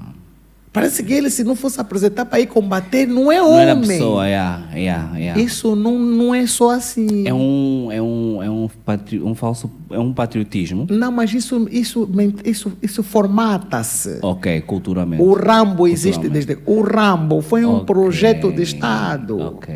[0.74, 3.62] Parece que eles, se não fosse apresentar para ir combater, não é Não homem.
[3.62, 5.42] era pessoa, yeah, yeah, yeah.
[5.42, 7.28] Isso não, não é só assim.
[7.28, 9.20] É um, é um, é um, patri...
[9.20, 10.86] um falso, é um patriotismo.
[10.92, 12.08] Não, mas isso, isso,
[12.46, 14.20] isso, isso formata-se.
[14.22, 15.24] Ok, culturalmente.
[15.24, 16.46] O Rambo existe Culturalmente.
[16.46, 16.64] desde.
[16.72, 19.40] O Rambo foi um Ok, projeto de Estado.
[19.40, 19.74] Ok,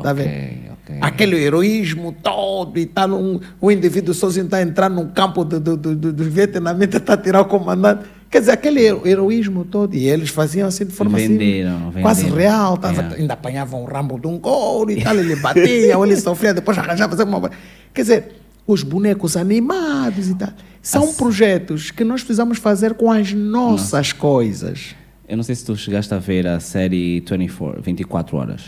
[0.00, 0.65] Tá ok, vendo?
[0.86, 0.98] Ok.
[1.00, 5.76] Aquele heroísmo todo e tal, um, o indivíduo sozinho está entrando no campo do, do,
[5.76, 8.04] do, do, dos vietnamitas, está a tirar o comandante.
[8.30, 12.22] Quer dizer, aquele hero- heroísmo todo, e eles faziam assim de forma Venderam, assim, quase
[12.24, 12.40] venderam.
[12.42, 13.20] real, tava, É.
[13.20, 16.76] ainda apanhavam o rambo de um couro e tal, ele batia, ou ele sofria, depois
[16.76, 17.50] arranjava fazer uma.
[17.94, 18.28] Quer dizer,
[18.66, 20.50] os bonecos animados e tal.
[20.82, 24.94] São projetos que nós precisamos fazer com as nossas coisas.
[25.28, 28.62] Eu não sei se tu chegaste a ver a série 24, 24 horas.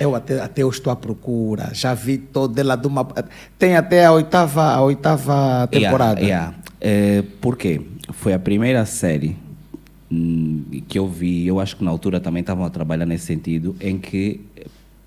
[0.00, 3.06] Eu até, até eu estou à procura, já vi toda ela de uma.
[3.58, 6.20] Tem até a oitava, a oitava temporada.
[6.20, 6.58] Yeah, yeah.
[6.80, 7.80] É, por quê?
[8.12, 9.36] Foi a primeira série
[10.10, 13.74] hum, que eu vi, eu acho que na altura também estavam a trabalhar nesse sentido,
[13.80, 14.40] em que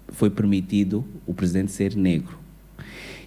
[0.10, 2.38] foi permitido o presidente ser negro.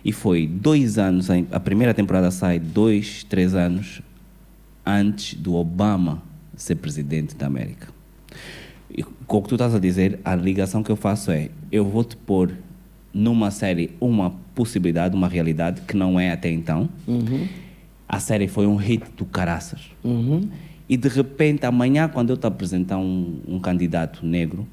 [0.04, 4.02] E foi dois anos, a primeira temporada sai dois, três anos
[4.84, 6.22] antes do Obama
[6.56, 7.93] ser presidente da América.
[8.96, 11.84] E com o que tu estás a dizer, a ligação que eu faço é: eu
[11.84, 12.52] vou te pôr
[13.12, 16.88] numa série uma possibilidade, uma realidade que não é até então.
[18.08, 19.80] A série foi um hit do caraças.
[20.04, 20.48] Uhum.
[20.88, 24.66] E de repente, amanhã, quando eu te apresentar um, um candidato negro,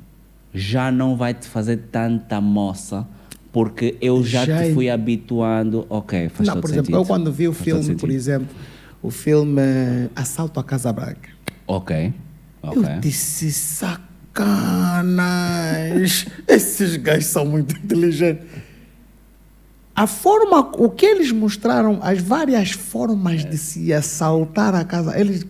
[0.54, 3.08] já não vai te fazer tanta moça,
[3.52, 5.86] porque eu já, Já te é- fui habituando.
[5.90, 6.98] Ok, faz Não, por exemplo, sentido.
[7.02, 8.48] eu quando vi o Faz filme, por exemplo,
[9.02, 11.30] o filme eh, Assalto à Casa Branca,
[11.66, 12.14] Ok,
[12.62, 12.84] ok.
[12.84, 13.50] eu disse
[15.22, 16.26] sacanas.
[16.48, 18.46] Esses gajos são muito inteligentes.
[19.96, 25.46] A forma, o que eles mostraram, as várias formas de se assaltar a casa, eles,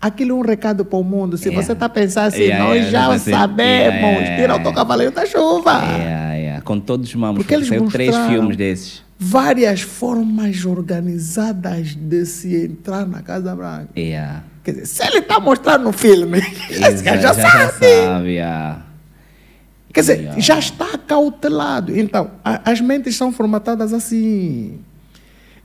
[0.00, 1.38] aquilo é um recado para o mundo.
[1.38, 1.64] Se Yeah.
[1.66, 5.24] você está a pensar assim, Yeah, nós yeah, já sabemos, tira o teu cavaleiro da
[5.26, 5.80] chuva.
[6.64, 9.02] Com todos os mamos, Porque eles saiu três filmes desses.
[9.18, 13.88] Várias formas organizadas de se entrar na Casa Branca.
[14.68, 17.72] Quer dizer, se ele está mostrando no filme, esse gajo já, já sabe.
[18.04, 18.82] sabe, yeah.
[19.94, 21.98] Quer dizer, já está cautelado.
[21.98, 24.78] Então, a- as mentes são formatadas assim.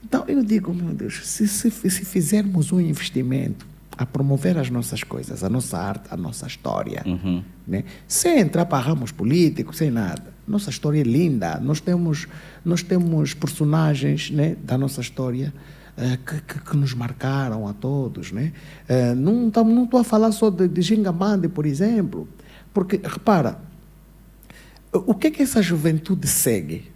[0.02, 3.66] Então, eu digo, meu Deus, se, se, se fizermos um investimento
[3.98, 7.42] a promover as nossas coisas, a nossa arte, a nossa história, Uhum.
[7.68, 7.84] né?
[8.08, 10.32] sem entrar para ramos políticos, sem nada.
[10.48, 11.60] Nossa história é linda.
[11.60, 12.26] Nós temos,
[12.64, 15.52] nós temos personagens né, da nossa história
[16.26, 18.32] que, que, que nos marcaram a todos.
[18.32, 18.52] Né?
[18.88, 22.26] Eh, não estou não a falar só de, de Gingabande, por exemplo,
[22.72, 23.58] porque, repara,
[24.92, 26.90] o que é que essa juventude segue?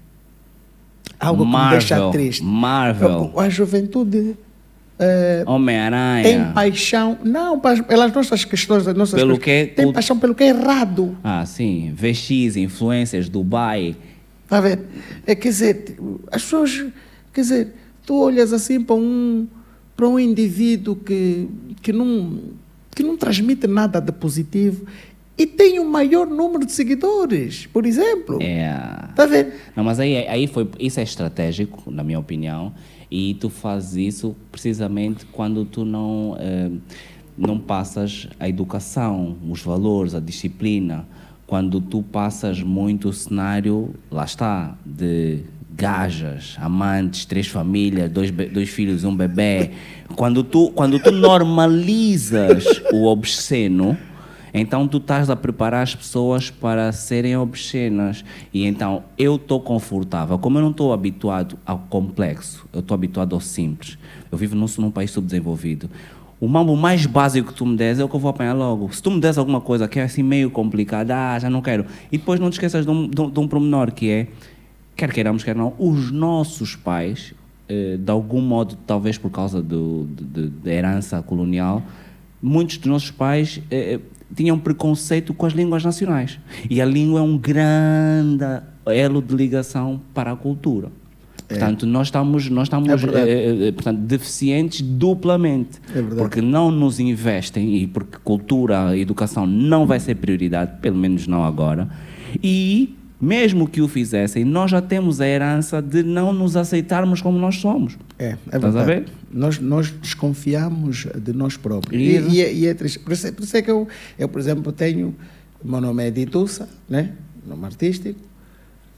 [1.19, 2.45] Algo que me Marvel, deixa triste.
[2.45, 3.33] Marvel.
[3.41, 4.37] A juventude
[5.01, 6.23] eh, Homem-Aranha.
[6.23, 9.45] tem paixão, não, pelas nossas questões, das nossas Pelo coisas.
[9.45, 11.17] que tem cult- paixão pelo que é errado.
[11.25, 11.93] Ah, sim.
[11.97, 13.97] VX, influências, Dubai.
[14.49, 14.85] Tá vendo?
[15.27, 15.99] É, quer dizer,
[16.31, 16.85] as pessoas,
[17.33, 17.75] quer dizer,
[18.09, 19.47] tu olhas assim para um,
[19.95, 21.47] para um indivíduo que,
[21.83, 22.39] que, não,
[22.97, 24.87] que não transmite nada de positivo
[25.37, 28.43] e tem o maior número de seguidores, por exemplo.
[28.43, 28.73] É.
[29.15, 29.53] Tá vendo?
[29.77, 32.73] Não, mas aí, aí foi, isso é estratégico, na minha opinião,
[33.11, 36.71] e tu fazes isso precisamente quando tu não, eh,
[37.37, 41.07] não passas a educação, os valores, a disciplina,
[41.47, 45.45] quando tu passas muito o cenário, lá está, de
[45.79, 49.71] gajas, amantes, três famílias, dois, dois filhos, um bebê,
[50.17, 53.97] quando tu, quando tu normalizas o obsceno,
[54.53, 58.25] então tu estás a preparar as pessoas para serem obscenas.
[58.53, 60.37] E então eu estou confortável.
[60.37, 63.97] Como eu não estou habituado ao complexo, eu estou habituado ao simples.
[64.33, 65.89] Eu vivo num, num país subdesenvolvido.
[66.41, 68.93] O mambo mais básico que tu me des é o que eu vou apanhar logo.
[68.93, 71.85] Se tu me des alguma coisa que é assim meio complicada, ah, já não quero.
[72.11, 74.29] E depois não te esqueças de um, de um, de um pormenor que é,
[74.99, 77.33] quer queiramos, quer não, os nossos pais
[77.69, 81.83] eh, de algum modo, talvez por causa do, de- da herança colonial,
[82.43, 84.01] muitos dos nossos pais eh,
[84.35, 86.39] tinham preconceito com as línguas nacionais.
[86.69, 88.45] E a língua é um grande
[88.87, 90.89] elo de ligação para a cultura.
[91.47, 95.79] Portanto, nós estamos, nós estamos É eh, eh, portanto, deficientes duplamente.
[95.95, 100.97] É porque não nos investem e porque cultura e educação não vai ser prioridade, pelo
[100.99, 101.89] menos não agora.
[102.43, 107.39] E mesmo que o fizessem, nós já temos a herança de não nos aceitarmos como
[107.39, 107.97] nós somos.
[108.19, 108.87] É, é Estás a verdade.
[108.87, 109.13] ver?
[109.33, 112.01] Nós, nós desconfiamos de nós próprios.
[112.01, 112.99] E- E, e é, e é triste.
[113.01, 113.87] Por isso, por isso é que eu,
[114.19, 115.15] eu, por exemplo, tenho.
[115.63, 117.11] O meu nome é Ditussa, né?
[117.47, 118.21] nome artístico.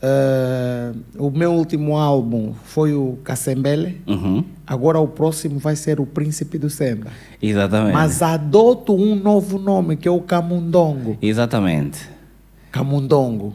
[0.03, 4.01] Ah, o meu último álbum foi o Cassembele.
[4.07, 4.45] Uhum.
[4.67, 7.09] Agora o próximo vai ser o Príncipe do Samba.
[7.41, 7.93] Exatamente.
[7.95, 11.17] Mas adoto um novo nome, que é o Camundongo.
[11.21, 12.09] Exatamente.
[12.71, 13.55] Camundongo.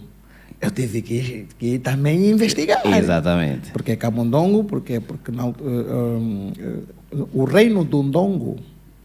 [0.66, 2.82] Eu tive que, que também investigar.
[2.98, 3.72] Exatamente.
[3.72, 8.58] Porque é camundongo, porque, porque não, um, eh, o reino do Ndongo,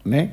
[0.03, 0.31] né?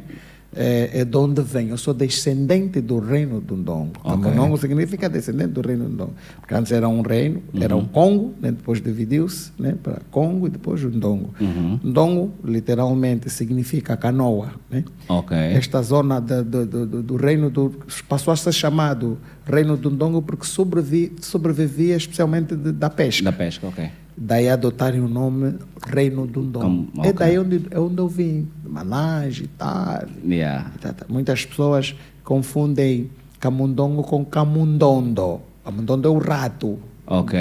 [0.56, 1.68] É, é de onde vem.
[1.68, 3.92] Eu sou descendente do reino do Ndongo.
[4.02, 4.22] Ok.
[4.22, 6.14] Camundongo significa descendente do reino do Ndongo.
[6.40, 7.82] Porque antes era um reino, era Uhum.
[7.82, 8.50] o Congo, né?
[8.50, 9.74] depois dividiu-se né?
[9.82, 11.34] para Congo e depois o Ndongo.
[11.38, 11.78] Uhum.
[11.84, 14.52] Ndongo, literalmente, significa canoa.
[14.70, 14.84] Né?
[15.08, 15.36] Ok.
[15.36, 17.74] Esta zona do, do, do, do reino do.
[18.08, 23.22] passou a ser chamado Reino do Ndongo porque sobrevi, sobrevivia especialmente de- da pesca.
[23.24, 23.90] Da pesca, ok.
[24.20, 25.54] Daí adotarem o nome
[25.86, 26.42] Reino do.
[26.58, 30.02] Como- É daí onde, é onde eu vim, de Manage e tal.
[30.26, 30.72] Yeah.
[30.74, 31.06] e tal, tal.
[31.08, 31.94] Muitas pessoas
[32.24, 35.40] confundem Camundongo com Camundondo.
[35.64, 36.78] Camundondo é o rato.
[37.06, 37.38] Ok.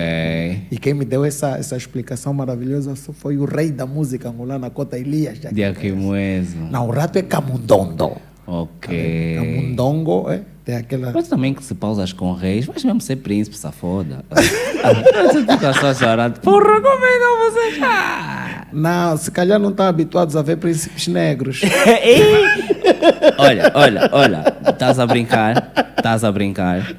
[0.71, 4.97] E quem me deu essa, essa explicação maravilhosa foi o rei da música angolana, Cota
[4.97, 5.39] Elias.
[5.39, 6.55] De Aquimoeso.
[6.71, 8.11] Não, o rato é Camundondo.
[8.45, 9.35] Ok.
[9.35, 10.41] Camundongo, é?
[10.67, 11.13] Tem aquela.
[11.13, 14.25] Mas também que se pausas com reis, vais mesmo ser príncipe, safoda.
[14.29, 16.41] Você fica só chorando.
[16.41, 18.67] Porra, como é que você já?
[18.73, 21.61] Não, se calhar não estão habituados a ver príncipes negros.
[23.39, 24.43] olha, olha, olha.
[24.67, 26.93] Estás a brincar, estás a brincar.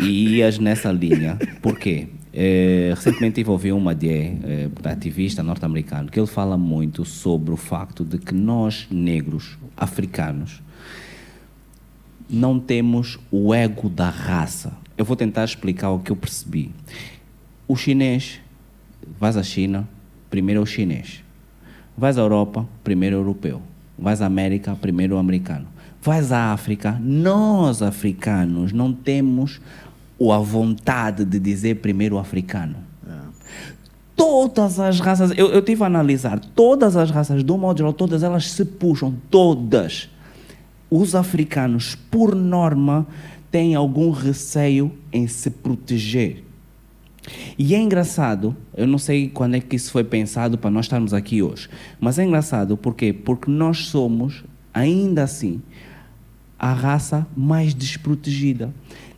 [0.00, 1.36] E ias nessa linha.
[1.60, 2.08] Por quê?
[2.32, 7.56] Eh, recentemente tive ouvir uma de eh, ativista norte-americano que ele fala muito sobre o
[7.58, 10.62] facto de que nós, negros, africanos,
[12.28, 14.72] não temos o ego da raça.
[14.96, 16.70] Eu vou tentar explicar o que eu percebi.
[17.66, 18.40] O chinês,
[19.18, 19.88] vais à China,
[20.30, 21.22] primeiro é o chinês.
[21.96, 23.62] Vais à Europa, primeiro é o europeu.
[23.98, 25.66] Vais à América, primeiro é o americano.
[26.02, 29.60] Vais à África, nós africanos não temos
[30.20, 32.76] a vontade de dizer primeiro o africano.
[34.16, 38.22] Todas as raças, eu, eu tive a analisar, todas as raças, do modo geral, todas
[38.22, 40.08] elas se puxam, todas.
[40.90, 43.06] Os africanos, por norma,
[43.50, 46.44] têm algum receio em se proteger.
[47.58, 51.14] E é engraçado, eu não sei quando é que isso foi pensado para nós estarmos
[51.14, 51.68] aqui hoje,
[51.98, 55.62] mas é engraçado porque porque nós somos ainda assim
[56.58, 58.72] a raça mais desprotegida.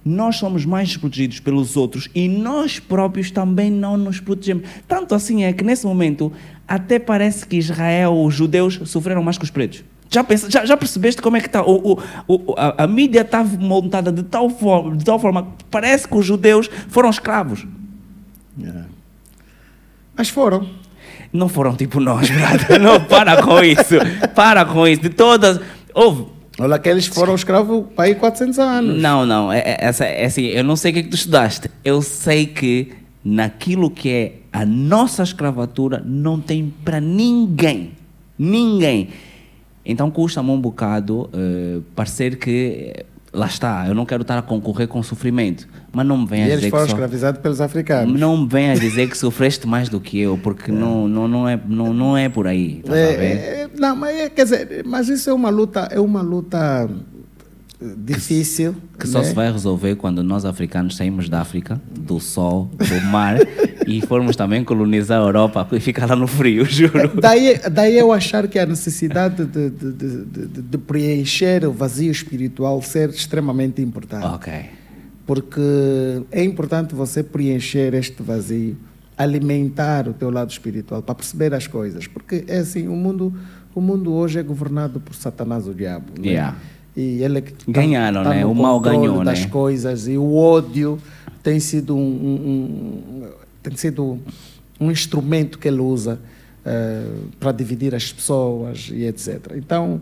[0.05, 4.69] Nós somos mais desprotegidos pelos outros e nós próprios também não nos protegemos.
[4.87, 6.33] Tanto assim é que nesse momento
[6.69, 9.83] até parece que Israel, os judeus sofreram mais que os pretos.
[10.09, 11.63] Já, pensa, já, já percebeste como é que está?
[11.63, 15.65] O, o, o, a, a mídia está montada de tal, forma, de tal forma que
[15.71, 17.67] parece que os judeus foram escravos.
[20.17, 20.67] Mas foram.
[21.33, 22.81] Não foram tipo nós, brother.
[22.81, 23.97] Não, para com isso.
[24.35, 25.03] Para com isso.
[25.03, 25.61] De todas.
[25.95, 26.37] Houve.
[26.59, 29.03] Olha que eles foram escravos para aí 400 anos.
[29.03, 29.53] Não, não.
[29.53, 31.71] É, é, é assim, eu não sei o que, é que tu estudaste.
[31.85, 32.93] Eu sei que
[33.23, 37.93] naquilo que é a nossa escravatura não tem para ninguém.
[38.39, 39.09] Ninguém.
[39.87, 42.93] Então custa-me um bocado eh, parecer que.
[42.97, 45.69] eh, Lá está, eu não quero estar a concorrer com sofrimento.
[45.93, 46.97] Mas não me venha a eles dizer foram que só...
[46.97, 48.19] escravizados pelos africanos.
[48.19, 51.47] Não me venha a dizer que sofreste mais do que eu, porque não, não, não,
[51.47, 52.81] é, não, não é por aí.
[52.87, 52.95] Ver?
[52.95, 56.89] É, é, não, mas é, quer dizer, mas isso é uma luta, é uma luta
[57.81, 58.75] difícil.
[58.99, 59.25] Que só né?
[59.25, 63.37] se vai resolver quando nós africanos saímos da África, do sol, do mar
[63.87, 67.21] e formos também colonizar a Europa e ficar lá no frio, juro.
[67.21, 72.81] Daí, daí eu achar que a necessidade de, de, de, de- preencher o vazio espiritual
[72.81, 74.27] ser extremamente importante.
[74.27, 74.53] Ok.
[75.27, 75.61] Porque
[76.31, 78.77] é importante você preencher este vazio,
[79.19, 82.07] alimentar o teu lado espiritual para perceber as coisas.
[82.07, 83.35] Porque é assim, o mundo,
[83.75, 86.13] o mundo hoje é governado por Satanás, o diabo.
[86.17, 86.55] né?
[86.97, 88.45] E ele que tá- Ganharam, tá né?
[88.47, 89.47] O mal ganhou, das né?
[89.49, 90.99] coisas e o ódio
[91.43, 93.29] tem sido um, um- um-
[93.63, 94.19] tem sido
[94.81, 96.19] um instrumento que ele usa
[96.65, 97.07] eh,
[97.39, 99.53] para dividir as pessoas e etc.
[99.57, 100.01] Então,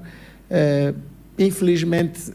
[0.49, 0.95] eh,
[1.39, 2.33] infelizmente,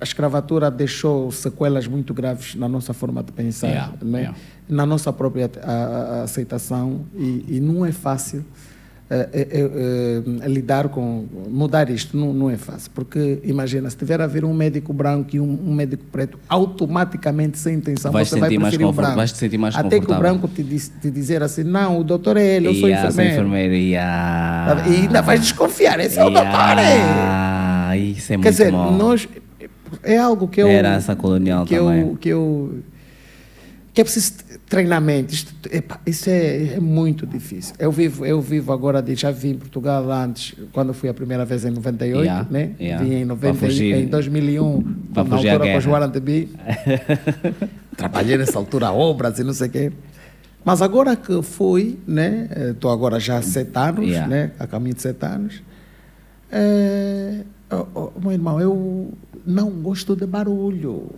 [0.00, 4.18] a escravatura deixou sequelas muito graves na nossa forma de pensar, Yeah, né?
[4.20, 4.38] yeah.
[4.68, 5.72] na nossa própria a-
[6.20, 8.44] a aceitação e, e não é fácil
[9.08, 9.70] eh, eh,
[10.42, 14.44] eh, lidar com mudar isto não, não é fácil porque imagina se tiver a vir
[14.44, 18.58] um médico branco e um, um médico preto automaticamente sem intenção Vais você vai sentir
[18.60, 21.08] mais preferir o branco vais te sentir mais até que o branco te, diz- te
[21.10, 24.88] dizer assim não o doutor é ele eu sou Yeah, enfermeiro enfermeiro, yeah.
[24.88, 28.72] e ainda vais desconfiar esse é o doutor é Yeah, Isso é Quer muito dizer,
[28.72, 28.90] bom.
[28.96, 29.28] nós
[30.02, 32.00] é algo que eu Herança colonial que também.
[32.00, 32.80] eu que eu
[33.96, 34.34] que é preciso
[34.68, 35.32] treinamento.
[35.32, 37.74] Isto, epá, isso é, é muito difícil.
[37.78, 41.46] Eu vivo eu vivo agora de, já vim em Portugal antes quando fui a primeira
[41.46, 42.72] vez em 98, Yeah, né?
[42.78, 43.02] yeah.
[43.02, 44.82] Vim em Para 90 fugir- em 2001
[45.14, 45.86] para na altura com os
[46.22, 46.48] B.
[47.96, 49.92] Trabalhei nessa altura obras e não sei o quê.
[50.62, 52.48] Mas agora que fui, né?
[52.72, 54.28] Estou agora já há sete anos, Yeah.
[54.28, 54.50] né?
[54.58, 55.62] A caminho de sete anos.
[56.52, 57.40] É,
[57.72, 59.10] oh, oh, meu irmão, eu
[59.46, 61.08] não gosto de barulho.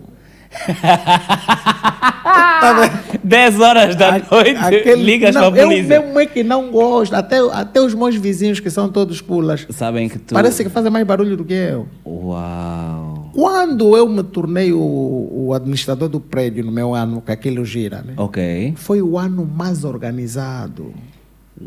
[3.23, 6.01] 10 horas da noite, Aquele- ligas não, para a Eu polícia.
[6.01, 7.13] mesmo é que não gosto.
[7.13, 10.33] Até, até os meus vizinhos, que são todos pulas, Sabem que tu...
[10.33, 11.87] parece que fazem mais barulho do que eu.
[12.05, 13.29] Uau.
[13.33, 14.79] Quando eu me tornei o,
[15.31, 18.13] o administrador do prédio no meu ano, que aquilo gira, né?
[18.17, 18.73] Ok.
[18.75, 20.93] Foi o ano mais organizado.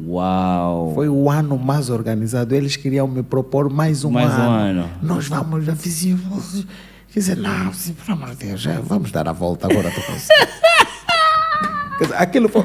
[0.06, 0.92] Uau.
[0.94, 2.54] Foi o ano mais organizado.
[2.54, 4.80] Eles queriam me propor mais um Mais um ano.
[4.80, 4.90] ano.
[5.02, 6.66] Nós vamos, já fizemos.
[7.12, 9.90] Quer dizer, não, assim, pelo amor de Deus, já vamos dar a volta agora.
[11.98, 12.64] Quer dizer, aquilo foi.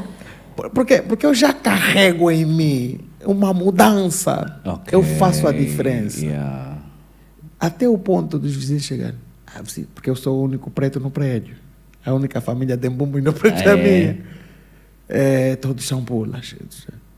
[0.55, 1.01] por- quê?
[1.01, 4.59] Porque eu já carrego em mim uma mudança.
[4.65, 4.97] Ok.
[4.97, 6.23] Eu faço a diferença.
[6.25, 6.77] Yeah.
[7.59, 9.15] Até o ponto dos vizinhos chegarem.
[9.45, 11.55] Ah, sim, porque eu sou o único preto no prédio.
[12.05, 14.17] A única família de Mbumbo no prédio Ah, é minha.
[15.09, 16.55] É, todos são pulas.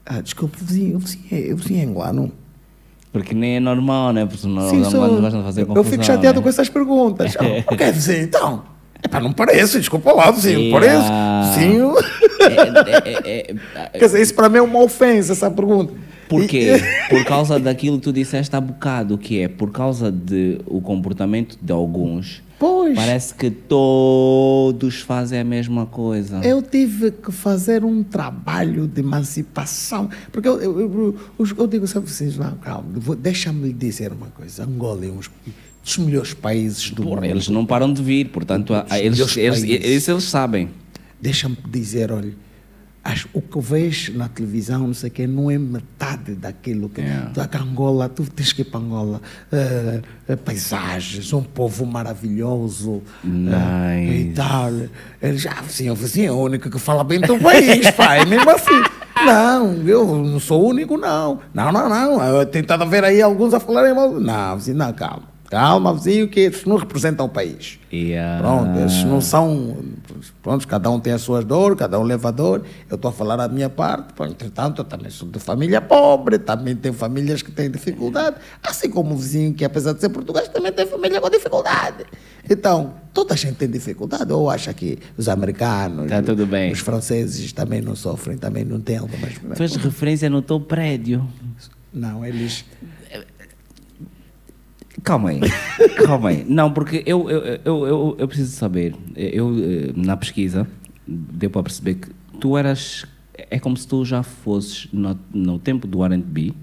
[0.06, 2.32] Ah, desculpa, o vizinho, o vizinho, é- o vizinho é angolano.
[3.12, 4.26] Porque nem é normal, né?
[4.26, 6.44] Porque não, Sim, não, sou- não vais fazer eu confusão, fico chateado né?
[6.44, 7.36] com essas perguntas.
[7.72, 8.64] O que é dizer, então?
[9.04, 10.72] Epá, não parece, desculpa lá, Yeah.
[10.72, 11.60] parece.
[11.60, 11.94] Vizinho.
[12.42, 13.56] É, é, é,
[13.86, 15.94] é, Quer dizer, isso para mim é uma ofensa, essa pergunta.
[16.28, 16.74] Por E- quê?
[17.10, 21.58] Por causa daquilo que tu disseste há bocado, que é por causa de o comportamento
[21.62, 22.44] de alguns.
[22.60, 22.94] Pois.
[22.94, 26.42] Parece que todos fazem a mesma coisa.
[26.44, 30.10] Eu tive que fazer um trabalho de emancipação.
[30.32, 31.16] Porque eu, eu, eu,
[31.58, 34.64] eu- digo sempre assim, não, calma, deixa-me lhe dizer uma coisa.
[34.66, 35.20] Angola é um
[35.84, 37.26] dos melhores países do Porra, mundo.
[37.32, 40.70] eles não param de vir, portanto, a- a- eles, eles, isso eles sabem.
[41.22, 42.34] Deixa-me dizer, olha,
[43.04, 47.02] as- o que vejo na televisão, não sei o quê, não é metade daquilo que.
[47.02, 47.32] Yeah.
[47.32, 49.22] Tu, a Angola, tu tens que ir para Angola.
[49.52, 50.02] eh,
[50.44, 53.02] paisagens, um povo maravilhoso.
[53.26, 54.34] eh, e Nice.
[54.36, 54.72] tal.
[55.22, 58.84] Eles, ah, vizinho, vizinho é o único que fala bem do país, pai, mesmo assim.
[59.26, 61.40] Não, eu não sou o único, não.
[61.54, 62.24] Não, não, não.
[62.24, 64.12] Eu tenho estado a ver aí alguns a falarem mal.
[64.20, 65.24] Não, vizinho, não, calma.
[65.50, 67.80] Calma, vizinho, que eles não representam o país.
[67.92, 68.40] Yeah.
[68.40, 69.78] Pronto, eles não são.
[70.44, 72.64] Pronto, cada um tem as suas dores, cada um leva a dor.
[72.88, 76.38] Eu estou a falar a minha parte, pô, entretanto, eu também sou de família pobre,
[76.38, 80.48] também tenho famílias que têm dificuldade, assim como o vizinho, que apesar de ser português,
[80.50, 82.06] também tem família com dificuldade.
[82.48, 86.72] Então, toda a gente tem dificuldade, ou acha que os americanos, Tá tudo bem.
[86.72, 89.34] os franceses também não sofrem, também não têm algumas.
[89.56, 91.28] Fez referência no teu prédio.
[91.92, 92.64] Não, eles.
[95.04, 95.40] Calma aí,
[96.06, 96.46] calma aí.
[96.48, 98.96] Não, porque eu, eu, eu, eu, eu preciso saber.
[99.16, 100.68] Eu, eh, na pesquisa,
[101.08, 103.06] deu para perceber que tu eras.
[103.50, 106.54] É como se tu já fosses no, no tempo do RB.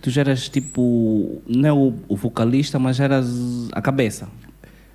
[0.00, 1.42] Tu já eras tipo.
[1.46, 3.28] Não é o, o vocalista, mas já eras
[3.72, 4.28] a cabeça.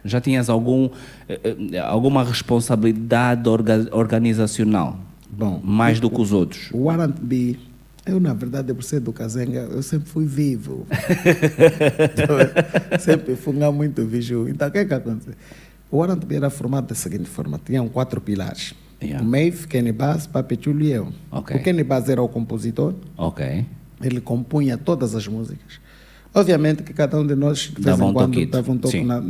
[0.06, 0.90] Já tinhas algum,
[1.30, 1.40] eh,
[1.72, 5.00] eh, alguma responsabilidade orga, organizacional.
[5.30, 6.70] Bom, Mais do que os outros.
[6.72, 7.58] O Warrant B,
[8.06, 10.86] eu na verdade, por ser do Kazenga, eu sempre fui vivo.
[10.92, 12.38] Então,
[13.00, 14.48] sempre um muito vivo.
[14.50, 15.34] Então, o que é que aconteceu?
[15.90, 18.74] O Warrant B era formado da seguinte forma: tinham quatro pilares.
[19.02, 19.24] Yeah.
[19.26, 21.12] O Maeve, Kenny Bass, Pape Chulo e eu.
[21.30, 21.58] Ok.
[21.58, 23.66] O Kenny Bass era o compositor, Ok.
[24.02, 25.82] ele compunha todas as músicas.
[26.34, 28.78] Obviamente que cada um de nós, de vez Dava em um quando, toquito, dava um
[28.78, 29.22] toque na-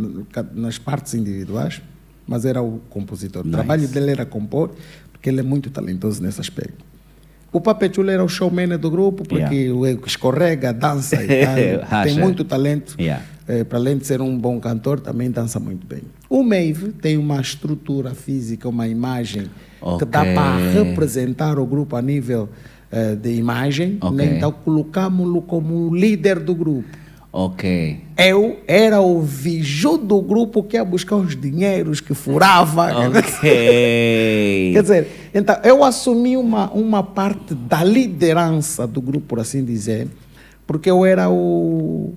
[0.53, 1.81] nas partes individuais,
[2.27, 3.41] mas era o compositor.
[3.41, 3.57] O Nice.
[3.57, 4.69] trabalho dele era compor,
[5.11, 6.85] porque ele é muito talentoso nesse aspecto.
[7.53, 9.99] O Papechulo era o showman do grupo, porque Yeah.
[10.07, 11.27] escorrega, dança e
[11.87, 12.03] tal.
[12.03, 12.95] tem muito talento.
[12.99, 13.23] Yeah.
[13.47, 16.01] Eh, para além de ser um bom cantor, também dança muito bem.
[16.29, 19.43] O Maeve tem uma estrutura física, uma imagem
[19.99, 22.49] que dá para representar o grupo a nível
[22.91, 23.97] eh, de imagem.
[24.01, 24.17] Ok.
[24.17, 24.37] né?
[24.37, 26.87] Então colocámos-lo como o líder do grupo.
[27.35, 27.99] Ok.
[28.15, 33.07] Eu era o viju do grupo que ia buscar os dinheiros que furava.
[33.07, 33.41] Ok.
[34.71, 40.07] Quer dizer, então eu assumi uma, uma parte da liderança do grupo, por assim dizer,
[40.67, 42.13] porque eu era o,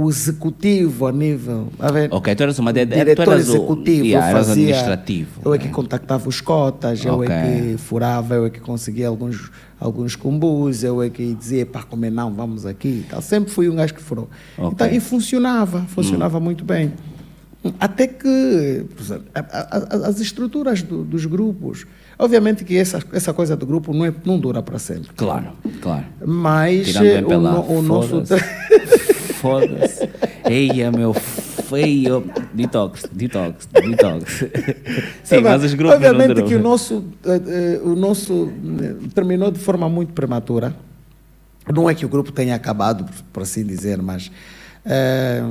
[0.00, 1.68] o o executivo a nível.
[1.78, 5.40] A ver, Ok, tu eras uma de, diretor eras o- executivo, yeah, eu fazia, administrativo.
[5.44, 5.72] eu é que né?
[5.72, 11.02] contactava os cotas, eu é que furava, eu é que conseguia alguns, alguns combus, eu
[11.02, 13.20] é que dizia para comer não, vamos aqui tal.
[13.22, 14.28] Sempre fui um gajo que furou.
[14.58, 14.70] Ok.
[14.72, 16.92] Então, e funcionava, funcionava muito bem.
[17.80, 21.86] Até que exemplo, a- a- a- as estruturas do- dos grupos,
[22.18, 25.08] obviamente que essa, essa coisa do grupo não, é, não dura para sempre.
[25.16, 25.46] Claro,
[25.80, 26.04] claro.
[26.26, 28.22] Mas o, no- o nosso.
[29.44, 30.08] foda-se.
[30.48, 32.24] Eia, meu feio.
[32.54, 34.44] Detox, detox, detox.
[35.22, 39.58] Sim, mas os grupos Obviamente que o nosso, eh, eh, o nosso eh, terminou de
[39.58, 40.74] forma muito prematura.
[41.72, 44.30] Não é que o grupo tenha acabado, por, assim dizer, mas
[44.84, 45.42] eh,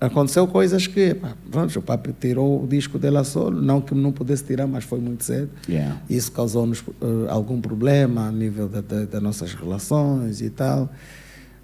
[0.00, 4.12] aconteceu coisas que, pá, pronto, o Papi tirou o disco dela solo, não que não
[4.12, 5.50] pudesse tirar, mas foi muito cedo.
[5.68, 5.96] Yeah.
[6.10, 6.82] Isso causou-nos
[7.28, 10.88] algum problema a nível da- da- das nossas relações e tal.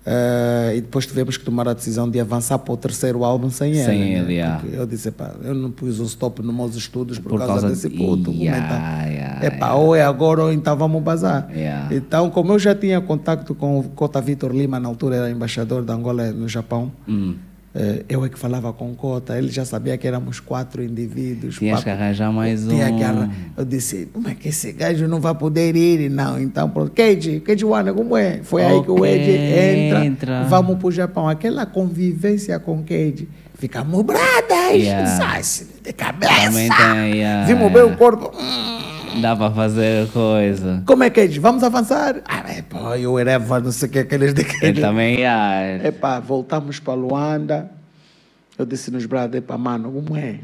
[0.07, 3.73] Eh, e depois tivemos que tomar a decisão de avançar para o terceiro álbum sem
[3.73, 3.85] ele.
[3.85, 4.19] Sem né?
[4.19, 4.59] ele, yeah.
[4.61, 7.53] Porque eu disse, pá, eu não pus um stop nos meus estudos por, Por causa,
[7.55, 8.31] causa desse de- puto.
[8.31, 9.09] Yeah, comentar.
[9.11, 11.49] yeah, é pá, ou é agora ou então vamos bazar.
[11.51, 11.95] Yeah.
[11.95, 15.83] Então, como eu já tinha contato com o Cota Vitor Lima, na altura era embaixador
[15.83, 17.37] da Angola no Japão, Hum.
[17.75, 21.57] Eh, eu é que falava com o Cota, ele já sabia que éramos quatro indivíduos.
[21.59, 22.69] Tinhas pá, que arranjar mais um.
[22.71, 26.09] tinha arran- Eu disse, como é que esse gajo não vai poder ir?
[26.09, 26.93] Não, então, pronto.
[26.93, 28.41] Cage, Cage One, como é?
[28.43, 30.45] Foi aí que o Ed entra, entra.
[30.45, 31.29] vamos para o Japão.
[31.29, 35.41] Aquela convivência com Cage, ficamos bradas, Yeah.
[35.83, 36.51] de cabeça.
[36.51, 37.69] Tem, yeah, Vimos yeah.
[37.69, 38.31] bem o corpo.
[38.37, 40.83] hum, Dá para fazer coisa.
[40.87, 41.39] Como é Cage?
[41.39, 42.21] Vamos avançar?
[42.27, 45.87] Ah, é, pô, eu era, não sei o que, aqueles de Eu também, yeah.
[45.89, 47.71] Epá, voltamos para Luanda.
[48.59, 50.39] Eu disse nos brados, epá, mano, como é?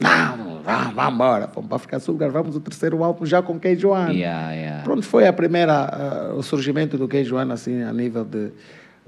[0.00, 1.48] Não, vamos, vamos embora.
[1.48, 4.12] Fomos para ficar sul, gravamos o terceiro álbum já com Kei Joana.
[4.12, 4.82] Yeah, yeah.
[4.82, 8.50] Pronto, foi a primeira, ah, o surgimento do Kei Joana, assim, a nível de,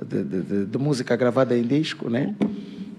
[0.05, 2.35] de, de, de- de música gravada em disco, né?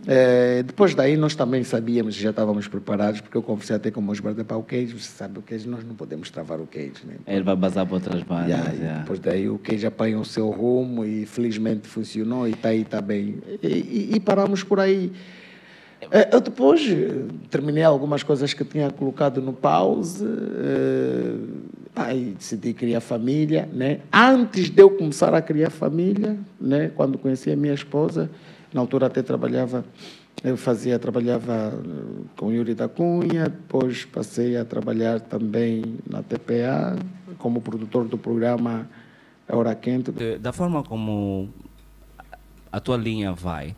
[0.08, 4.20] Eh, depois daí nós também sabíamos, já estávamos preparados, porque eu conversei até com meus
[4.20, 7.16] brothers, para o Cage, você sabe, o Cage, nós não podemos travar o Cage, né?
[7.26, 8.50] Ele vai bazar para outras bandas.
[8.50, 9.00] Yeah, yeah.
[9.02, 13.02] Depois daí o Cage apanhou o seu rumo e felizmente funcionou e está aí, está
[13.02, 13.40] bem.
[13.64, 15.12] E, e- e paramos por aí.
[16.12, 20.24] Eh, Eu depois eh, terminei algumas coisas que tinha colocado no pause.
[20.24, 21.36] eh,
[21.98, 24.00] Aí decidi criar família, né?
[24.12, 26.92] Antes de eu começar a criar família, né?
[26.94, 28.30] Quando conheci a minha esposa,
[28.76, 29.86] na altura até trabalhava,
[30.44, 37.00] eu fazia, trabalhava eh, com Yuri da Cunha, depois passei a trabalhar também na TPA,
[37.38, 38.90] como produtor do programa
[39.48, 40.12] Hora Quente.
[40.12, 41.48] Da forma como
[42.70, 43.74] a tua linha vai,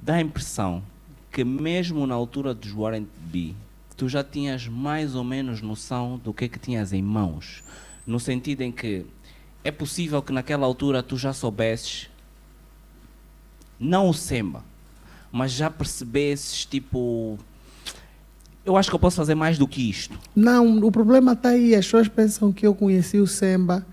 [0.00, 0.82] dá a impressão
[1.30, 3.54] que mesmo na altura dos Warrant B,
[3.96, 7.62] tu já tinhas mais ou menos noção do que é que tinhas em mãos.
[8.04, 9.06] No sentido em que
[9.62, 12.10] é possível que naquela altura tu já soubesses,
[13.82, 14.62] não o Semba,
[15.30, 17.38] mas já percebesses tipo.
[18.64, 20.16] Eu acho que eu posso fazer mais do que isto.
[20.36, 21.74] Não, o problema está aí.
[21.74, 23.84] As pessoas pensam que eu conheci o Semba.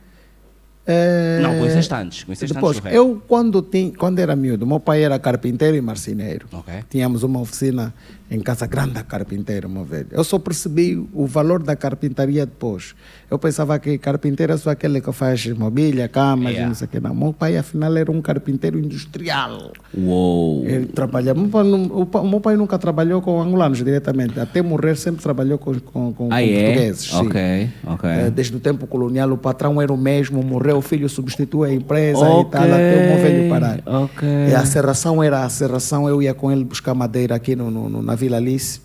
[0.85, 2.23] eh, Não, conheceste antes.
[2.23, 6.45] Conheceste Depois, antes eu quando, tinha, quando era miúdo, meu pai era carpinteiro e marceneiro.
[6.51, 6.71] Ok.
[6.87, 7.91] Tínhamos uma oficina
[8.32, 10.07] em Casa Grande, carpinteiro, meu velho.
[10.11, 12.93] Eu só percebi o valor da carpintaria depois.
[13.30, 16.65] Eu pensava que carpinteiro é só aquele que faz mobília, camas Yeah.
[16.65, 16.99] e não sei o que.
[16.99, 19.71] Não, meu pai afinal era um carpinteiro industrial.
[19.97, 20.63] Uou!
[20.65, 21.39] Ele trabalhava.
[21.39, 24.39] Meu pai, o meu pai nunca trabalhou com angolanos diretamente.
[24.39, 26.63] Até morrer sempre trabalhou com, com, com, Ah, com é?
[26.65, 27.13] portugueses.
[27.13, 28.09] Ok, ok.
[28.09, 31.73] Eh, Desde o tempo colonial, o patrão era o mesmo, morreu, o filho substitui a
[31.73, 33.80] empresa e Ok, tal, até o meu velho parar.
[33.86, 34.27] ok.
[34.49, 37.89] E a serração era a serração, eu ia com ele buscar madeira aqui no, no-
[37.89, 38.82] no- na Vila Alice.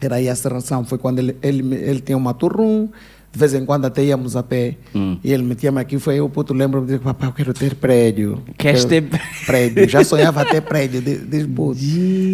[0.00, 2.88] Era aí a serração, foi quando ele, ele, ele tinha uma turrum,
[3.30, 4.76] de vez em quando até íamos a pé.
[4.94, 5.18] Hum.
[5.22, 8.42] E ele metia-me aqui, foi eu, puto, lembro-me de papai, eu quero ter prédio.
[8.56, 9.04] Queres ter-
[9.44, 9.86] prédio?
[9.86, 11.78] Já sonhava ter prédio, diz puto.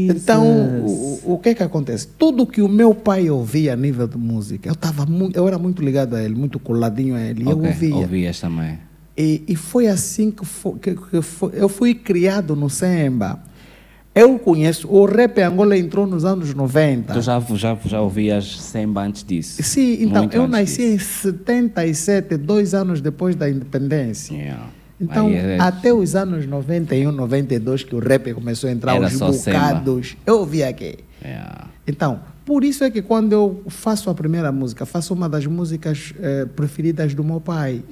[0.09, 0.47] Então,
[0.87, 2.07] o, o que é que acontece?
[2.17, 5.59] Tudo que o meu pai ouvia a nível de música, eu, tava muito, eu era
[5.59, 7.95] muito ligado a ele, muito coladinho a ele, e eu ouvia.
[7.97, 8.79] Ouvias também.
[9.19, 10.45] E, e foi assim que,
[10.81, 11.21] que- que
[11.55, 13.41] eu fui criado no Semba.
[14.17, 17.13] Eu conheço, o rap Angola entrou nos anos 90.
[17.13, 19.63] Tu já, já, já ouvias Semba antes disso?
[19.63, 21.29] Sim, então, Muito eu nasci disso.
[21.29, 24.35] em 77, dois anos depois da independência.
[24.35, 24.67] Yeah.
[24.99, 29.07] Então, Aí é- até os anos 91, 92, que o rap começou a entrar, Era
[29.09, 30.97] os bocados, eu ouvia aqui.
[31.23, 31.67] yeah.
[31.87, 36.15] Então, por isso é que quando eu faço a primeira música, faço uma das músicas
[36.19, 37.83] eh, preferidas do meu pai,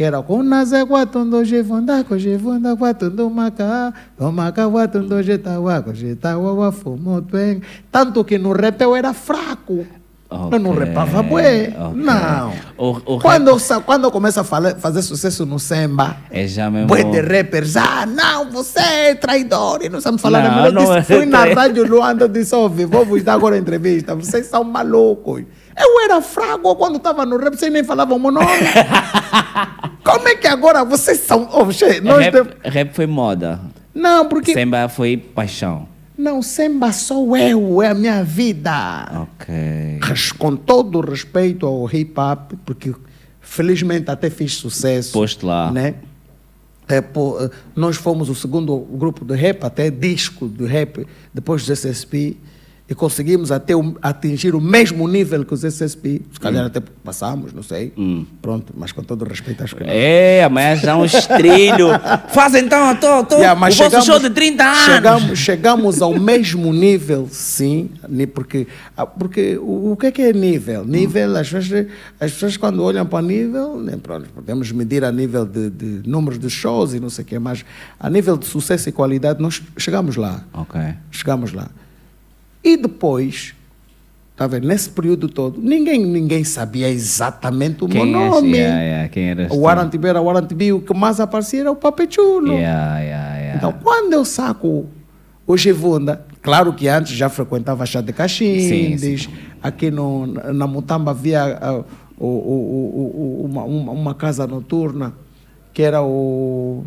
[0.00, 5.92] que era com Nazé Guatundo Jevanda, com Jevanda Guatundo Macá, com Macá Guatundo Jetawa, com
[5.92, 7.22] Jetawa Fumo
[7.92, 9.86] Tanto que no rap eu era fraco.
[10.50, 11.74] Eu não repava bué.
[11.78, 12.02] ok.
[12.02, 12.52] Não.
[12.78, 16.86] O, o Quando, rap quando eu começo a fazer sucesso no samba, é já mesmo.
[16.86, 19.80] bué de rappers, ah, não, você é traidor.
[19.82, 22.54] E não sabe falar Não, não, eu não disse, é Fui na rádio Luanda, disse,
[22.54, 24.14] ouve, vou vos dar agora a entrevista.
[24.14, 25.44] Vocês são malucos.
[25.80, 28.46] Eu era fraco quando estava no rap, vocês nem falavam o meu nome.
[30.04, 31.48] Como é que agora vocês são...
[31.52, 33.60] Oh, che, nós rap, temos- rap foi moda.
[33.94, 34.52] Não, porque...
[34.52, 35.88] Samba foi paixão.
[36.16, 38.72] Não, samba sou eu, é a minha vida.
[39.22, 40.00] Ok.
[40.38, 42.94] Com todo o respeito ao hip hop, porque
[43.40, 45.12] felizmente até fiz sucesso.
[45.12, 45.70] Posto lá.
[45.70, 45.94] Né?
[46.86, 51.64] É, pô, eh, nós fomos o segundo grupo de rap, até disco de rap, depois
[51.64, 52.36] do SSP,
[52.90, 56.22] e conseguimos até o- atingir o mesmo nível que os SSP.
[56.32, 57.92] Se calhar até passamos, não sei.
[58.42, 59.96] Pronto, mas com todo o respeito às crianças.
[59.96, 61.86] É, amanhã já um estrilho.
[62.34, 64.84] Faz então, tô, tô, Yeah, o vosso show de 30 anos.
[64.84, 68.66] Chegamos, chegamos ao mesmo nível, sim, ni- porque,
[68.96, 70.84] ah, porque o, o que é que é nível?
[70.84, 71.86] Nível, as pessoas,
[72.18, 76.40] as pessoas quando olham para nível, né, pronto, podemos medir a nível de, de números
[76.40, 77.64] de shows e não sei o quê, mas
[78.00, 80.42] a nível de sucesso e qualidade, nós chegamos lá.
[80.52, 80.80] Ok.
[81.12, 81.68] Chegamos lá.
[82.62, 83.54] E depois,
[84.36, 84.66] tá vendo?
[84.68, 88.30] Nesse período todo, ninguém, ninguém sabia exatamente o Quem meu és?
[88.30, 88.56] nome.
[88.58, 89.60] Yeah, yeah, Quem eras O tu?
[89.60, 92.52] Warren Tibera, o Warren Tibi, o que mais aparecia era o Papechulo.
[92.52, 93.54] Yeah.
[93.56, 94.86] Então, quando eu saco
[95.46, 99.28] o Givunda, claro que antes já frequentava chá de Caxindes,
[99.62, 101.82] aqui no, na Mutamba havia ah,
[102.18, 105.12] o, o- o- o- uma, uma, uma casa noturna
[105.72, 106.84] que era o.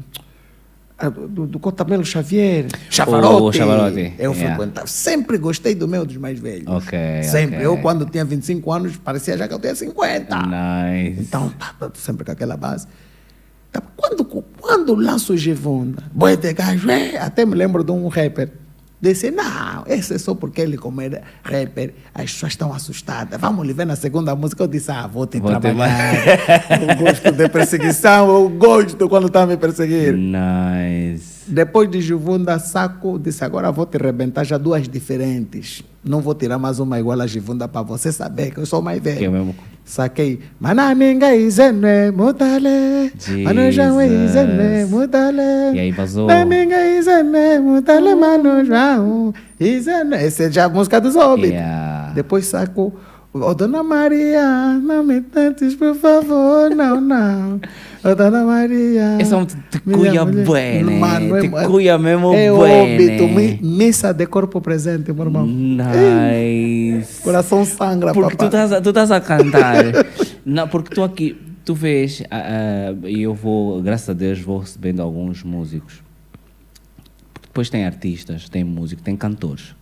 [1.29, 3.41] Do, do Cotamelo Xavier, Chavarote.
[3.41, 4.55] O Chavarote, Eu yeah.
[4.55, 4.87] frequentava.
[4.87, 6.67] Sempre gostei do meu dos mais velhos.
[6.67, 7.55] Ok, Sempre.
[7.55, 7.65] ok.
[7.65, 10.35] Eu, quando tinha 25 anos, parecia já que eu tinha 50.
[10.35, 11.21] Nice.
[11.21, 12.87] Então, tá, tá sempre com aquela base.
[13.71, 16.87] Tá, Quando, quando lanço o Givunda, boi de gajo,
[17.19, 18.51] até me lembro de um rapper.
[19.03, 23.37] Disse, não, esse é só porque ele, como é rapper, as pessoas estão assustadas.
[23.37, 24.63] Vamos lhe ver na segunda música.
[24.63, 26.15] Eu disse, ah, vou te Vou trabalhar.
[26.81, 30.15] eu gosto de perseguição, eu gosto quando está a me perseguir.
[30.15, 31.33] Nice.
[31.45, 35.83] Depois de Givunda, saco, disse, agora vou te rebentar já duas diferentes.
[36.01, 39.03] Não vou tirar mais uma igual a Givunda para você saber que eu sou mais
[39.03, 39.17] velho.
[39.17, 39.53] Que é mesmo.
[39.85, 40.39] Saquei.
[40.59, 43.11] Manaminga izene mutale.
[43.43, 45.75] Manujão izene mutale.
[45.75, 46.27] E aí vazou.
[46.27, 50.15] Manaminga izene mutale manujão izene.
[50.15, 51.51] Essa é já a música dos hobbits.
[51.51, 52.13] Yeah.
[52.15, 52.93] Depois saco.
[53.33, 57.59] Ô, Dona Maria, não me tantes, por favor, não, não.
[58.03, 59.17] Ô, Dona Maria.
[59.19, 60.99] Esse é um te cuia bué, né?
[60.99, 63.33] Mano, Te é- cuia mesmo é bué, óbito, né?
[63.33, 65.47] mi- missa de corpo presente, meu irmão.
[65.47, 67.21] Nice.
[67.23, 68.47] Coração sangra, Porque tu papai.
[68.47, 69.83] estás a, tu estás a cantar.
[70.45, 74.59] não, porque tu aqui, tu vês, ah, ah, e eu vou, graças a Deus, vou
[74.59, 76.03] recebendo alguns músicos.
[77.41, 79.75] Depois tem artistas, tem músicos, tem cantores.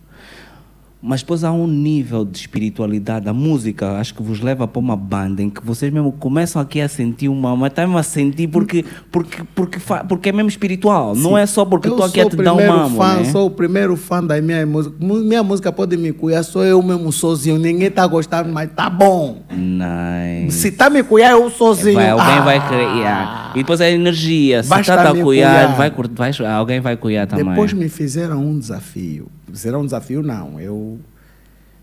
[1.04, 3.28] Mas depois há um nível de espiritualidade.
[3.28, 6.80] A música acho que vos leva para uma banda em que vocês mesmo começam aqui
[6.80, 7.56] a sentir uma.
[7.56, 9.78] Mas está mesmo a sentir porque, porque, porque,
[10.08, 11.16] porque é mesmo espiritual.
[11.16, 12.96] Não é só porque estou aqui a te o dar um primeiro mamo.
[12.96, 13.24] fã, né?
[13.24, 14.94] sou o primeiro fã da minha música.
[15.00, 17.58] Minha música pode me cuidar, sou eu mesmo sozinho.
[17.58, 19.42] Ninguém tá gostando, mas tá bom.
[19.50, 20.56] Nice.
[20.58, 21.94] Se tá me cuidar, eu sozinho.
[21.96, 22.40] Vai, alguém Ah!
[22.42, 23.52] vai criar.
[23.54, 24.62] E depois a energia.
[24.62, 25.76] Se Basta está a me cuidar, cuidar.
[25.76, 27.44] vai, vai, alguém vai cuidar também.
[27.44, 29.28] Depois me fizeram um desafio.
[29.52, 30.58] Fizeram um desafio, não.
[30.58, 30.98] Eu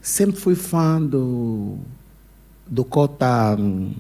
[0.01, 1.78] sempre fui fã do,
[2.67, 3.55] do Cota.
[3.59, 3.93] hum,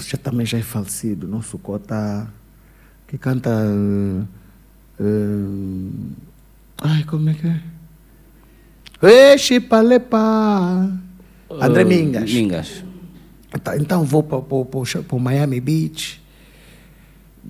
[0.00, 2.32] Já também já é falecido, nosso Cota.
[3.06, 3.50] Que canta.
[5.00, 6.12] uh,
[6.82, 7.62] ai, como é que é?
[9.02, 10.90] Eixe, palepa.
[11.50, 12.32] André Uh, Mingas.
[12.32, 12.84] Mingas.
[13.62, 16.20] Tá, Então vou para o Miami Beach.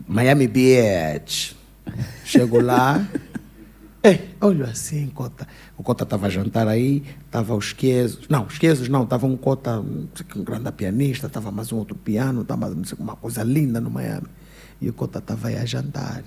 [0.07, 1.57] Miami Beach.
[2.25, 3.05] Chego lá.
[4.03, 5.47] É, olha assim, Cota.
[5.77, 8.29] O Cota estava a jantar aí, estava os Quezos.
[8.29, 11.77] Não, os Quezos não, estava um Cota, não sei um grande pianista, estava mais um
[11.79, 14.29] outro piano, estava não sei, uma coisa linda no Miami.
[14.81, 16.23] E o Cota estava aí a jantar.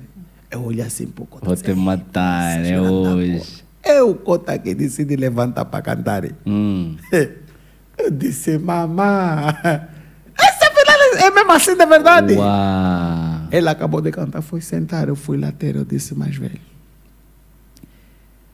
[0.50, 1.46] Eu olhei assim para o Cota.
[1.46, 3.40] Vou te matar, "Esse é hoje.
[3.40, 6.24] puta." É o Cota que decide levantar para cantar.
[6.46, 6.98] Hum.
[7.98, 9.54] Eu disse, mamã,
[10.38, 12.34] essa filha é mesmo assim de verdade.
[12.34, 13.48] Uau.
[13.52, 16.60] Ela acabou de cantar, foi sentar, eu fui lá ter, eu disse, mais velho,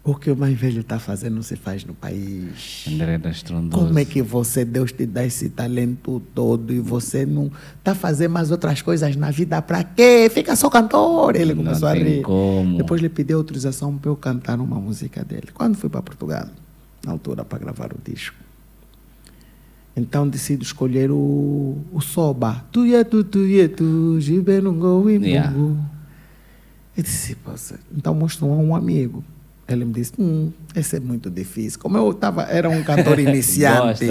[0.10, 2.86] o que o mais velho está fazendo não se faz no país.
[2.88, 3.86] André da Estrondoso.
[3.88, 8.32] Como é que você, Deus te dá esse talento todo e você não está fazendo
[8.32, 9.62] mais outras coisas na vida?
[9.62, 10.30] Para quê?
[10.34, 11.36] Fica só cantor.
[11.36, 12.22] Ele Não começou a rir.
[12.22, 12.78] como.
[12.78, 15.50] Depois lhe pedi autorização para eu cantar uma música dele.
[15.54, 16.48] Quando fui para Portugal,
[17.06, 18.38] na altura, para gravar o disco.
[19.94, 22.64] Então decido escolher o, o Soba.
[22.72, 25.52] Tu e tu, tu e tu, Gibe Nungo e Yeah.
[25.52, 25.84] Mungo.
[26.96, 27.36] Eu disse,
[27.96, 29.22] então mostro a um amigo.
[29.68, 31.80] Ele me disse, hum, esse é muito difícil.
[31.80, 34.06] Como eu tava, era um cantor iniciante,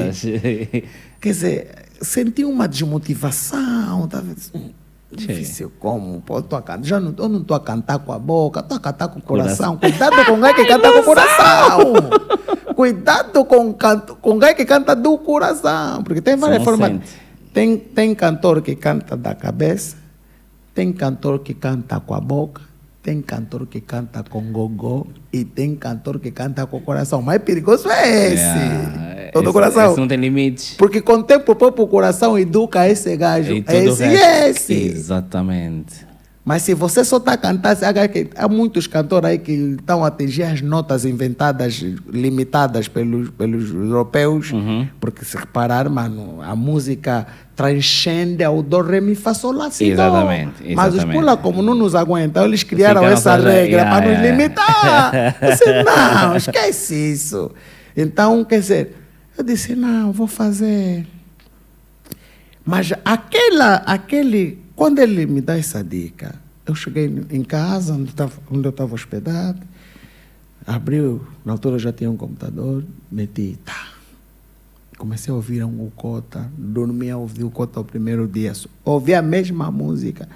[1.20, 1.68] quer dizer,
[2.00, 4.06] senti uma desmotivação.
[4.06, 4.70] Tava, hum,
[5.10, 6.20] difícil como?
[6.20, 8.76] Pô, tô a cantar, já não, eu não estou a cantar com a boca, estou
[8.76, 9.78] a cantar com o coração.
[9.78, 11.94] Cuidado com quem que canta com o coração.
[12.74, 16.02] Cuidado com, canto, com quem que canta do coração.
[16.02, 16.90] Porque tem várias formas.
[16.90, 17.26] sente.
[17.54, 19.96] Tem, tem cantor que canta da cabeça,
[20.74, 22.60] tem cantor que canta com a boca,
[23.06, 27.20] tem cantor que canta com gogó e tem cantor que canta com o coração.
[27.20, 28.42] O mais perigoso é esse.
[28.42, 29.30] Yeah.
[29.32, 29.90] Todo Esse- coração.
[29.92, 30.74] esse não tem limites.
[30.76, 33.52] Porque com o tempo o próprio coração educa esse gajo.
[33.54, 34.14] O Esse e
[34.48, 34.74] esse.
[34.88, 36.04] Exatamente.
[36.46, 37.76] Mas se você só está a cantar,
[38.36, 44.52] há muitos cantores aí que estão a atingir as notas inventadas, limitadas pelos, pelos europeus,
[44.52, 44.86] Uhum.
[45.00, 47.26] porque se reparar, mano, a música
[47.56, 50.06] transcende ao do, re, mi, fa, sol, lá, si, dó.
[50.06, 51.18] Exatamente, Mas os exatamente.
[51.18, 54.30] pula, como não nos aguentam, eles criaram essa regra yeah, para nos yeah.
[54.30, 55.36] limitar.
[55.50, 57.50] Disse, não, esquece isso.
[57.96, 58.94] Então, quer dizer,
[59.36, 61.04] eu disse, não, vou fazer...
[62.64, 66.34] Mas aquela, aquele, quando ele me dá essa dica,
[66.66, 69.60] eu cheguei em casa, onde, tava, onde eu estava hospedado,
[70.66, 73.88] abriu, na altura eu já tinha um computador, meti, tá.
[74.98, 78.52] Comecei a ouvir um Cota, dormi a ouvir o Cota o primeiro dia,
[78.84, 80.28] ouvi a mesma música.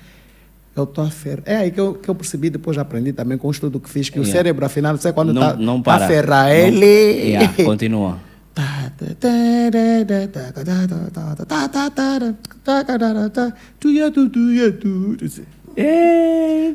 [0.76, 1.42] Eu estou a fer...
[1.46, 4.08] É aí que eu, que eu percebi, depois aprendi também com o estudo que fiz,
[4.08, 4.32] que o Yeah.
[4.38, 6.04] cérebro, afinal, quando não, está não tá para.
[6.04, 6.86] a ferrar Não- ele...
[6.86, 8.18] Yeah, continua.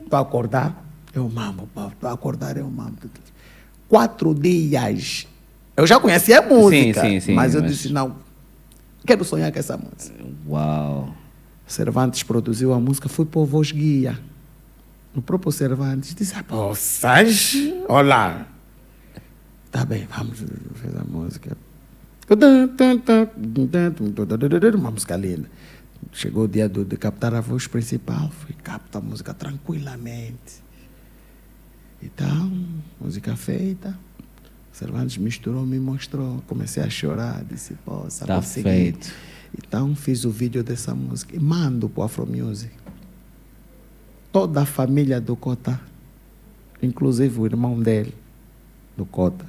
[0.10, 1.70] Para acordar, eu mamo.
[2.00, 2.96] Para acordar, eu mamo.
[3.88, 5.28] Quatro dias.
[5.78, 8.16] Eu já conhecia a música, sim, sim, mas eu mas- disse, não,
[9.06, 10.24] quero sonhar com essa música.
[10.48, 11.14] Uau.
[11.68, 14.18] Cervantes produziu a música, fui para o Voz Guia.
[15.14, 17.54] O próprio Cervantes disse, ah, poças,
[17.88, 18.48] olá.
[19.72, 20.40] Tá bem, vamos,
[20.76, 21.58] fez a música.
[24.78, 25.50] Uma música linda.
[26.12, 30.64] Chegou o dia do, de captar a voz principal, fui captar a música tranquilamente.
[32.02, 32.52] Então,
[33.00, 33.98] música feita.
[34.72, 36.44] Cervantes misturou, me mostrou.
[36.48, 38.64] Comecei a chorar, disse, poça, Tá consegui.
[38.70, 39.14] feito.
[39.58, 42.74] Então fiz o vídeo dessa música e mando para o Afro Music.
[44.32, 45.80] Toda a família do Cota,
[46.82, 48.14] inclusive o irmão dele,
[48.98, 49.46] do Cota,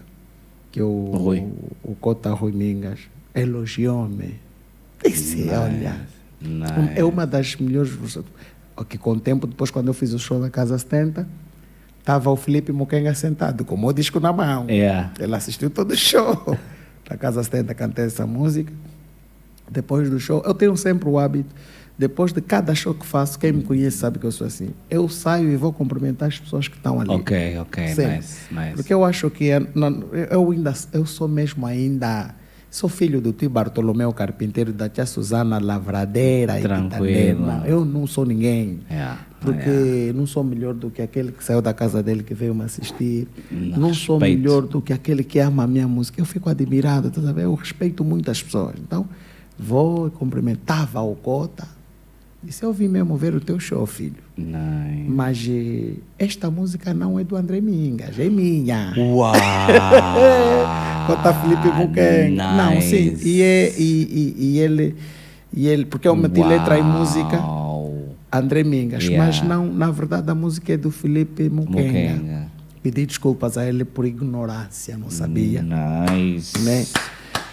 [0.77, 1.39] que o, Rui.
[1.83, 3.01] o, o Cota Rui Mingas,
[3.35, 4.39] elogiou-me.
[5.03, 6.07] Disse, olha,
[6.39, 6.93] Nice.
[6.95, 7.97] é uma das melhores.
[8.87, 11.27] Que com o tempo, depois, quando eu fiz o show da Casa 70,
[11.99, 14.69] estava o Felipe Mukenga sentado, com o meu disco na mão.
[14.69, 15.15] Yeah.
[15.19, 16.59] Ele assistiu todo o show.
[17.09, 18.71] Da Casa 70 cantei essa música.
[19.71, 21.55] Depois do show, eu tenho sempre o hábito,
[21.99, 24.71] depois de cada show que faço, quem me conhece sabe que eu sou assim.
[24.91, 27.11] Eu saio e vou cumprimentar as pessoas que estão ali.
[27.11, 28.17] Ok, ok, Sempre.
[28.17, 28.73] nice, nice.
[28.75, 32.35] Porque eu acho que é- não, eu ainda eu sou mesmo ainda
[32.71, 37.07] sou filho do tio Bartolomeu Carpinteiro da tia Susana Lavradeira e Tranquilo.
[37.07, 37.63] Quitandema.
[37.67, 38.81] Eu não sou ninguém.
[38.91, 40.19] Yeah, Porque yeah.
[40.19, 43.27] não sou melhor do que aquele que saiu da casa dele que veio me assistir.
[43.51, 46.21] Não, Não sou melhor do que aquele que ama a minha música.
[46.21, 47.21] Eu fico admirado, tá?
[47.41, 48.75] Eu respeito muitas pessoas.
[48.79, 49.09] Então,
[49.59, 51.76] vou e cumprimentava o Cota.
[52.43, 54.15] Disse, eu vim mesmo ver o teu show, filho.
[54.37, 55.05] Nice.
[55.09, 58.93] Mas eh, esta música não é do André Mingas, é minha.
[58.97, 59.33] Uau!
[61.07, 62.53] Cota Felipe Buquenga.
[62.53, 63.11] Não, sim.
[63.11, 63.29] Nice.
[63.29, 64.95] E, é, e, e, e ele,
[65.53, 67.95] e ele, porque eu meti letra e música, Uau.
[68.33, 69.05] André Mingas.
[69.05, 69.25] Yeah.
[69.25, 72.47] Mas não, na verdade, a música é do Felipe Muquenga.
[72.83, 75.63] Pedi desculpas a ele por ignorância, não sabia.
[75.65, 76.57] Nice.
[76.61, 76.87] Né?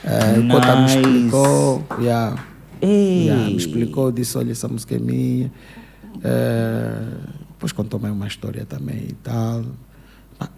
[0.04, 0.98] Eh, o Cota me Nice.
[0.98, 1.84] explicou.
[2.00, 2.44] Yeah.
[2.84, 3.28] Ei.
[3.28, 5.52] Yeah, me explicou, disse, olha, essa música é minha.
[6.24, 7.08] Eh,
[7.54, 9.64] depois contou-me uma história também e tal.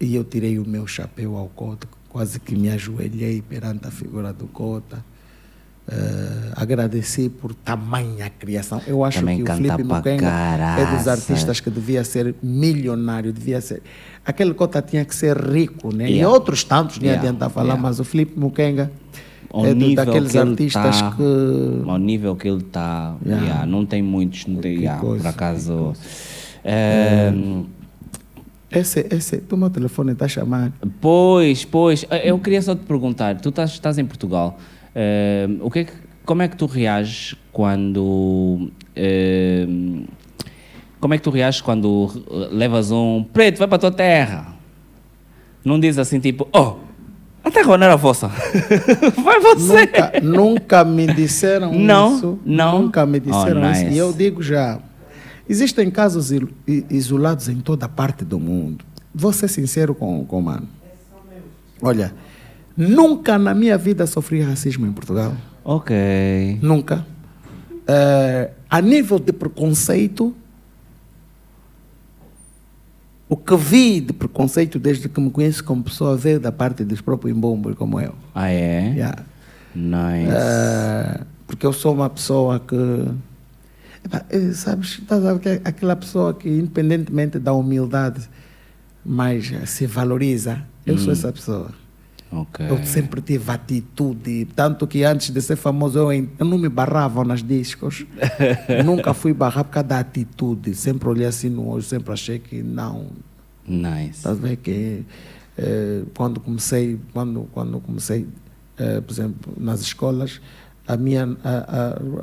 [0.00, 4.32] E eu tirei o meu chapéu ao Cota, quase que me ajoelhei perante a figura
[4.32, 5.04] do Cota.
[5.88, 8.82] Eh, agradeci por tamanha criação.
[8.88, 10.26] Eu acho Também que o Felipe pra Muquenga
[10.80, 13.82] é dos artistas que devia ser milionário, devia ser.
[14.24, 16.08] Aquele Cota tinha que ser rico, né?
[16.10, 16.28] E Yeah.
[16.34, 17.82] outros tantos, nem Yeah, adianta falar, yeah.
[17.82, 18.90] mas o Felipe Muquenga
[19.52, 21.90] Ao é nível daqueles que artistas tá, que.
[21.90, 23.66] Ao nível que ele está, Yeah.
[23.66, 25.92] não tem muitos, não tem, yeah, coisa, por acaso.
[26.64, 27.32] eh,
[28.70, 30.72] Esse, esse, o meu telefone está chamando.
[31.00, 34.58] Pois, pois, eh, eu queria só te perguntar, tu estás, estás em Portugal,
[34.94, 35.92] eh, o que é que,
[36.24, 38.70] como é que tu reages quando...
[38.94, 39.66] eh,
[41.00, 44.54] como é que tu reages quando eh, levas um preto, vai para a tua terra?
[45.64, 46.76] Não diz assim tipo, oh,
[47.46, 48.28] a terra não era vossa,
[49.22, 49.86] vai você.
[49.86, 52.38] Nunca, nunca me disseram Não, isso.
[52.44, 52.82] não.
[52.82, 53.82] Nunca me disseram Oh, isso.
[53.84, 53.94] nice.
[53.94, 54.78] E eu digo já:
[55.48, 56.32] existem casos
[56.90, 58.84] isolados em toda parte do mundo.
[59.14, 60.68] Vou ser sincero com, com o mano.
[61.80, 62.12] Olha,
[62.76, 65.32] nunca na minha vida sofri racismo em Portugal.
[65.64, 66.58] Ok.
[66.62, 67.06] Nunca.
[67.86, 70.34] Eh, a nível de preconceito,
[73.28, 77.00] o que vi de preconceito desde que me conheço como pessoa veio da parte dos
[77.00, 78.14] próprios imbombos como eu.
[78.34, 78.92] Ah, é?
[78.92, 79.24] Yeah.
[79.74, 80.30] Nice.
[80.30, 82.76] Eh, porque eu sou uma pessoa que.
[84.04, 88.28] Epá, eh, sabes, estás a ver que é aquela pessoa que, independentemente da humildade,
[89.04, 90.62] mais eh, se valoriza.
[90.86, 91.72] Eu sou essa pessoa.
[92.30, 92.68] Ok.
[92.68, 97.24] Eu sempre tive atitude, tanto que antes de ser famoso eu, eu não me barrava
[97.24, 98.06] nas discos.
[98.84, 100.74] Nunca fui barrar por causa da atitude.
[100.74, 103.06] Sempre olhei assim no olho, sempre achei que não.
[103.66, 104.18] Nice.
[104.18, 105.04] Estás ver que
[105.58, 108.26] eh, quando comecei, quando, quando comecei,
[108.78, 110.40] eh, por exemplo, nas escolas,
[110.88, 111.48] a minha, a-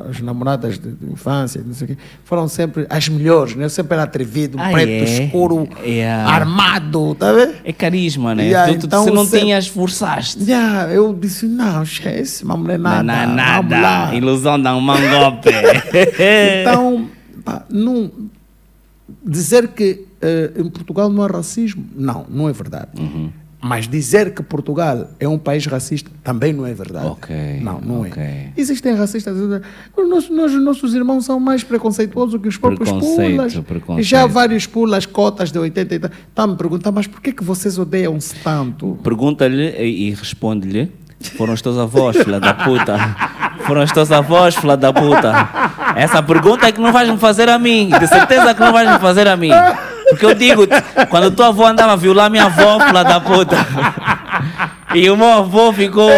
[0.06, 3.66] a- as namoradas de, de infância, não sei o quê, foram sempre as melhores, né?
[3.66, 5.26] Eu sempre era atrevido, Ah, preto, é?
[5.26, 6.30] escuro, Yeah.
[6.34, 7.56] armado, tá vendo?
[7.64, 8.46] É carisma, né?
[8.46, 10.46] Yeah, tu, tu- então se não você- tinhas, forçaste.
[10.46, 13.14] Já, eu disse, não, esquece, uma mulher nada, não
[13.44, 14.16] é vamos nada.
[14.16, 15.50] Ilusão um mangope.
[16.62, 17.10] Então,
[17.44, 18.10] pá, não,
[19.26, 22.90] dizer que eh, em Portugal não há racismo, não, não é verdade.
[22.98, 23.30] Uhum.
[23.64, 27.06] Mas dizer que Portugal é um país racista também não é verdade.
[27.08, 28.22] Ok, Não, não ok.
[28.22, 28.48] é.
[28.58, 29.38] Existem racistas.
[29.38, 33.56] Os nossos, nós- nossos irmãos são mais preconceituosos que os próprios pulas.
[33.56, 34.04] preconceito.
[34.06, 36.12] Já vários pulas, cotas de 80 e tal.
[36.30, 38.98] Está a me perguntar, mas por que, que vocês odeiam-se tanto?
[39.04, 40.92] Pergunta-lhe e, e responde-lhe.
[41.38, 42.98] Foram os teus avós, filha da puta.
[43.66, 45.32] Foram os teus avós, filha da puta.
[45.96, 47.90] Essa pergunta é que não vais me fazer a mim.
[47.98, 49.52] De certeza que não vais me fazer a mim.
[50.14, 50.64] Porque eu digo,
[51.10, 53.56] quando tua avó andava a violar minha avó, filha da puta.
[54.96, 56.10] E o meu avô ficou.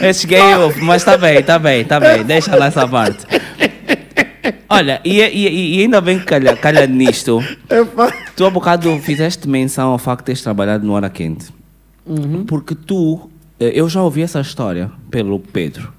[0.00, 0.40] Esse gay,
[0.82, 2.24] mas tá bem, tá bem, tá bem.
[2.24, 3.24] Deixa nessa parte.
[4.68, 7.42] Olha, e, e- e ainda bem que calha, calha nisto.
[7.70, 8.12] Epá.
[8.34, 11.46] Tu há bocado fizeste menção ao facto de teres trabalhado no Hora Quente.
[12.46, 13.30] Porque tu,
[13.60, 15.92] eh, eu já ouvi essa história pelo Pedro.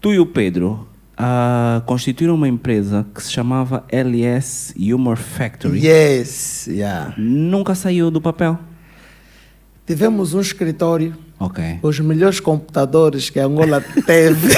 [0.00, 0.87] Tu e o Pedro
[1.18, 5.84] ah, constituíram uma empresa que se chamava LS Humor Factory.
[5.84, 7.12] Yes, yeah.
[7.18, 8.58] Nunca saiu do papel.
[9.86, 11.78] Tivemos um escritório Ok.
[11.82, 14.54] os melhores computadores que a Angola teve.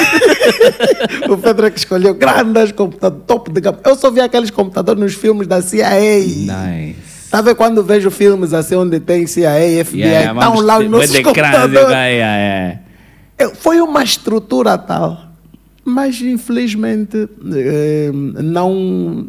[1.30, 3.78] o Pedro é que escolheu grandes computadores, top de gama.
[3.84, 6.20] Eu só vi aqueles computadores nos filmes da CIA.
[6.20, 6.96] Nice.
[7.30, 11.24] Sabe quando vejo filmes assim onde tem CIA, FBI, Yeah, estão lá os nossos crânio,
[11.28, 11.90] computadores.
[11.90, 12.80] yeah,
[13.38, 15.29] yeah, Foi uma estrutura tal.
[15.90, 19.26] Mas infelizmente eh, não.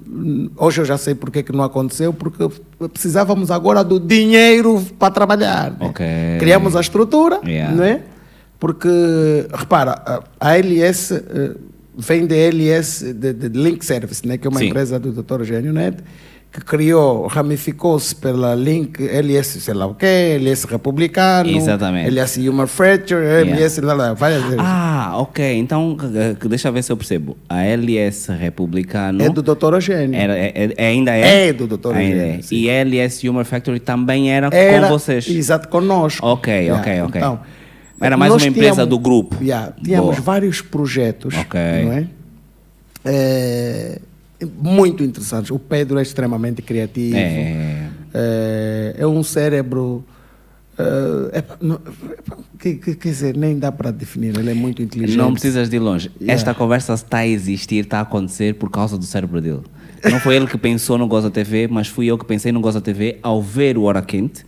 [0.57, 2.47] Hoje eu já sei porque que não aconteceu, porque
[2.91, 5.71] precisávamos agora do dinheiro para trabalhar.
[5.71, 5.77] né?
[5.81, 6.05] Ok.
[6.39, 7.75] Criamos a estrutura, Yeah.
[7.75, 8.01] não é?
[8.59, 8.87] Porque,
[9.53, 11.55] repara, a- a LS eh,
[11.97, 14.37] vem da LS, de, de Link Service, né?
[14.37, 14.67] que é uma Sim.
[14.67, 15.39] empresa do Dr.
[15.39, 16.03] Eugênio Neto,
[16.51, 22.07] que criou, ramificou-se pela Link, LS sei lá o quê, LS Republicano, Exatamente.
[22.07, 24.57] LS Human Fracture, LS, lá, lá, várias vezes.
[24.59, 25.57] Ah, ok.
[25.57, 27.37] Então, eh, que- deixa eu ver se eu percebo.
[27.47, 29.23] A LS Republicano.
[29.23, 29.75] É do Dr.
[29.75, 30.19] Eugênio.
[30.19, 31.47] Era, é- é- ainda é?
[31.47, 31.87] É do Dr.
[31.95, 32.39] Eugênio, é.
[32.51, 35.29] E a LS Humor Factory também era, Era, com vocês?
[35.29, 36.25] Exato, conosco.
[36.25, 37.21] Ok, Yeah, ok, ok.
[37.21, 37.39] Então,
[38.01, 39.37] Era mais uma empresa tínhamos- do grupo.
[39.41, 40.21] Yeah, tínhamos Boa.
[40.21, 41.59] vários projetos, Ok.
[41.85, 42.07] não é?
[43.05, 43.99] É,
[44.45, 45.51] Muito interessantes.
[45.51, 47.15] O Pedro é extremamente criativo.
[47.17, 47.89] É.
[48.13, 50.03] É, é um cérebro...
[51.33, 51.79] é, não-
[52.59, 54.37] que- que- quer dizer, nem dá para definir.
[54.37, 55.17] Ele é muito inteligente.
[55.17, 56.11] Não precisas de ir longe.
[56.19, 56.33] Yeah.
[56.33, 59.61] Esta conversa está a existir, está a acontecer por causa do cérebro dele.
[60.09, 62.81] Não foi ele que pensou no Goza TV, mas fui eu que pensei no Goza
[62.81, 64.43] TV ao ver o Hora Quente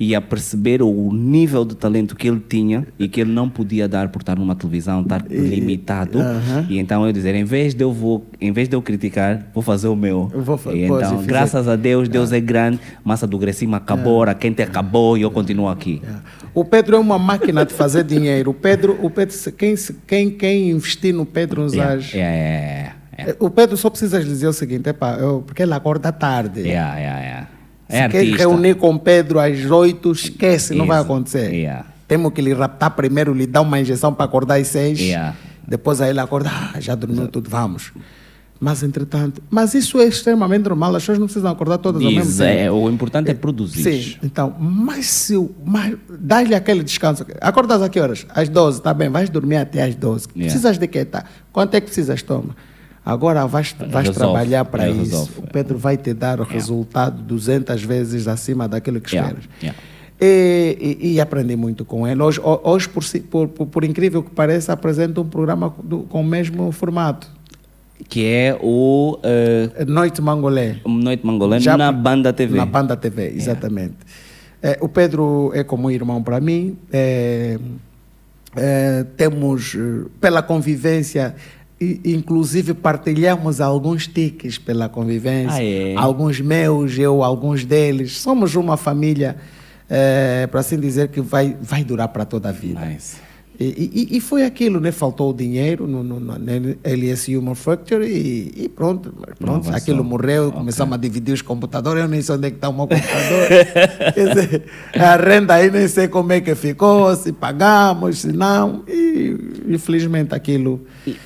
[0.00, 3.86] e a perceber o nível de talento que ele tinha e que ele não podia
[3.88, 6.18] dar por estar numa televisão, estar limitado.
[6.20, 6.66] aham.
[6.68, 9.62] E então eu dizer, em vez de eu vou, em vez de eu criticar, vou
[9.62, 10.30] fazer o meu.
[10.34, 11.26] Eu vou e então, e fizer.
[11.26, 12.80] graças a Deus, Deus é grande.
[13.04, 16.00] Massa do Grecima acabou, Hora Quente acabou e eu continuo aqui.
[16.02, 16.22] Yeah.
[16.52, 18.50] O Pedro é uma máquina de fazer dinheiro.
[18.50, 19.74] O Pedro, o Pedro quem,
[20.06, 23.36] quem, quem investir no Pedro nos Yeah, age- yeah, yeah, yeah.
[23.38, 26.60] O Pedro só precisa dizer o seguinte, epá, eu, porque ele acorda tarde.
[26.60, 27.48] Yeah, yeah, yeah.
[27.88, 28.38] Se É quer artista.
[28.38, 31.04] reunir com Pedro às oito, esquece, não vai Isso.
[31.06, 31.52] acontecer.
[31.52, 31.86] Yeah.
[32.08, 34.98] Temos que lhe raptar primeiro, lhe dar uma injeção para acordar às seis.
[35.00, 35.34] Yeah.
[35.66, 37.92] Depois aí ele acorda, ah, já dormiu tudo, vamos.
[38.58, 42.24] Mas entretanto, mas isso é extremamente normal, as pessoas não precisam acordar todas ao mesmo
[42.24, 42.50] Diz, tempo.
[42.58, 43.82] é, o importante é produzir.
[44.02, 47.26] Sim, então, mas se mas dá-lhe aquele descanso.
[47.40, 48.26] Acordas a que horas?
[48.30, 50.28] Às 12, tá bem, vais dormir até às 12.
[50.34, 50.44] Yeah.
[50.50, 51.04] Precisas de quê?
[51.04, 51.24] Tá?
[51.52, 52.22] Quanto é que precisas?
[52.22, 52.56] Toma.
[53.06, 54.98] Agora vais, vais Resolve, trabalhar para é, isso.
[54.98, 55.32] resolve.
[55.38, 59.56] O Pedro vai te dar o resultado 200 vezes acima daquilo que Yeah, esperas.
[59.62, 59.78] yeah.
[60.20, 62.20] E, e- e aprendi muito com ele.
[62.20, 66.20] Hoje, ho- hoje por, si- por, por, incrível que pareça, apresenta um programa do- com
[66.20, 67.28] o mesmo formato.
[68.08, 70.78] Que é o eh, Noite Mangolé.
[70.84, 72.56] Noite Mangolã Já na Banda TV.
[72.58, 73.94] Na Banda TV, exatamente.
[74.60, 76.76] É, o Pedro é como um irmão para mim.
[76.92, 77.58] É,
[78.56, 79.76] é, temos,
[80.20, 81.34] pela convivência,
[81.80, 85.58] i- inclusive partilhamos alguns tiques pela convivência.
[85.58, 85.94] Ah, é?
[85.96, 88.18] Alguns meus, eu, alguns deles.
[88.18, 89.36] Somos uma família,
[89.88, 92.80] é, para assim dizer, que vai, vai durar para toda a vida.
[92.84, 93.16] Nice.
[93.58, 93.64] E,
[94.12, 94.92] e- e foi aquilo, né?
[94.92, 96.34] Faltou o dinheiro no, no,
[96.84, 100.58] LS Human Factory e, e pronto, pronto, aquilo morreu, Ok.
[100.58, 103.48] começamos a dividir os computadores, eu nem sei onde é que está o meu computador.
[104.12, 108.82] Quer dizer, a renda aí nem sei como é que ficou, se pagamos, se não,
[108.86, 109.34] e
[109.68, 111.16] infelizmente aquilo, E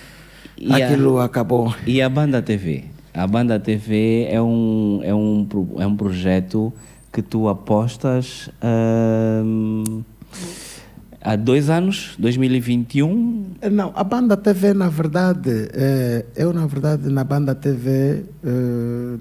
[0.68, 1.74] a- aquilo acabou.
[1.86, 2.84] E a Banda TV?
[3.14, 5.46] A Banda TV é um, é um,
[5.78, 6.72] é um projeto
[7.12, 10.02] que tu apostas ahm,
[11.20, 13.46] há dois anos, 2021.
[13.72, 19.16] Não, a Banda TV, na verdade, eh, eu, na verdade, na Banda TV, eh,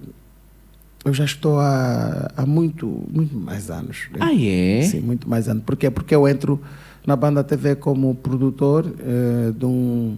[1.06, 4.08] eu já estou há, há muito, muito mais anos.
[4.14, 4.20] né?
[4.22, 4.82] Ah, é?
[4.84, 5.64] Sim, muito mais anos.
[5.64, 5.90] Por quê?
[5.90, 6.62] Porque eu entro
[7.08, 10.16] na Banda TV como produtor eh, de, um,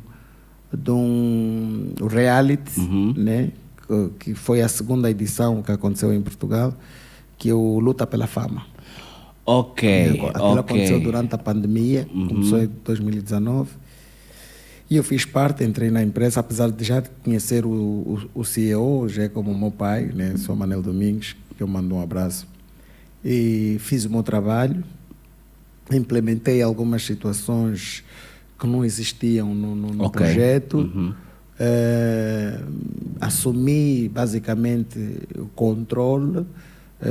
[0.74, 3.14] de um reality, Uhum.
[3.18, 3.52] né?
[4.20, 6.74] que, foi a segunda edição que aconteceu em Portugal,
[7.38, 8.66] que é o Luta pela Fama.
[9.46, 10.42] Ok, Aquilo ok.
[10.42, 10.60] Uhum.
[10.60, 13.70] aconteceu durante a pandemia, começou em 2019.
[14.90, 19.08] E eu fiz parte, entrei na empresa, apesar de já conhecer o, o, o CEO,
[19.10, 20.36] já é como meu pai, né?
[20.38, 22.48] sou Manel Domingues, que eu mando um abraço.
[23.24, 24.84] E fiz o meu trabalho,
[25.92, 28.04] implementei algumas situações
[28.62, 30.22] que não existiam no, no, no Ok.
[30.24, 30.78] projeto.
[30.78, 31.14] Uhum.
[31.60, 32.60] Eh,
[33.20, 35.00] assumi basicamente
[35.38, 36.46] o controle
[37.02, 37.10] eh,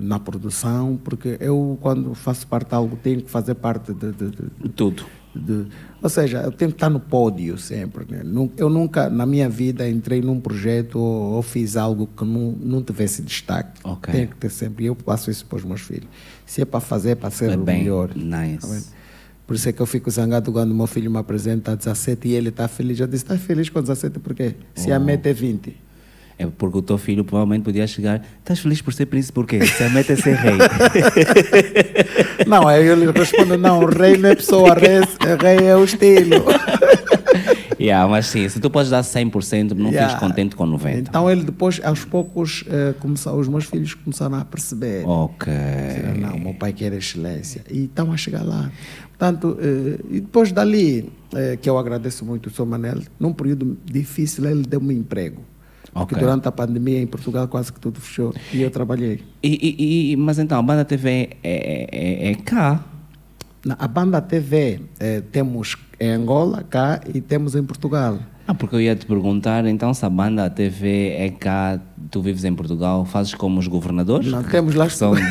[0.00, 4.12] na produção, porque eu, quando faço parte de algo, tenho que fazer parte de.
[4.12, 5.04] de- de- Tudo.
[5.34, 5.66] de-
[6.02, 8.04] ou seja, eu tenho que estar no pódio sempre.
[8.08, 8.22] né?
[8.56, 12.82] Eu nunca, na minha vida, entrei num projeto ou, ou fiz algo que não, não
[12.82, 13.80] tivesse destaque.
[13.84, 14.12] Ok.
[14.12, 14.84] Tenho que ter sempre.
[14.86, 16.06] Eu passo isso para os meus filhos.
[16.46, 18.10] Se é para fazer, é para ser É o bem, melhor.
[18.14, 18.92] nice.
[19.46, 22.32] Por isso é que eu fico zangado quando meu filho me apresenta a 17 e
[22.34, 22.98] ele está feliz.
[22.98, 24.54] Eu disse, está feliz com 17 por quê?
[24.74, 24.94] Se Oh.
[24.94, 25.76] a meta é 20.
[26.36, 28.20] É porque o teu filho provavelmente podia chegar.
[28.40, 29.64] Estás feliz por ser príncipe por quê?
[29.66, 30.56] Se a meta é ser rei.
[32.48, 35.00] Não, aí eu lhe respondo, não, o rei não é pessoa, rei,
[35.40, 36.44] rei é o estilo.
[37.84, 40.08] yeah, mas sim, se tu podes dar 100%, não Yeah.
[40.08, 41.08] fiques contente com 90%.
[41.08, 45.04] Então ele depois, aos poucos, eh, começou, os meus filhos começaram a perceber.
[45.06, 45.52] Ok.
[45.52, 47.62] Disseram, Não, meu pai quer excelência.
[47.70, 48.70] E estão a chegar lá.
[49.16, 52.66] Portanto, eh, e depois dali, eh, que eu agradeço muito o Sr.
[52.66, 55.42] Manel, num período difícil ele deu-me emprego.
[55.92, 56.18] Porque Ok.
[56.26, 58.34] durante a pandemia em Portugal quase que tudo fechou.
[58.52, 59.22] E eu trabalhei.
[59.40, 62.84] E, e- e- mas então, a Banda TV é, é, é cá.
[63.78, 68.18] A Banda TV eh, temos em Angola, cá, e temos em Portugal.
[68.46, 71.80] Ah, porque eu ia te perguntar, então, se a Banda TV é cá,
[72.10, 74.30] tu vives em Portugal, fazes como os governadores?
[74.30, 74.86] Não, temos lá...
[74.90, 75.14] São...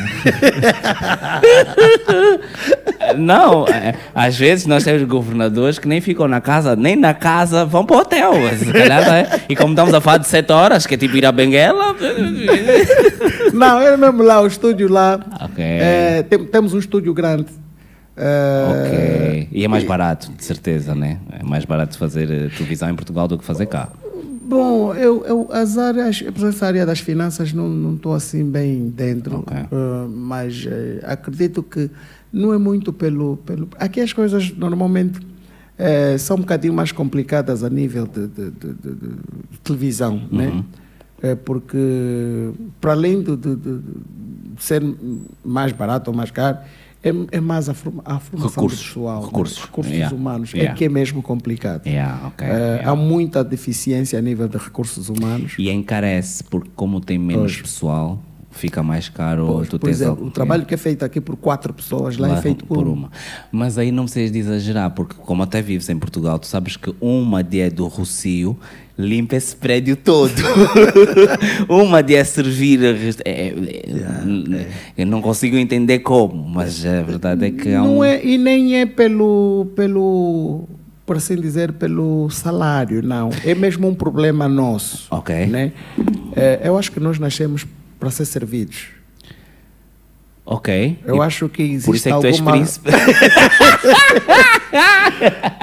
[3.16, 7.64] Não, é, às vezes nós temos governadores que nem ficam na casa, nem na casa
[7.64, 8.32] vão para o hotel.
[8.72, 9.40] Calhar, é?
[9.48, 11.94] E como estamos a falar de 7 horas, que é tipo ir a Benguela.
[13.54, 15.20] Não, é mesmo lá, o estúdio lá.
[15.40, 15.62] Ok.
[15.64, 17.46] Eh, tem- temos um estúdio grande.
[18.16, 19.48] Ok.
[19.52, 21.18] E é mais barato, de certeza, né?
[21.32, 23.88] É mais barato fazer eh, televisão em Portugal do que fazer cá.
[24.46, 29.38] Bom, eu, eu as áreas, essa área das finanças não não estou assim bem dentro,
[29.38, 29.56] Ok.
[29.56, 29.66] eh,
[30.10, 31.90] mas eh, acredito que
[32.32, 33.68] não é muito pelo pelo.
[33.78, 35.18] Aqui as coisas normalmente
[35.78, 39.16] eh, são um bocadinho mais complicadas a nível de, de- de- de-
[39.64, 40.62] televisão, né?
[41.22, 42.50] Eh, porque
[42.80, 43.80] para além de- de
[44.58, 44.82] ser
[45.44, 46.58] mais barato ou mais caro
[47.04, 49.26] é, é mais a, forma, a formação Recursos, pessoal, né?
[49.26, 50.72] recursos, recursos yeah, humanos yeah.
[50.72, 51.86] é que é mesmo complicado.
[51.86, 52.46] Yeah, ok.
[52.46, 52.90] Eh, yeah.
[52.90, 55.54] Há muita deficiência a nível de recursos humanos.
[55.58, 57.62] E encarece, porque como tem menos Pois.
[57.62, 58.18] pessoal,
[58.50, 59.46] fica mais caro.
[59.46, 62.16] Pois, tu por tens exemplo, al- o trabalho que é feito aqui por quatro pessoas,
[62.16, 62.92] lá, Lá é feito por, uma.
[62.92, 63.10] uma.
[63.52, 66.94] Mas aí não precisas de exagerar, porque como até vives em Portugal, tu sabes que
[67.00, 68.56] uma dia do Rocio
[68.98, 70.32] limpa esse prédio todo.
[71.68, 72.84] uma servir.
[72.84, 74.66] a rest- é- é-
[74.96, 77.96] Eu não consigo entender como, mas a verdade é que há um.
[77.96, 80.64] Não é, e nem é pelo, pelo,
[81.04, 83.30] por assim dizer, pelo salário, não.
[83.44, 85.06] É mesmo um problema nosso.
[85.10, 85.46] Ok.
[85.46, 85.72] Né?
[86.36, 87.66] Eh, eu acho que nós nascemos
[87.98, 88.86] para ser servidos.
[90.46, 90.98] Ok.
[91.06, 92.52] Eu E acho que existe Por isso é que tu és alguma...
[92.52, 92.90] príncipe.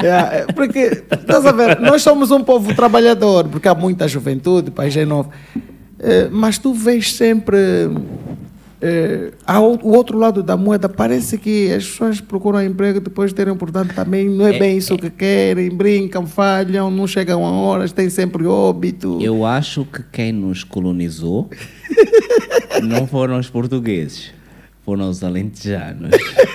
[0.01, 4.71] É, é, porque, estás a ver, nós somos um povo trabalhador, porque há muita juventude,
[4.71, 5.29] país é novo.
[5.99, 7.57] É, mas tu vês sempre.
[8.81, 13.35] É, há o, outro lado da moeda, parece que as pessoas procuram emprego depois de
[13.35, 17.51] terem, portanto, também não é, É, bem isso que querem, brincam, falham, não chegam a
[17.51, 19.19] horas, têm sempre óbito.
[19.21, 21.47] Eu acho que quem nos colonizou
[22.81, 24.40] não foram os portugueses.
[24.83, 26.11] Foram os alentejanos,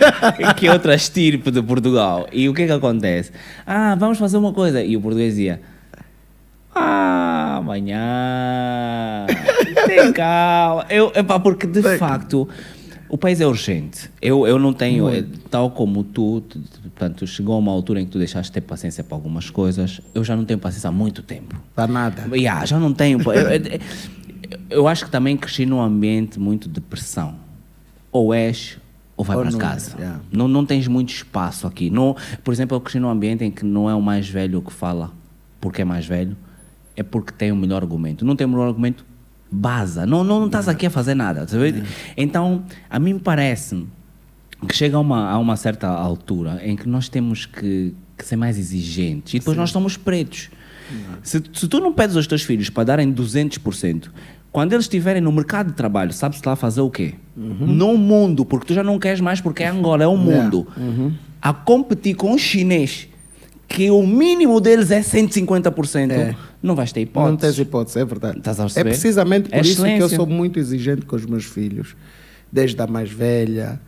[0.56, 2.26] que é outra estirpe de Portugal.
[2.32, 3.30] E o que é que acontece?
[3.66, 4.82] Ah, vamos fazer uma coisa.
[4.82, 5.60] E o português dizia,
[6.74, 9.26] ah, amanhã,
[9.86, 10.86] tem calma.
[10.90, 11.98] Eu, epá, porque de Tem.
[11.98, 12.48] facto
[13.08, 14.10] o país é urgente.
[14.20, 18.10] Eu, eu não tenho, eh, tal como tu, tu- portanto, chegou uma altura em que
[18.10, 20.00] tu deixaste de ter paciência para algumas coisas.
[20.12, 21.54] Eu já não tenho paciência há muito tempo.
[21.76, 22.24] Dá nada.
[22.36, 23.20] Yeah, já não tenho.
[23.22, 23.80] Eu, eu-
[24.68, 27.34] eu acho que também cresci num ambiente muito de pressão.
[28.16, 28.78] Ou és
[29.16, 29.96] ou vai para não casa.
[29.96, 30.20] yeah.
[30.30, 31.88] Não, não tens muito espaço aqui.
[31.88, 32.14] Não,
[32.44, 35.12] por exemplo, eu cresci num ambiente em que não é o mais velho que fala
[35.60, 36.36] porque é mais velho,
[36.94, 38.24] é porque tem o melhor argumento.
[38.24, 39.04] Não tem o melhor argumento,
[39.50, 40.06] baza.
[40.06, 41.46] Não, não, não estás aqui a fazer nada.
[41.46, 41.56] tá?
[42.16, 43.86] Então, a mim parece
[44.68, 48.36] que chega a uma, a uma certa altura em que nós temos que, que ser
[48.36, 49.34] mais exigentes.
[49.34, 50.50] E depois nós somos pretos.
[51.22, 54.10] Se, se tu não pedes aos teus filhos para darem 200%,
[54.56, 57.12] quando eles estiverem no mercado de trabalho, sabes lá fazer o quê?
[57.36, 60.66] No mundo, porque tu já não queres mais porque é Angola, é o mundo.
[61.42, 63.06] A competir com o chinês,
[63.68, 66.34] que o mínimo deles é 150%, É.
[66.62, 67.30] não vais ter hipótese.
[67.32, 68.40] Não tens hipótese, é verdade.
[68.80, 71.94] É precisamente por É isso que eu sou muito exigente com os meus filhos,
[72.50, 73.78] desde a mais velha.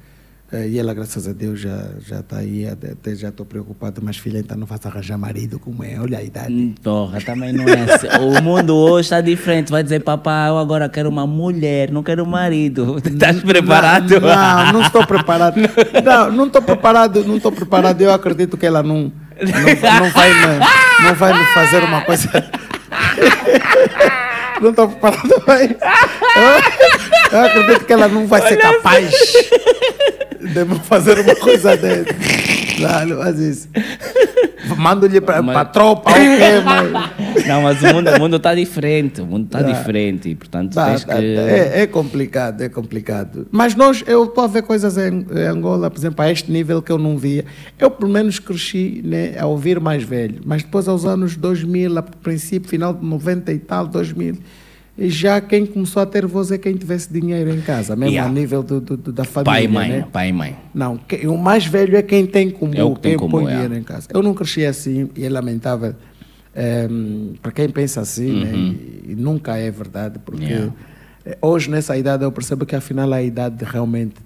[0.53, 2.67] Eh, E ela, graças a Deus, já já está aí.
[2.67, 5.99] Até já estou preocupado, mas filha, então não vais arranjar marido como é.
[6.01, 6.53] Olha a idade.
[6.53, 8.07] Hum, Porra, também não é assim.
[8.21, 9.71] O mundo hoje está diferente.
[9.71, 12.99] Vai dizer, papai, eu agora quero uma mulher, não quero um marido.
[13.05, 14.21] Estás preparado?
[14.21, 15.57] Não, não, não estou preparado.
[16.05, 18.01] Não, não estou preparado, não estou preparado.
[18.01, 20.59] Eu acredito que ela não, não, não vai, me,
[21.05, 22.29] não vai me fazer uma coisa.
[24.61, 25.43] Não estou preparado.
[25.47, 29.11] Mas eu, eu acredito que ela não vai ser capaz
[30.41, 32.15] de me fazer uma coisa dessa.
[32.81, 33.69] Não faz isso.
[34.77, 36.21] Mando-lhe para Mas- a tropa, ok,
[36.65, 37.47] mas.
[37.47, 39.21] Não, mas o mundo o mundo está diferente.
[39.23, 40.29] O mundo está diferente.
[40.29, 41.23] E, portanto, Tá, tá, que...
[41.25, 43.47] é, é complicado, é complicado.
[43.51, 46.83] Mas nós, eu estou a ver coisas em, em Angola, por exemplo, a este nível
[46.83, 47.45] que eu não via.
[47.79, 50.41] Eu, pelo menos, cresci né, a ouvir mais velho.
[50.45, 54.39] Mas depois, aos anos 2000, a princípio, final de 90 e tal, 2000, e
[54.99, 58.31] já quem começou a ter voz é quem tivesse dinheiro em casa, mesmo Yeah.
[58.31, 59.53] a nível do, do- do- da família.
[59.53, 60.07] Pai e mãe, né?
[60.13, 60.57] pai e mãe.
[60.75, 63.47] Não, o mais velho é quem tem como, É o que tem quem como, põe
[63.47, 63.55] é.
[63.55, 64.09] dinheiro em casa.
[64.13, 65.95] Eu não cresci assim e é lamentável.
[66.57, 70.49] ehm, para quem pensa assim, né, e, e nunca é verdade, porque Uhum.
[70.51, 70.73] Yeah.
[71.27, 74.17] eh, hoje nessa idade eu percebo que afinal a idade realmente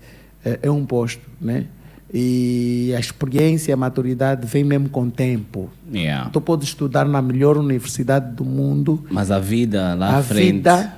[0.45, 1.67] eh, é um posto, né?
[2.15, 5.71] E a experiência, a maturidade vem mesmo com o tempo.
[5.93, 6.29] Yeah.
[6.31, 10.53] Tu podes estudar na melhor universidade do mundo, Mas a vida lá a à frente...
[10.53, 10.95] vida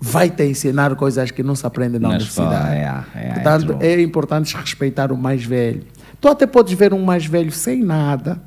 [0.00, 2.54] vai te ensinar coisas que não se aprende na, Na universidade.
[2.54, 3.86] escola, é, é, é Portanto, true.
[3.86, 5.84] é importante respeitar o mais velho.
[6.20, 8.42] Tu até podes ver um mais velho sem nada,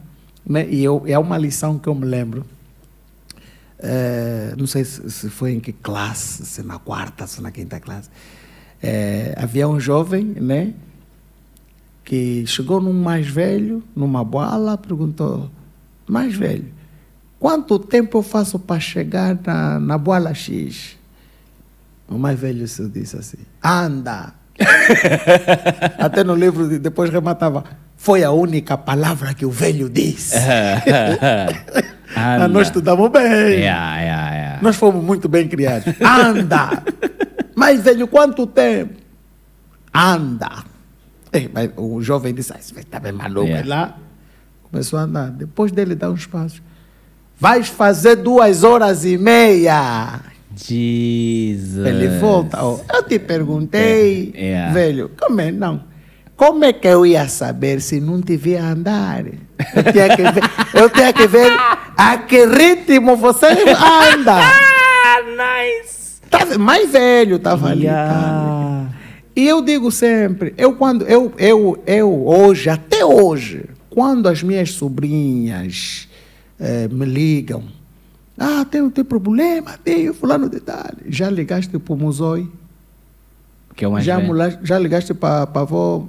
[0.45, 0.67] né?
[0.69, 2.45] e eu, é uma lição que eu me lembro.
[3.79, 7.79] Eh, não sei se, se foi em que classe, se na quarta, se na quinta
[7.79, 8.09] classe.
[8.81, 10.73] Eh, havia um jovem, né?
[12.05, 15.49] Que chegou num mais velho, numa boala, perguntou:
[16.07, 16.65] Mais velho,
[17.39, 20.95] quanto tempo eu faço para chegar na, na boala X?
[22.07, 24.33] O mais velho se disse assim: Anda!
[25.97, 27.63] Até no livro de- depois rematava:
[27.97, 30.35] Foi a única palavra que o velho disse.
[32.15, 32.47] Anda.
[32.47, 33.23] nós estudamos bem.
[33.23, 34.59] Yeah, yeah, yeah.
[34.61, 35.93] Nós fomos muito bem criados.
[35.99, 36.83] Anda!
[37.55, 38.93] Mas, velho, quanto tempo?
[39.93, 40.63] Anda!
[41.37, 43.47] Eh, mas o jovem disse, ah, você está bem maluco.
[43.53, 43.97] Aí Lá
[44.71, 45.29] começou a andar.
[45.31, 46.61] Depois dele dar uns passos.
[47.39, 50.21] Vais fazer duas horas e meia.
[50.55, 51.85] Jesus.
[51.85, 52.63] Ele volta.
[52.63, 54.71] ó, eu te perguntei, É, é.
[54.71, 55.51] velho, como é?
[55.51, 55.83] Não.
[56.37, 59.25] Como é que eu ia saber se não te via andar?
[59.25, 60.43] Eu tinha que ver,
[60.73, 61.51] eu tinha que ver
[61.97, 64.35] a que ritmo você anda.
[64.37, 65.21] Ah,
[65.81, 66.21] nice.
[66.29, 67.83] Tá, mais velho estava ali.
[67.83, 68.13] Yeah.
[68.13, 68.54] cara.
[69.35, 74.71] E eu digo sempre, eu quando eu, eu, eu hoje, até hoje, quando as minhas
[74.71, 76.07] sobrinhas
[76.59, 77.63] eh, me ligam,
[78.37, 80.85] ah, tem, tem problema, tem fulano de tal.
[81.07, 82.49] Já ligaste para o Musoi?
[83.75, 84.27] Que é o mais Já, velho.
[84.29, 86.07] mula- já ligaste para a avó,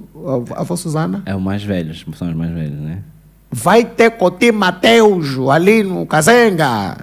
[0.55, 1.21] a avó Susana?
[1.25, 3.03] É o mais velho, são os mais velhos, né?
[3.51, 6.97] Vai ter Coti Mateus ali no Cazenga.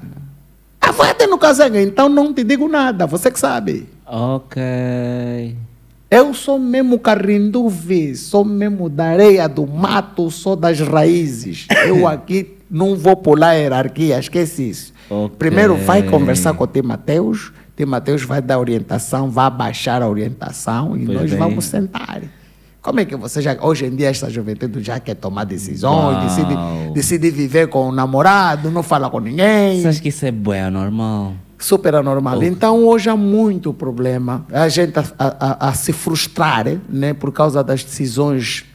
[0.81, 3.87] Ah, vai ter no Cazenga, então não te digo nada, você que sabe.
[4.07, 4.63] Ok.
[6.15, 11.67] Eu sou mesmo carrinduve, sou mesmo da areia do mato, sou das raízes.
[11.89, 14.93] Eu aqui não vou pular a hierarquia, esquece isso.
[15.11, 15.35] Ok.
[15.37, 16.83] Primeiro vai conversar com o T.
[16.83, 17.85] Mateus, T.
[17.85, 21.39] Mateus vai dar orientação, vai baixar a orientação e Pois nós bem.
[21.41, 22.23] vamos sentar.
[22.81, 26.55] Como é que você já, hoje em dia, essa juventude já quer tomar decisões, decide,
[26.93, 29.81] decide viver com o namorado, não fala com ninguém.
[29.81, 31.33] Você acha que isso é bué, normal?
[31.65, 32.43] Super anormal.
[32.43, 34.47] Então hoje há muito problema.
[34.53, 38.67] A gente a, a, a, se frustrar né, por causa das decisões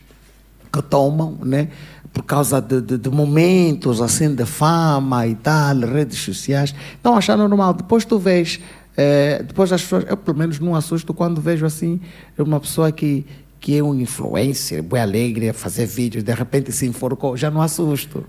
[0.74, 1.70] que tomam, né,
[2.12, 6.74] por causa de, de, de, momentos assim de fama e tal, redes sociais.
[7.00, 7.76] Então achar normal.
[7.76, 8.60] Depois tu vês,
[8.98, 12.02] eh, depois as pessoas, eu pelo menos não assusto quando vejo assim
[12.38, 13.26] uma pessoa que
[13.60, 17.62] que é um influencer, bem alegre, a fazer vídeos, de repente se enforcou, já não
[17.62, 18.24] assusto.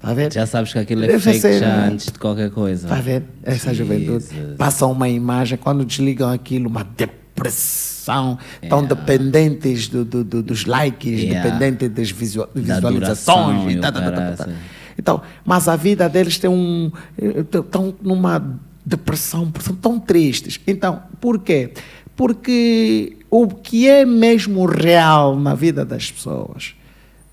[0.00, 0.32] Tá vendo?
[0.32, 1.88] Já sabes que aquilo é Deve fake ser, já né?
[1.88, 2.86] antes de qualquer coisa.
[2.86, 3.26] Tá vendo?
[3.42, 3.76] Essa Jesus.
[3.76, 8.68] juventude passa uma imagem, quando desligam aquilo, uma depressão, yeah.
[8.68, 11.42] tão dependentes do, do, do, dos likes, yeah.
[11.42, 13.74] dependentes das visual, visualizações.
[13.74, 14.48] E tá, tá, tá, tá,
[14.96, 16.92] então, mas a vida deles tem um.
[17.16, 19.50] estão numa depressão,
[19.82, 20.60] tão tristes.
[20.66, 21.72] Então, por quê?
[22.16, 26.74] Porque o que é mesmo real na vida das pessoas,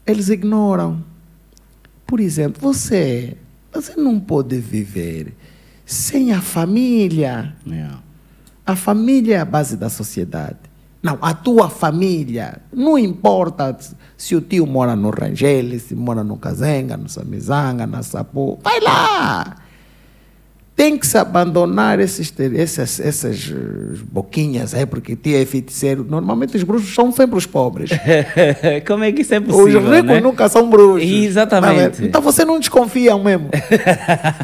[0.05, 1.03] eles ignoram.
[2.05, 3.37] Por exemplo, você,
[3.73, 5.33] você não pode viver
[5.85, 7.55] sem a família.
[7.65, 7.99] Yeah.
[8.65, 10.57] A família é a base da sociedade.
[11.01, 13.77] Não, a tua família, não importa
[14.17, 18.79] se o tio mora no Rangel, se mora no Cazenga, no Samizanga, na Sapu, vai
[18.81, 19.64] lá
[20.75, 26.05] tem que se abandonar esses, essas, essas eh, boquinhas aí, porque tia é feiticeiro.
[26.07, 27.91] Normalmente os bruxos são sempre os pobres.
[28.85, 29.81] Como é que isso é possível?
[29.81, 30.19] Os ricos né?
[30.19, 31.09] nunca são bruxos.
[31.09, 32.03] Exatamente.
[32.03, 33.49] Então você não desconfia mesmo.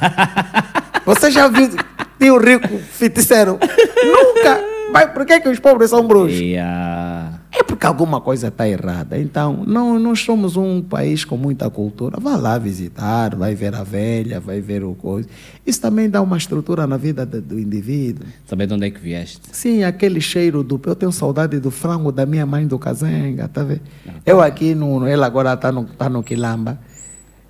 [1.06, 1.70] você já viu
[2.18, 3.60] tio rico feiticeiro?
[4.06, 4.64] nunca.
[4.94, 6.40] Mas por que, que os pobres são bruxos?
[6.40, 7.41] Yeah.
[7.54, 9.20] É porque alguma coisa está errada.
[9.20, 12.18] Então, não, nós somos um país com muita cultura.
[12.20, 15.28] Vá lá visitar, vai ver a velha, vai ver o coisa.
[15.66, 18.26] Isso também dá uma estrutura na vida do, do indivíduo.
[18.46, 19.42] Saber de onde é que vieste?
[19.52, 20.80] Sim, aquele cheiro do.
[20.86, 23.82] Eu tenho saudade do frango da minha mãe do Cazenga, tá vendo?
[24.08, 24.46] Ah, Eu tá.
[24.46, 26.80] aqui, no, ele agora está no, tá no Quilamba.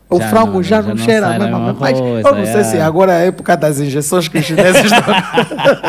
[0.09, 2.01] O já frango não, já, já, não cheira a mesma coisa.
[2.01, 2.45] Mas eu não é.
[2.51, 2.81] sei se é.
[2.81, 5.13] agora é a época das injeções que os chineses estão.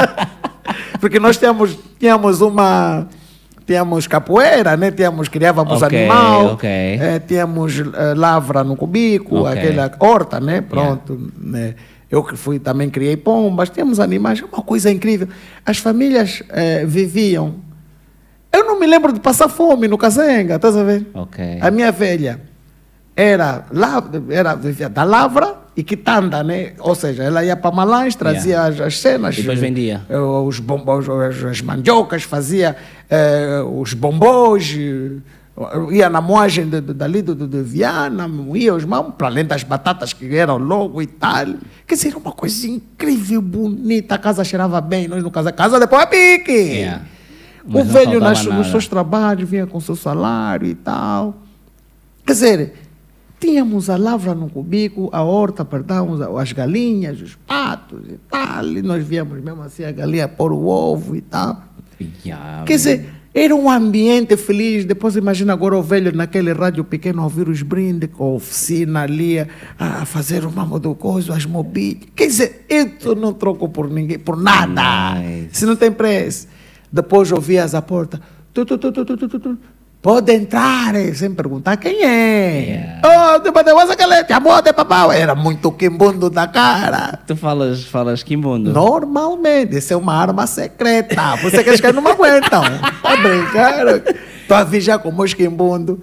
[1.01, 3.09] Porque nós tínhamos, tínhamos uma
[3.73, 4.90] tínhamos capoeira, né?
[4.90, 6.99] tínhamos, criávamos okay, animal, okay.
[7.01, 9.53] É, tínhamos uh, lavra no cubico, okay.
[9.59, 10.61] aquela horta, né?
[10.61, 11.15] Pronto.
[11.15, 11.32] Yeah.
[11.39, 11.74] Né?
[12.11, 15.27] Eu que fui, também criei pombas, temos animais, uma coisa incrível.
[15.65, 17.55] As famílias uh, viviam.
[18.53, 21.07] Eu não me lembro de passar fome no Cazenga, estás a ver?
[21.15, 21.59] Okay.
[21.59, 22.43] A minha velha
[23.16, 23.65] era,
[24.28, 26.73] era vivia da lavra e quitanda, né?
[26.78, 28.69] Ou seja, ela ia para Malães, trazia yeah.
[28.69, 29.39] as, as, cenas.
[29.39, 30.03] E depois vendia.
[30.09, 31.07] Eh, os bombons,
[31.51, 32.77] as mandiocas, fazia
[33.09, 34.77] eh, os bombons,
[35.90, 39.62] ia na moagem de, de, dali do, de Viana, ia os mãos, para além das
[39.62, 41.47] batatas que eram logo e tal.
[41.86, 46.03] Quer dizer, uma coisa incrível, bonita, a casa cheirava bem, nós no casa, casa depois
[46.03, 46.53] a pique.
[46.53, 47.03] Yeah.
[47.65, 51.36] O velho nas, nos seus trabalhos vinha com seu salário e tal.
[52.27, 52.74] Quer dizer,
[53.43, 58.64] Tínhamos a lavra no cubico, a horta, perdão, as galinhas, os patos e tal.
[58.64, 61.60] E nós víamos mesmo assim a galinha pôr o ovo e tal.
[62.24, 64.85] Yeah, Quer dizer, era um ambiente feliz.
[64.85, 69.02] Depois imagina agora o velho naquele rádio pequeno a ouvir os brindes com a oficina
[69.02, 69.40] ali,
[69.77, 72.10] a fazer o mamo do coisa, as mobílias.
[72.14, 75.19] Quer dizer, eu não troco por ninguém, por nada.
[75.19, 75.48] Nice.
[75.51, 76.47] Se não tem preço.
[76.93, 78.20] Depois ouvias a porta.
[78.55, 79.59] Tu, tu, tu, tu, tu, tu, tu, tu.
[80.02, 82.60] Pode entrar sem perguntar quem é.
[82.60, 83.36] Yeah.
[83.36, 85.12] Oh, depois de que te amou de papau.
[85.12, 87.20] Era muito quimbundo da cara.
[87.24, 88.72] Tu falas, falas quimbundo?
[88.72, 89.76] Normalmente.
[89.76, 91.36] Isso é uma arma secreta.
[91.36, 92.64] Você que as caras não me aguentam.
[93.00, 94.02] Tá brincando?
[94.40, 96.02] Estou a viajar como os quimbundo.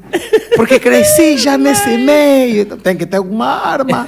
[0.55, 2.61] Porque cresci já nesse meio.
[2.61, 4.07] Então tem que ter alguma arma.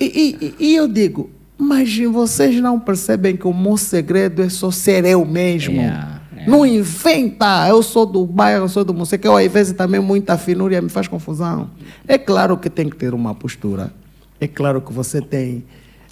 [0.00, 4.72] E, e, e eu digo, mas vocês não percebem que o meu segredo é só
[4.72, 5.76] ser eu mesmo.
[5.76, 6.21] Yeah.
[6.44, 6.50] É.
[6.50, 10.00] Não inventa, eu sou do bairro, eu sou do museu, que eu, às vezes também
[10.00, 11.70] muita finúria me faz confusão.
[12.06, 13.92] É claro que tem que ter uma postura.
[14.40, 15.64] É claro que você tem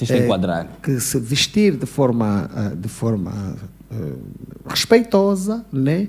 [0.09, 0.69] é, enquadrar.
[0.83, 3.57] que se vestir de forma, eh, de forma
[3.91, 4.19] uh,
[4.67, 6.09] respeitosa, né?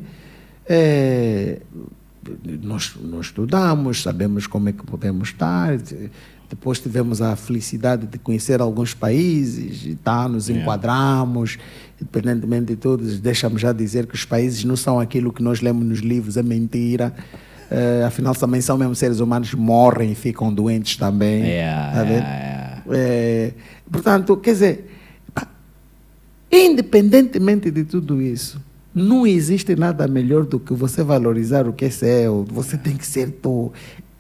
[0.65, 1.60] É,
[2.61, 5.77] nós, nós estudamos, sabemos como é que podemos estar,
[6.52, 10.61] depois tivemos a felicidade de conhecer alguns países e tá, nos yeah.
[10.61, 11.57] enquadramos,
[11.99, 15.86] independentemente de tudo, deixamos já dizer que os países não são aquilo que nós lemos
[15.86, 17.14] nos livros, é mentira.
[17.72, 21.41] Uh, afinal, também são mesmo seres humanos, morrem e ficam doentes também.
[21.41, 22.84] Yeah, tá yeah, yeah.
[22.91, 23.53] É,
[23.90, 24.91] portanto, quer dizer,
[26.52, 28.60] independentemente de tudo isso,
[28.94, 32.45] não existe nada melhor do que você valorizar o que é seu.
[32.49, 33.72] Você tem que ser tu.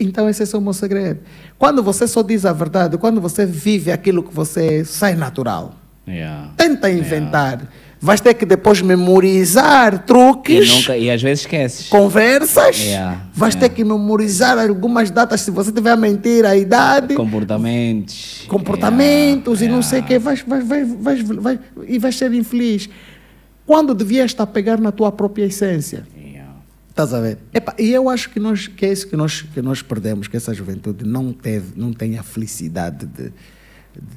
[0.03, 1.19] Então, esse é o meu segredo.
[1.57, 5.75] Quando você só diz a verdade, quando você vive aquilo que você sai natural.
[6.07, 6.49] Yeah.
[6.57, 7.61] Tenta inventar.
[8.03, 11.87] Vais ter que depois memorizar E, truques, nunca, e às vezes esqueces.
[11.87, 12.79] conversas.
[12.79, 13.69] Yeah, vais yeah.
[13.69, 18.43] ter que memorizar algumas datas se você tiver a mentir, a idade, Comportamentos.
[18.47, 20.07] comportamentos Yeah, e não sei o yeah.
[20.07, 20.17] que.
[20.19, 22.89] Vais, vais, vais, vais, vais, e vais ser infeliz.
[23.67, 26.03] Quando devias estar a pegar na tua própria essência.
[26.91, 27.37] Estás a ver?
[27.53, 30.35] Epa, e eu acho que, nós, que é isso que nós, que nós perdemos, que
[30.37, 33.31] essa juventude não teve, não tem a felicidade de,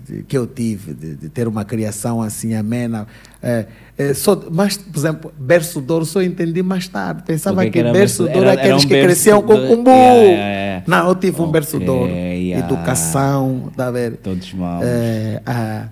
[0.07, 3.07] de- que eu tive, de, de ter uma criação assim amena.
[3.41, 7.23] É, é, só, mas, por exemplo, berço de ouro só entendi mais tarde.
[7.25, 9.91] Pensava que que, berço de é era- aqueles um que cresciam com de- cumbu.
[9.91, 10.85] Yeah, yeah, yeah.
[10.87, 12.67] Não, eu tive um berço de yeah.
[12.67, 14.17] Educação, está a ver?
[14.17, 14.85] Todos maus.
[14.85, 15.89] É, ah,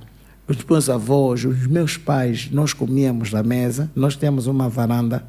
[0.48, 5.24] os meus avós, os meus pais, nós comíamos na mesa, nós tínhamos uma varanda,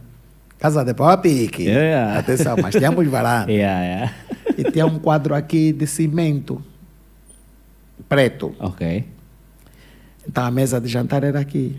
[0.63, 1.63] casa de pau pique.
[1.63, 2.19] Yeah.
[2.19, 3.51] Atenção, mas tínhamos varanda.
[3.51, 4.13] Yeah, yeah.
[4.57, 6.63] E tinha um quadro aqui de cimento,
[8.07, 8.55] preto.
[8.59, 9.05] Ok.
[10.25, 11.75] Então a mesa de jantar era aqui.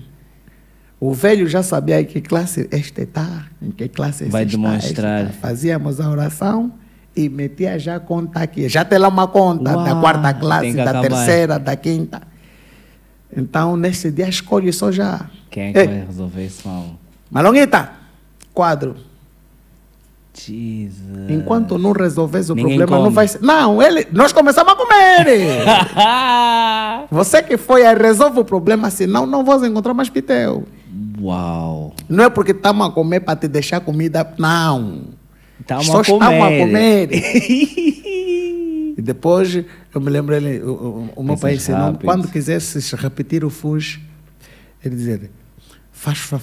[1.01, 5.25] O velho já sabia em que classe este está, em que classe Vai está, demonstrar.
[5.27, 5.33] está.
[5.49, 6.73] Fazíamos a oração
[7.17, 8.69] e metia já a conta aqui.
[8.69, 11.01] Já tem lá uma conta da Uau, quarta tem classe, da acabar.
[11.09, 12.21] terceira, da quinta.
[13.35, 15.27] Então, nesse dia, escolhe só já.
[15.51, 16.99] Quem é que Ei, vai resolver isso, mal?
[17.31, 18.04] Malonguita,
[18.55, 18.97] quadro.
[20.37, 21.31] Jesus.
[21.31, 23.15] Enquanto não resolves o Ninguém problema, não come.
[23.15, 23.41] vai ser.
[23.41, 25.27] Não, ele, nós começamos a comer.
[27.11, 30.65] Você que foi aí, resolve o problema, senão não vamos encontrar mais pitel.
[31.21, 31.95] Uau.
[32.09, 35.03] Não é porque estamos a comer para te deixar comida, não.
[35.67, 37.09] Tamo Só a estamos a comer.
[37.09, 37.09] comer.
[38.97, 39.53] E depois,
[39.93, 42.05] eu me lembro, ele, o, o, o meu pai ensinou, rápido.
[42.05, 43.99] quando quisesses repetir o funs,
[44.85, 45.21] ele dizia,
[45.91, 46.39] Faz, fa-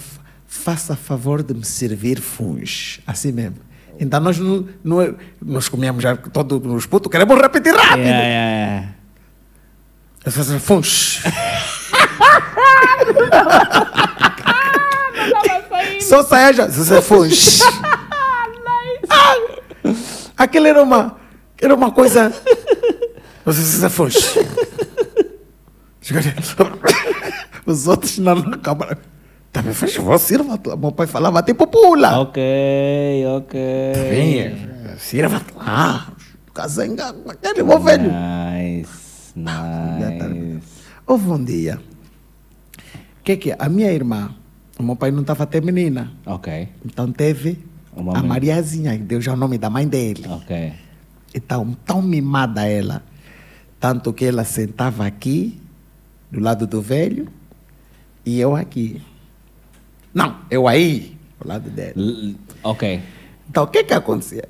[0.52, 3.00] faça favor de me servir funs.
[3.06, 3.56] Assim mesmo.
[3.98, 8.00] Então nós não, não é- nós comíamos já todos os putos, queremos repetir rápido.
[8.06, 8.94] Yeah, yeah, yeah.
[10.24, 11.22] Eu fazia funs.
[16.02, 16.66] Só saia já.
[16.66, 17.60] Você funs.
[20.36, 21.16] Aquilo era uma,
[21.60, 22.30] era uma coisa.
[23.90, 24.36] Funs.
[27.64, 28.98] Os outros não acabaram.
[29.52, 29.92] Também faz
[30.22, 30.58] sirva.
[30.78, 32.20] Meu pai falava tipo pula.
[32.20, 32.42] Ok,
[33.36, 33.60] ok.
[34.10, 36.12] Venha, sirva lá.
[36.54, 38.10] Casenga, aquele meu velho.
[38.10, 40.62] Nice, nice.
[41.06, 41.78] Houve um dia
[43.24, 44.34] que que a minha irmã,
[44.78, 47.58] o meu pai não estava a ter menina, Ok, então teve
[47.94, 48.22] Uma a.
[48.22, 50.24] Mariazinha, que deu já o nome da mãe dele.
[50.28, 50.72] ok.
[51.34, 53.02] Então, tão mimada ela,
[53.80, 55.58] tanto que ela sentava aqui,
[56.30, 57.26] do lado do velho,
[58.26, 59.00] e eu aqui.
[60.14, 61.92] Não, eu aí, ao lado dela.
[61.96, 63.00] L- ok.
[63.48, 64.48] Então, o que que acontecia?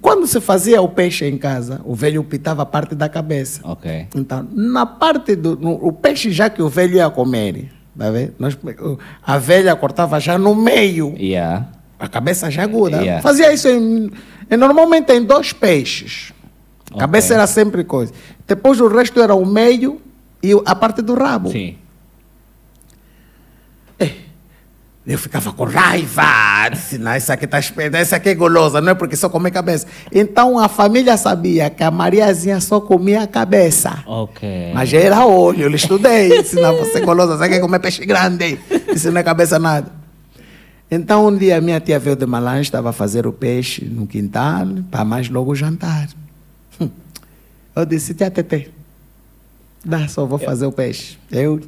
[0.00, 3.60] Quando se fazia o peixe em casa, o velho pitava a parte da cabeça.
[3.62, 4.08] Ok.
[4.16, 5.56] Então, na parte do.
[5.56, 8.32] no- o peixe já que o velho ia comer, tá vendo?
[8.38, 8.56] Nós,
[9.22, 11.68] a velha cortava já no meio, Yeah.
[12.00, 12.96] a cabeça já aguda.
[12.96, 13.22] Yeah.
[13.22, 14.10] Fazia isso em,
[14.56, 16.32] normalmente em dois peixes.
[16.90, 17.36] A cabeça Ok.
[17.36, 18.12] era sempre coisa.
[18.46, 20.00] Depois o resto era o meio
[20.42, 21.50] e a parte do rabo.
[21.50, 21.76] Sim.
[25.04, 26.68] Eu ficava com raiva.
[26.70, 29.50] Disse, não, esse aqui está esperto, esse aqui é golosa, não é porque só come
[29.50, 29.86] cabeça.
[30.12, 34.04] Então a família sabia que a Mariazinha só comia a cabeça.
[34.06, 34.70] Ok.
[34.72, 36.42] Mas já era olho, eu estudei.
[36.42, 38.60] Disse, não, você é golosa, você quer comer peixe grande.
[38.94, 39.90] Isso não é cabeça nada.
[40.88, 44.68] Então um dia minha tia veio de Malange, estava a fazer o peixe no quintal,
[44.88, 46.08] para mais logo jantar.
[46.80, 46.90] Hum.
[47.74, 48.70] Eu disse, tia Tete,
[49.84, 51.18] dá só, vou fazer o peixe.
[51.30, 51.60] Eu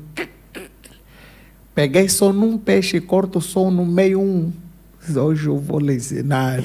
[1.75, 4.53] peguei só num peixe e corto só no meio um.
[5.15, 6.61] Hoje eu vou lhe ensinar.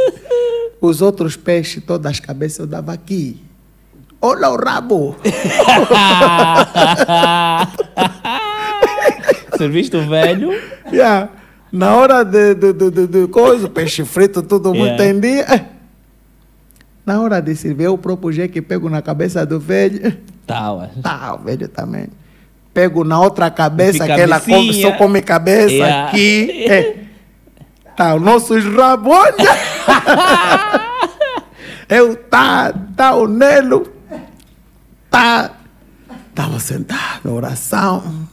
[0.80, 3.40] Os outros peixes, todas as cabeças eu dava aqui.
[4.20, 5.16] Olha o rabo!
[9.56, 10.52] Serviste o velho?
[10.92, 11.30] Yeah.
[11.72, 15.10] Na hora de, de, de, de, coisa, peixe frito, tudo muito Yeah.
[15.10, 15.68] entendia.
[17.04, 20.16] Na hora de servir, eu propus que pego na cabeça do velho.
[20.46, 20.90] Tava.
[21.02, 22.08] Tá, o velho também.
[22.78, 26.08] Pego na outra cabeça, que ela come, só come cabeça Yeah.
[26.10, 26.64] aqui.
[26.70, 26.96] eh.
[27.96, 29.18] Tá, os nossos rabos.
[31.90, 33.92] Eu tá, tá o Nelo.
[35.10, 35.50] Tá.
[36.32, 38.28] Tava sentado, oração.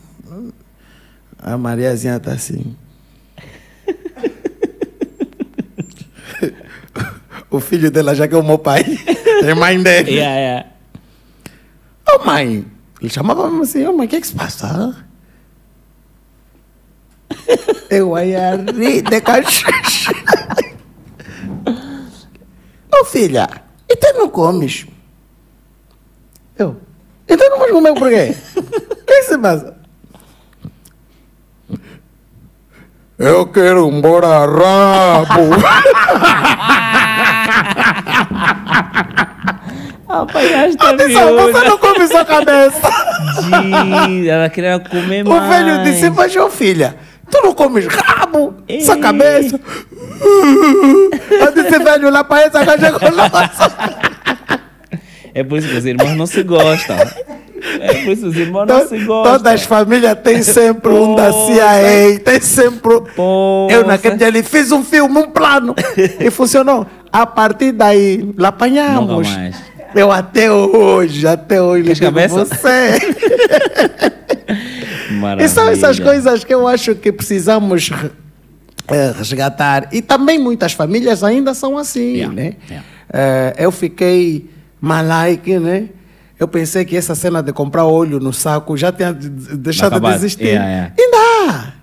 [1.42, 2.76] A Mariazinha tá assim.
[7.50, 8.86] o filho dela já que é o meu pai.
[9.44, 10.12] É mãe dele.
[10.12, 10.68] Yeah, yeah.
[12.14, 12.64] Ô mãe,
[13.02, 14.96] ele chamava mesmo assim, ô mãe, o que é que se passa?
[17.90, 20.12] Eu ia rir de cachaça.
[22.94, 23.48] Ô filha,
[23.90, 24.88] e tu não comes?
[26.58, 26.80] Eu,
[27.28, 28.34] então não vais comer por quê?
[28.56, 28.64] O
[29.06, 29.76] que é que se passa?
[33.18, 35.56] Eu quero embora rabo.
[40.22, 42.90] Apanhaste a Atenção, você não come sua cabeça.
[44.08, 45.50] Gi, Ela queria comer O mais.
[45.50, 46.96] velho disse, mas ô filha,
[47.30, 49.02] tu não comes rabo, sua Ei.
[49.02, 49.60] cabeça.
[51.30, 53.72] Eu disse, velho, lá para essa caixa colossa.
[55.34, 56.96] É por isso que os irmãos não se gostam.
[56.98, 59.34] É por isso que os irmãos não se gostam.
[59.38, 61.54] Todas as famílias têm sempre um da Poxa.
[61.54, 62.94] CIA, tem sempre...
[62.96, 63.76] um- Poxa.
[63.76, 65.76] Eu naquele dia ali fiz um filme, um plano,
[66.20, 66.86] e funcionou.
[67.12, 69.28] A partir daí, lá apanhamos.
[69.28, 69.56] Nunca mais.
[69.96, 72.44] Eu até hoje, até hoje, digo, cabeça?
[72.46, 73.00] você.
[75.20, 75.46] Maravilha.
[75.46, 77.90] E são essas coisas que eu acho que precisamos
[78.88, 79.88] eh, resgatar.
[79.92, 82.54] E também muitas famílias ainda são assim, Yeah, né?
[82.70, 82.86] yeah.
[83.14, 84.50] Eh, eu fiquei
[84.82, 85.86] malaique, né?
[86.40, 90.00] Eu pensei que essa cena de comprar óleo no saco já tinha de- de- deixado
[90.00, 90.46] de existir.
[90.48, 90.94] Yeah, yeah.
[91.00, 91.52] Ainda!
[91.52, 91.74] há.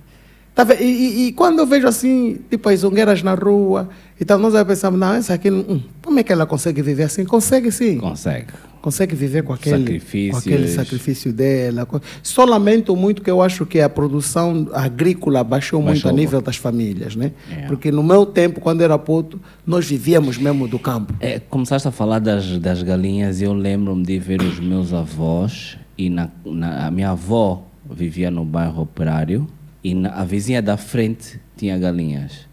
[0.55, 3.89] Tá e, e- e quando eu vejo assim, tipo as zongueiras na rua,
[4.21, 7.25] então nós já pensamos, não, essa aqui, hum, como é que ela consegue viver assim?
[7.25, 8.49] Consegue sim Consegue.
[8.83, 9.99] consegue viver com aquele,
[10.31, 11.89] com aquele sacrifício dela.
[12.23, 16.11] Só lamento muito que eu acho que a produção agrícola baixou, muito Baixou.
[16.11, 17.33] a nível das famílias, né?
[17.51, 17.67] É.
[17.67, 21.15] Porque no meu tempo, quando era puto, nós vivíamos mesmo do campo.
[21.19, 25.79] É, começaste a falar das, das galinhas e eu lembro-me de ver os meus avós
[25.97, 29.47] e na, na- a minha avó vivia no bairro operário
[29.83, 32.47] e na, a vizinha da frente tinha galinhas.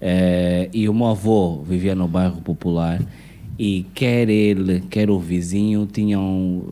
[0.00, 3.00] É, e o meu avô vivia no bairro popular
[3.58, 6.62] e quer ele, quer o vizinho tinham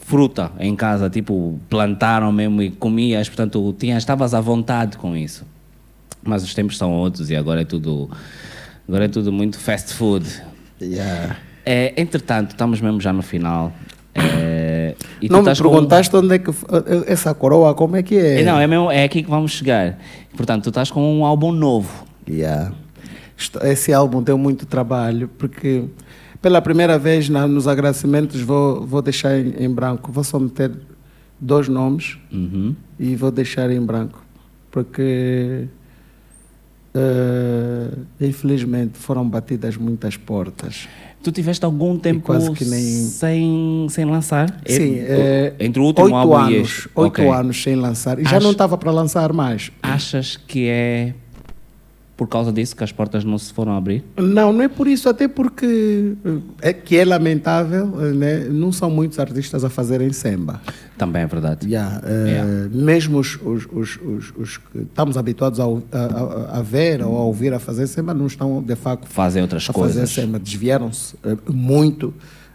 [0.00, 5.46] fruta em casa, tipo, plantaram mesmo e comias, portanto, tinha, estavas à vontade com isso.
[6.22, 8.10] Mas os tempos são outros e agora é tudo,
[8.88, 10.26] agora é tudo muito fast food.
[11.64, 13.72] É, entretanto, estamos mesmo já no final.
[14.14, 14.59] É,
[15.20, 16.64] e tu Não me estás com- perguntaste onde é que f-
[17.06, 18.40] essa coroa, como é que é?
[18.40, 19.98] É, Não, é, mesmo, é aqui que vamos chegar.
[20.36, 22.06] Portanto, tu estás com um álbum novo.
[22.28, 22.72] Yeah.
[23.62, 25.84] Esse álbum deu muito trabalho, porque
[26.42, 30.72] pela primeira vez na- nos agradecimentos vou, vou deixar em, em branco, vou só meter
[31.40, 32.74] dois nomes Uhum.
[32.98, 34.22] e vou deixar em branco,
[34.70, 35.66] porque
[36.94, 37.88] eh,
[38.20, 40.88] infelizmente foram batidas muitas portas.
[41.22, 44.48] Tu tiveste algum tempo quase que nem- sem, sem lançar?
[44.66, 46.88] Sim, É- entre o último oito álbum e anos, este.
[46.94, 47.28] oito Ok.
[47.28, 49.70] anos sem lançar e já não estava para lançar mais.
[49.82, 51.12] Achas que é
[52.16, 54.04] por causa disso que as portas não se foram abrir?
[54.16, 56.14] Não, não é por isso, até porque
[56.62, 58.40] eh, é que é lamentável, né?
[58.50, 60.60] não são muitos artistas a fazerem samba.
[61.00, 61.66] Também é verdade.
[61.66, 62.68] Yeah, eh, Yeah.
[62.72, 67.22] Mesmo os, os, os, os, os que estamos habituados a, a, a- ver ou a
[67.24, 70.10] ouvir a fazer samba, não estão de facto Fazem outras a fazer coisas.
[70.10, 72.12] samba, desviaram-se eh, muito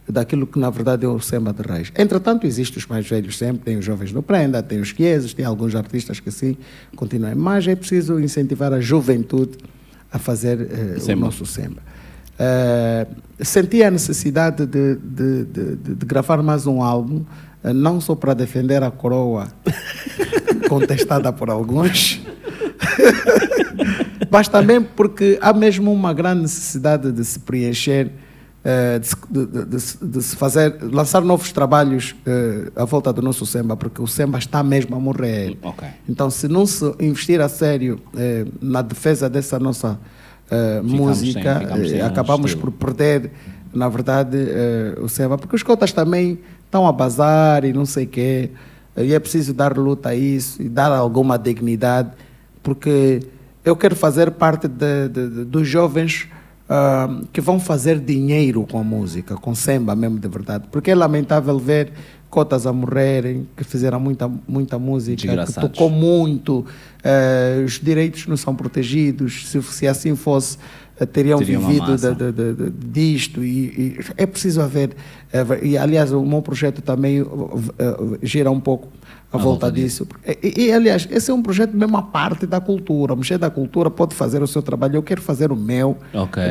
[0.08, 1.92] daquilo que na verdade é o samba de raiz.
[1.98, 5.44] Entretanto, existem os mais velhos sempre, tem os jovens no prenda, tem os quieses, tem
[5.44, 6.56] alguns artistas que sim
[6.96, 9.58] continuam, mas é preciso incentivar a juventude
[10.12, 11.82] a fazer eh, o nosso samba.
[12.38, 13.08] Eh,
[13.40, 17.24] senti a necessidade de, de, de, de- gravar mais um álbum,
[17.74, 19.48] não só para defender a coroa
[20.70, 22.22] contestada por alguns,
[24.30, 28.12] mas também porque há mesmo uma grande necessidade de se preencher,
[28.64, 29.66] eh, de, se- de- de-
[30.12, 34.38] de se- fazer, lançar novos trabalhos eh, à volta do nosso samba, porque o samba
[34.40, 35.58] está mesmo a morrer.
[35.62, 35.88] Ok.
[36.10, 40.00] Então, se não se investir a sério eh, na defesa dessa nossa
[40.50, 43.32] eh, Ficamos música, sem- ficamos sem eh, acabamos por perder,
[43.74, 48.06] na verdade, eh, o samba, porque os cotas também estão a bazar e não sei
[48.06, 48.50] o quê,
[48.98, 52.10] e é preciso dar luta a isso e dar alguma dignidade,
[52.64, 53.22] porque
[53.64, 56.28] eu quero fazer parte de- de- de- dos jovens
[56.68, 60.96] ah, que vão fazer dinheiro com a música, com samba mesmo de verdade, porque é
[60.96, 61.92] lamentável ver
[62.28, 65.16] cotas a morrerem, que fizeram muita, muita música,
[65.46, 66.66] que tocou muito,
[67.04, 70.58] eh, os direitos não são protegidos, se, se assim fosse,
[71.12, 74.92] teriam Teria vivido de- de- de- disto e, e é preciso haver,
[75.34, 77.26] eh, e aliás o meu projeto também eh,
[77.80, 78.88] eh, gira um pouco
[79.34, 80.08] à volta, volta disso.
[80.42, 83.50] E, e, aliás, esse é um projeto mesmo à parte da cultura, o Mexer da
[83.50, 85.98] Cultura pode fazer o seu trabalho, eu quero fazer o meu,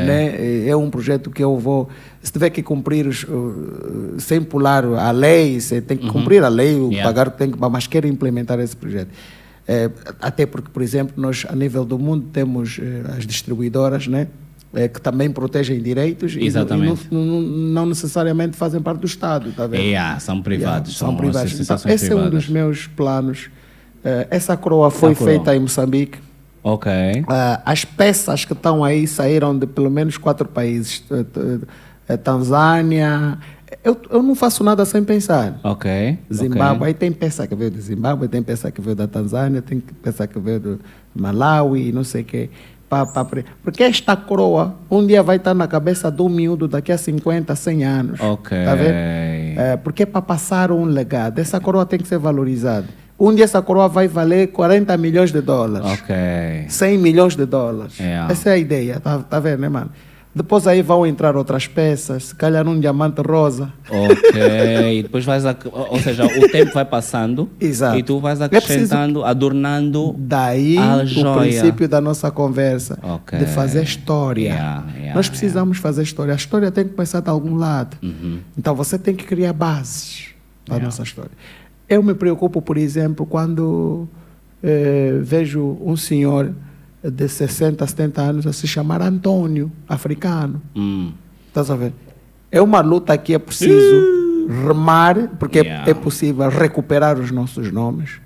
[0.04, 0.68] né?
[0.68, 1.88] é um projeto que eu vou,
[2.22, 6.74] se tiver que cumprir, os, uh, sem pular a lei, tem que cumprir a lei,
[6.78, 7.02] o Yeah.
[7.10, 9.08] pagar tem que, mas quero implementar esse projeto.
[9.66, 14.26] Eh, até porque, por exemplo, nós a nível do mundo temos eh, as distribuidoras, né?
[14.74, 17.06] eh, que também protegem direitos e- e, Exatamente.
[17.10, 19.80] não, não- não necessariamente fazem parte do Estado, tá vendo?
[19.82, 20.92] Yeah, são privados.
[20.94, 21.60] Yeah, são privados.
[21.60, 23.48] Então, esse é um dos meus planos.
[24.04, 26.18] Eh, essa coroa foi feita em Moçambique.
[26.62, 26.90] Ok.
[27.28, 31.02] Ah, as peças que estão aí saíram de pelo menos quatro países:
[32.22, 33.38] Tanzânia,
[33.84, 35.58] eu, eu não faço nada sem pensar.
[35.62, 36.18] Ok.
[36.32, 36.86] Zimbábue, ok.
[36.88, 40.26] aí tem peça que veio de Zimbábue, tem peça que veio da Tanzânia, tem peça
[40.26, 40.80] que veio do
[41.14, 42.50] Malawi, não sei o quê.
[43.28, 47.54] Pre- Porque esta coroa um dia vai estar na cabeça do miúdo daqui a 50,
[47.56, 48.20] 100 anos.
[48.20, 48.64] Ok.
[48.64, 48.90] Tá vendo?
[48.92, 51.40] É, porque é para passar um legado.
[51.40, 52.86] Essa coroa tem que ser valorizada.
[53.18, 55.86] Um dia essa coroa vai valer 40 milhões de dólares.
[56.00, 56.14] Ok.
[56.68, 57.98] 100 milhões de dólares.
[58.00, 58.26] É.
[58.30, 59.90] Essa é a ideia, tá, tá vendo, né, mano?
[60.34, 63.72] Depois aí vão entrar outras peças, se calhar um diamante rosa.
[63.88, 65.02] Ok.
[65.04, 65.46] Depois vais.
[65.46, 67.48] ac- Ou seja, o tempo vai passando.
[67.60, 67.98] Exato.
[67.98, 70.14] E tu vais É acrescentando, adornando.
[70.18, 71.40] Daí A o joia.
[71.40, 73.38] princípio da nossa conversa, Ok.
[73.38, 74.48] de fazer história.
[74.48, 76.32] Yeah, yeah, Nós precisamos fazer história.
[76.32, 77.96] A história tem que começar de algum lado.
[78.02, 78.38] Uhum.
[78.58, 80.30] Então você tem que criar bases
[80.66, 81.30] para a nossa história.
[81.88, 84.08] Eu me preocupo, por exemplo, quando
[84.62, 86.52] eh, vejo um senhor
[87.10, 90.60] de 60, 70 anos a se chamar Antônio, africano.
[90.74, 91.12] Hum.
[91.48, 91.92] Estás a ver?
[92.50, 95.90] É uma luta que é preciso remar, porque é- Yeah.
[95.90, 98.20] é possível recuperar os nossos nomes.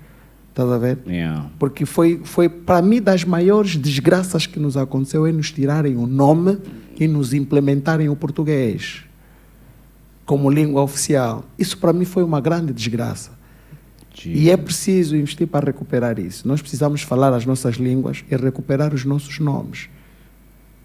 [0.49, 0.97] Estás a ver?
[1.07, 1.45] Yeah.
[1.57, 6.05] Porque foi, foi para mim, das maiores desgraças que nos aconteceu é nos tirarem o
[6.05, 6.57] nome
[6.99, 9.03] e nos implementarem o português
[10.25, 11.43] como língua oficial.
[11.57, 13.31] Isso para mim foi uma grande desgraça.
[14.25, 16.47] E é preciso investir para recuperar isso.
[16.47, 19.89] Nós precisamos falar as nossas línguas e recuperar os nossos nomes.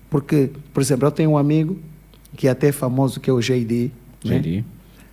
[0.08, 1.76] Porque, por exemplo, eu tenho um amigo
[2.36, 3.90] que é até famoso, que é o JD.
[4.24, 4.38] né?
[4.38, 4.64] JD.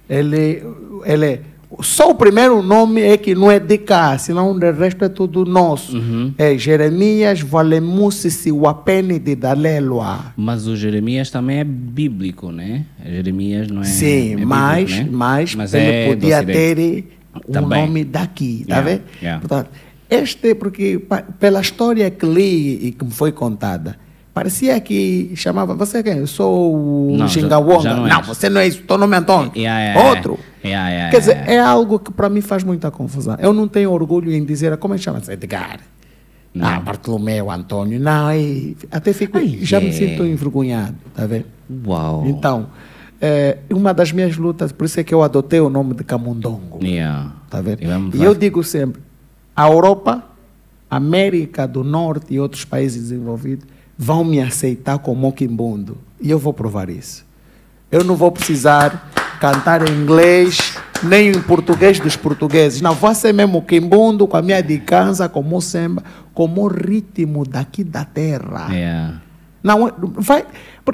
[0.09, 0.63] Ele,
[1.05, 1.41] ele é.
[1.79, 5.45] Só o primeiro nome é que não é de cá, senão o resto é tudo
[5.45, 5.97] nosso.
[5.97, 6.33] Uhum.
[6.38, 10.33] É Jeremias Valemusi Siwapene de Dalelua.
[10.35, 12.85] Mas o Jeremias também é bíblico, né?
[13.05, 13.85] Jeremias não é.
[13.85, 15.07] Sim, é bíblico, mas, né?
[15.09, 17.05] mas, ele é podia ter
[17.48, 17.86] um Também.
[17.88, 19.03] nome daqui, tá Yeah, vendo?
[19.22, 19.40] yeah.
[19.40, 19.70] Portanto,
[20.10, 21.02] este, porque
[21.40, 23.98] pela história que li e que me foi contada,
[24.34, 26.18] parecia que chamava, você é quem?
[26.18, 27.94] Eu sou o Xingawonga.
[27.95, 28.28] não Não, és.
[28.28, 29.52] você não é isso, teu nome é Antônio.
[29.56, 30.10] Yeah.
[30.10, 30.40] Outro.
[30.62, 33.36] Quer dizer, é algo que para mim faz muita confusão.
[33.40, 35.32] Eu não tenho orgulho em dizer, como é que chama-se?
[35.32, 35.80] Edgar.
[36.53, 36.68] Não.
[36.68, 37.98] Ah, Bartolomeu, Antônio.
[37.99, 39.91] Não, e até fico, Ai, já me é.
[39.94, 41.45] sinto envergonhado, tá vendo?
[41.88, 42.26] Uau.
[42.28, 42.68] Então,
[43.22, 46.84] é, uma das minhas lutas, por isso é que eu adotei o nome de Camundongo.
[46.84, 47.31] Yeah.
[47.49, 47.84] Tá vendo?
[47.84, 47.85] E
[48.18, 48.99] E eu digo sempre,
[49.56, 50.23] a Europa,
[50.89, 55.99] América do Norte e outros países desenvolvidos vão me aceitar como Okimbundo.
[56.19, 57.23] E eu vou provar isso.
[57.91, 62.81] Eu não vou precisar cantar em inglês, nem em português dos portugueses.
[62.81, 66.03] Não, vou ser mesmo Okimbundo, com a minha dicança, como o samba,
[66.34, 68.68] como o ritmo daqui da terra.
[68.72, 69.22] Yeah.
[69.63, 70.45] Não, vai,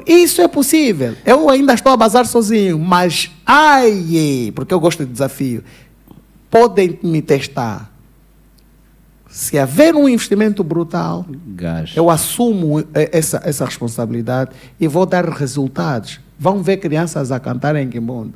[0.06, 1.16] isso é possível.
[1.26, 5.64] Eu ainda estou a bazar sozinho, mas ai, porque eu gosto de desafio.
[6.50, 7.92] Podem me testar.
[9.30, 11.94] Se haver um investimento brutal, Gajo.
[11.96, 16.20] eu assumo essa, essa responsabilidade e vou dar resultados.
[16.40, 18.34] Vão ver crianças a cantarem em Quimbundo.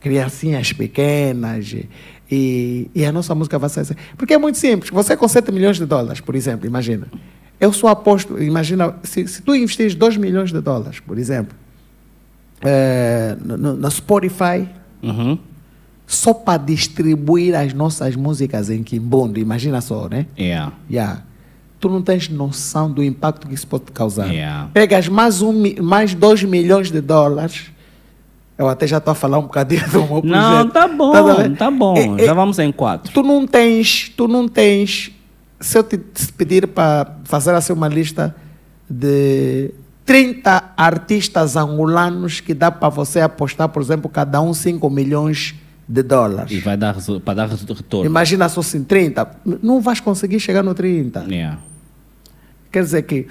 [0.00, 1.72] Criancinhas pequenas.
[1.72, 1.88] e-
[2.30, 3.94] E, e a nossa música vai ser assim.
[4.16, 4.90] Porque é muito simples.
[4.90, 7.06] Você com 7 milhões de dólares, por exemplo, imagina.
[7.60, 11.56] Eu só aposto, imagina, se, se tu investires 2 milhões de dólares, por exemplo,
[12.62, 14.68] eh, no, no- Spotify,
[15.02, 15.38] Uhum.
[16.06, 20.26] só para distribuir as nossas músicas em Quimbundo, imagina só, né?
[20.38, 20.72] Yeah.
[20.90, 21.22] Yeah.
[21.78, 24.28] Tu não tens noção do impacto que isso pode causar.
[24.32, 24.70] Yeah.
[24.72, 25.52] Pegas mais, um,
[25.82, 27.66] mais 2 milhões de dólares.
[28.56, 30.24] Eu até já estou a falar um bocadinho do meu projeto.
[30.26, 31.56] Não, tá bom, ver?
[31.56, 31.96] tá bom.
[31.96, 33.12] É, é, Já vamos em quatro.
[33.12, 35.10] tu não tens, tu não tens.
[35.64, 35.98] Se eu te
[36.36, 38.36] pedir para fazer assim uma lista
[38.88, 39.72] de
[40.04, 45.54] 30 artistas angolanos que dá para você apostar, por exemplo, cada um 5 milhões
[45.88, 46.52] de dólares.
[46.52, 48.04] E vai dar para dar retorno.
[48.04, 49.26] Imagina só assim, 30.
[49.62, 51.24] Não vais conseguir chegar no 30.
[51.30, 51.58] Yeah.
[52.74, 53.26] Quer dizer que,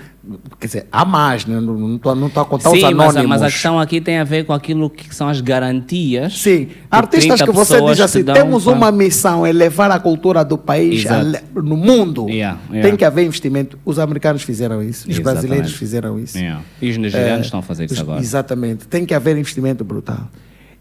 [0.57, 1.59] quer dizer, há mais, né?
[1.59, 3.17] não estou não tô a contar os Sim, mas, anônimos.
[3.17, 6.39] a- mas a questão aqui tem a ver com aquilo que são as garantias.
[6.39, 10.57] Sim, artistas 30 que você diz assim, temos uma missão, é levar a cultura do
[10.57, 12.29] país ale- no mundo.
[12.29, 12.87] Yeah, yeah.
[12.87, 13.77] Tem que haver investimento.
[13.83, 15.23] Os americanos fizeram isso, os Exatamente.
[15.41, 16.37] brasileiros fizeram isso.
[16.37, 16.61] Yeah.
[16.81, 18.21] E os nigerianos É, estão a fazer isso os- agora.
[18.21, 18.87] Exatamente.
[18.87, 20.29] Tem que haver investimento brutal.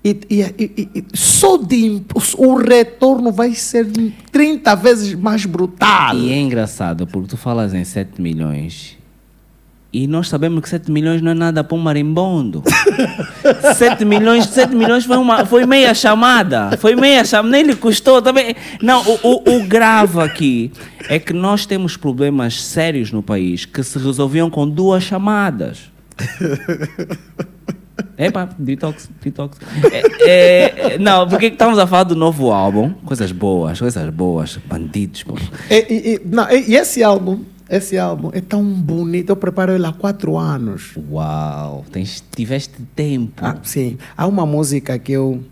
[0.05, 2.03] E, e- e- e- só de,
[2.37, 3.87] o retorno vai ser
[4.33, 6.17] 30 vezes mais brutal.
[6.17, 8.99] E é engraçado, porque tu falas em 7 milhões
[9.93, 12.63] e nós sabemos que 7 milhões não é nada para um marimbondo.
[13.77, 16.77] 7 milhões, 7 milhões foi, uma, foi meia chamada.
[16.79, 18.57] Foi meia chamada, nem lhe custou também.
[18.81, 20.73] Não, o, o, o grave aqui
[21.11, 25.93] é que nós temos problemas sérios no país que se resolviam com duas chamadas.
[28.19, 29.59] Epa, detox, detox.
[30.21, 32.93] É, é, não, porque estamos a falar do novo álbum.
[33.05, 34.59] Coisas boas, coisas boas.
[34.67, 35.35] Bandidos, pô.
[35.71, 39.31] E, e- e- não, e- e esse álbum, esse álbum é tão bonito.
[39.31, 40.91] Eu preparo ele há quatro anos.
[41.11, 43.33] Uau, tens, tiveste tempo.
[43.45, 43.97] Ah, sim.
[44.17, 45.43] Há uma música que eu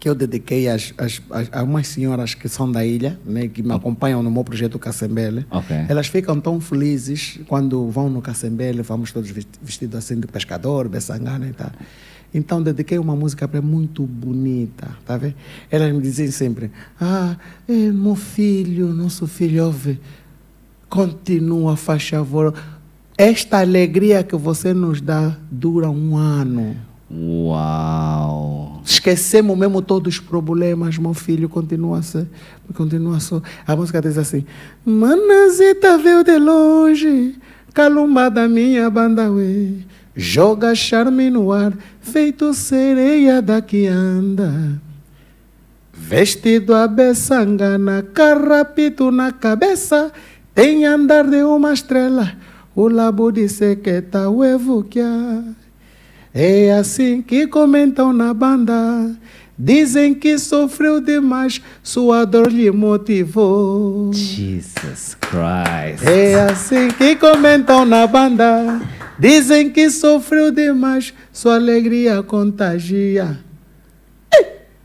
[0.00, 3.62] que eu dediquei às, às, às, a umas senhoras que são da ilha, né, que
[3.62, 5.44] me acompanham no meu projeto Cacembele.
[5.50, 5.76] Ok.
[5.90, 10.88] Elas ficam tão felizes quando vão no Cacembele, vamos todos vesti- vestidos assim de pescador,
[10.88, 11.70] bessangana e tal.
[12.32, 15.34] Então dediquei uma música para muito bonita, tá vendo?
[15.70, 17.36] Elas me dizem sempre: Ah,
[17.68, 20.00] é, meu filho, nosso filho, ouve,
[20.88, 22.54] continua, faz favor.
[23.18, 26.76] Esta alegria que você nos dá dura um ano.
[27.12, 28.80] Uau.
[28.84, 32.00] Esquecemos mesmo todos os problemas, meu filho continua
[32.74, 33.42] continua só.
[33.66, 34.44] A música diz assim:
[34.84, 37.34] Manazita veio de longe,
[37.74, 39.72] calumba da minha banda, ué.
[40.14, 44.80] Joga charme no ar, feito sereia da que anda.
[45.92, 50.12] Vestido a beçangana, carrapito na cabeça,
[50.54, 52.32] tem andar de uma estrela,
[52.74, 55.59] o labo de sequeta, o evoquear.
[56.32, 58.74] É assim que comentam na banda.
[59.58, 64.10] Dizem que sofreu demais, sua dor lhe motivou.
[64.12, 66.06] Jesus Christ.
[66.08, 68.80] É assim que comentam na banda.
[69.18, 73.38] Dizem que sofreu demais, sua alegria contagia.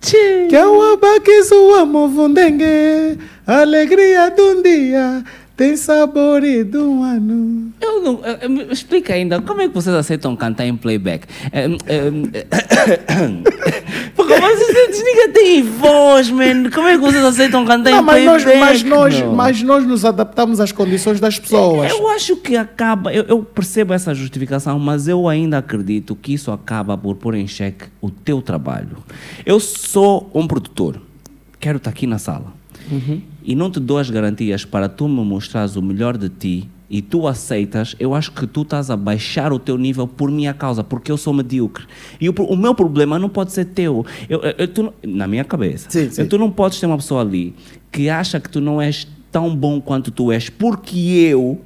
[0.02, 3.18] Que é o abaque sua movundengue,
[3.48, 5.24] alegria de um dia,
[5.56, 7.72] tem sabor e um ano.
[7.80, 11.26] Eu não, me explica ainda, como é que vocês aceitam cantar em playback?
[11.54, 12.12] Eh, eh,
[14.16, 16.70] Porque mas vocês ninguém tem voz, man.
[16.70, 18.66] Como é que vocês aceitam cantar Não, em mas, nós, playback?
[18.66, 21.90] mas, nós, mas nós nos adaptamos às condições das pessoas.
[21.90, 26.52] Eu acho que acaba, eu, eu percebo essa justificação, mas eu ainda acredito que isso
[26.52, 28.98] acaba por pôr em xeque o teu trabalho.
[29.46, 31.02] Eu sou um produtor,
[31.62, 32.54] quero estar aqui na sala
[33.46, 37.02] e não te dou as garantias para tu me mostrares o melhor de ti e
[37.02, 40.84] tu aceitas, eu acho que tu estás a baixar o teu nível por minha causa,
[40.84, 41.86] porque eu sou medíocre.
[42.22, 44.06] E o, o meu problema não pode ser teu.
[44.30, 45.90] Eu, eu- tu na minha cabeça.
[45.90, 46.22] Sim, sim.
[46.22, 47.56] Eu- tu não podes ter uma pessoa ali
[47.92, 51.60] que acha que tu não és tão bom quanto tu és, porque eu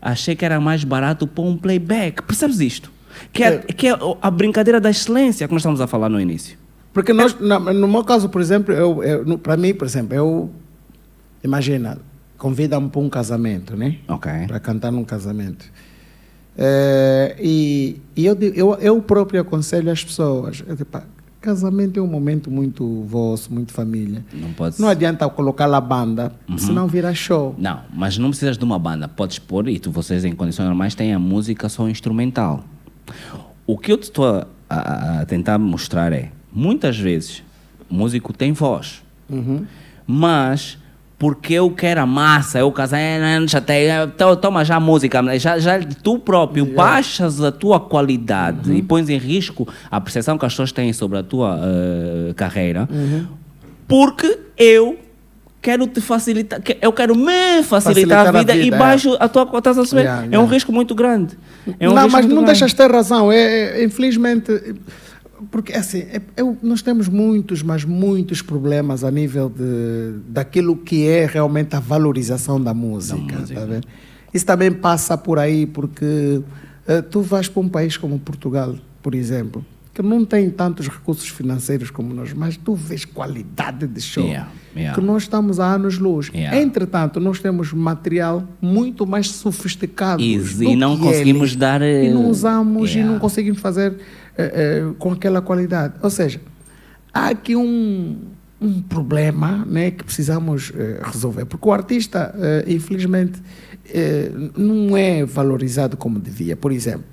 [0.00, 2.22] achei que era mais barato pôr um playback.
[2.22, 2.90] Percebes isto?
[3.32, 3.58] Que é, É.
[3.58, 6.56] que é a brincadeira da excelência que nós estamos a falar no início.
[6.92, 10.50] Porque nós, na- no meu caso, por exemplo, eu, eu, para mim, por exemplo, eu.
[11.44, 11.98] Imagina,
[12.38, 13.96] convida-me para um casamento, né?
[14.08, 14.30] Ok.
[14.46, 15.64] Para cantar num casamento.
[16.56, 20.76] Eh, e e eu, eu, eu próprio aconselho as pessoas: eu
[21.40, 24.24] casamento é um momento muito vosso, muito família.
[24.32, 26.58] Não pode Não adianta colocar lá banda, Uhum.
[26.58, 27.54] senão vira show.
[27.58, 29.08] Não, mas não precisas de uma banda.
[29.08, 32.62] Podes pôr, e tu, vocês em condições normais têm a música só instrumental.
[33.66, 37.42] O que eu te estou a, a- a tentar mostrar é, muitas vezes,
[37.90, 39.64] o músico tem voz, Uhum.
[40.06, 40.78] mas
[41.22, 45.56] porque eu quero a massa, eu casar, eh, chateia, to- toma já a música, já,
[45.56, 50.52] já tu próprio baixas a tua qualidade e pões em risco a percepção que as
[50.52, 52.88] pessoas têm sobre a tua eh, carreira,
[53.86, 54.98] porque eu
[55.60, 58.78] quero te facilitar, eu quero me facilitar, Facilitar a, a vida e vida, é.
[58.80, 59.46] baixo a tua
[59.84, 60.02] saber?
[60.02, 60.52] Yeah, É um yeah.
[60.52, 61.38] risco muito grande.
[61.78, 62.46] É um não, mas não grande.
[62.46, 63.30] deixas de ter razão.
[63.30, 63.36] É,
[63.80, 64.50] é, infelizmente,
[65.50, 71.06] porque assim, é- é- nós temos muitos, mas muitos problemas a nível de, daquilo que
[71.06, 73.38] é realmente a valorização da música.
[73.38, 73.66] música.
[73.66, 73.80] tá?
[74.32, 76.40] Isso também passa por aí, porque
[76.86, 79.64] eh, tu vais para um país como Portugal, por exemplo,
[79.94, 84.24] que não tem tantos recursos financeiros como nós, mas tu vês qualidade de show.
[84.24, 84.94] Yeah, yeah.
[84.98, 86.30] Que nós estamos a anos-luz.
[86.34, 86.58] Yeah.
[86.58, 90.22] Entretanto, nós temos material muito mais sofisticado.
[90.22, 93.94] E- do e não conseguimos dar, eh, E não usamos e não conseguimos fazer
[94.36, 95.94] eh, eh, com aquela qualidade.
[96.02, 96.40] Ou seja,
[97.12, 98.16] há aqui um,
[98.60, 101.44] um problema né, que precisamos eh, resolver.
[101.44, 103.42] Porque o artista, eh, infelizmente,
[103.92, 106.56] eh, não é valorizado como devia.
[106.56, 107.04] Por exemplo,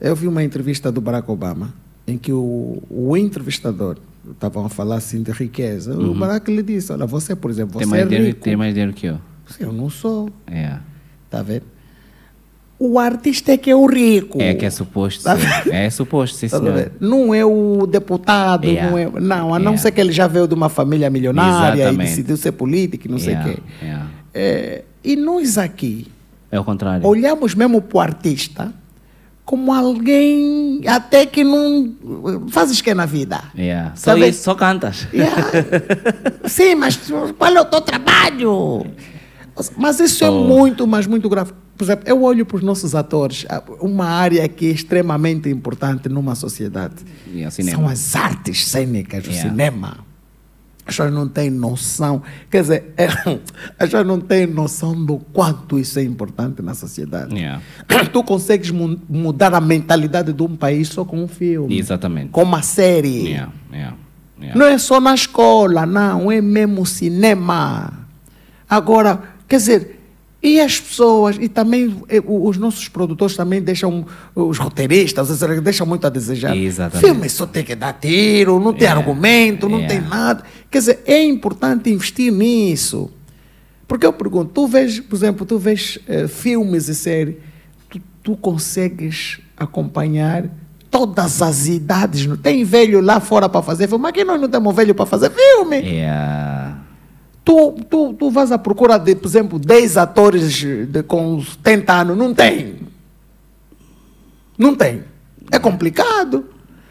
[0.00, 1.74] eu vi uma entrevista do Barack Obama
[2.06, 3.98] em que o, o entrevistador
[4.30, 5.96] estavam a falar assim de riqueza.
[5.96, 7.80] O Barack lhe disse: Olha, você, por exemplo, Uhum.
[7.80, 8.40] Tem você mais, é dinheiro, rico.
[8.44, 9.18] tem mais dinheiro que eu.
[9.60, 10.30] Eu não sou.
[10.46, 10.78] É.
[11.30, 11.64] Tá vendo?
[12.78, 14.40] O artista é que é o rico.
[14.40, 15.36] É que é suposto Tá.
[15.70, 16.92] É suposto, sim, Tá senhor.
[17.00, 18.90] Não é o deputado, Yeah.
[18.90, 19.04] não é.
[19.20, 19.78] Não, a não Yeah.
[19.78, 22.06] ser que ele já veio de uma família milionária Exatamente.
[22.06, 23.62] e decidiu ser político não Yeah, sei o quê.
[23.82, 24.06] yeah.
[24.34, 26.06] É, e nós aqui
[26.50, 27.06] É o contrário.
[27.06, 28.72] olhamos mesmo para o artista
[29.42, 31.94] como alguém até que não
[32.48, 33.40] fazes que na vida.
[33.56, 33.92] Yeah.
[33.94, 34.28] Só Tá vendo?
[34.28, 35.06] isso, só cantas.
[36.44, 36.98] Sim, mas
[37.38, 38.84] qual é o teu trabalho?
[39.76, 40.44] Mas isso é Oh.
[40.44, 41.52] muito, mas muito grave.
[41.76, 46.08] Por exemplo, eu olho para os nossos atores, ah, uma área que é extremamente importante
[46.08, 46.94] numa sociedade.
[47.28, 47.76] Yeah, cinema.
[47.78, 49.50] São as artes cênicas, o Yeah.
[49.50, 49.98] cinema.
[50.88, 52.22] As pessoas não têm noção.
[52.50, 53.06] Quer dizer, é,
[53.78, 57.34] as pessoas não têm noção do quanto isso é importante na sociedade.
[57.34, 57.60] Yeah.
[58.12, 61.76] Tu consegues mu- mudar a mentalidade de um país só com um filme.
[61.78, 62.28] Exatamente.
[62.30, 63.26] Com uma série.
[63.30, 63.96] Yeah, yeah.
[64.54, 68.06] Não é só na escola, não, é mesmo cinema.
[68.68, 69.96] Agora, quer dizer,
[70.42, 75.28] e as pessoas, e também eh, os nossos produtores também deixam, os roteiristas,
[75.62, 76.56] deixam muito a desejar.
[76.56, 77.04] Exatamente.
[77.04, 80.00] Filme só tem que dar tiro, não tem Yeah, argumento, não yeah.
[80.00, 80.44] tem nada.
[80.70, 83.10] Quer dizer, é importante investir nisso.
[83.88, 87.36] Porque eu pergunto, tu vês, por exemplo, tu vês eh, filmes e séries,
[87.88, 90.44] tu, tu consegues acompanhar
[90.90, 92.24] todas as idades.
[92.26, 95.06] Não tem velho lá fora para fazer filme, mas aqui nós não temos velho para
[95.06, 95.76] fazer filme.
[95.78, 96.85] Yeah.
[97.46, 102.18] Tu, tu, tu vas à procura de, por exemplo, 10 atores de, com 70 anos,
[102.18, 102.74] não tem.
[104.58, 105.04] Não tem.
[105.52, 106.44] É complicado.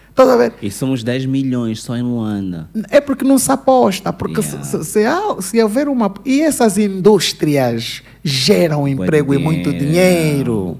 [0.09, 0.53] Estás a ver?
[0.61, 2.69] E somos 10 milhões só em Luanda.
[2.89, 4.63] É porque não se aposta, porque se- Yeah.
[4.65, 6.13] se, se, há- se houver uma.
[6.23, 10.79] E essas indústrias geram emprego e muito dinheiro.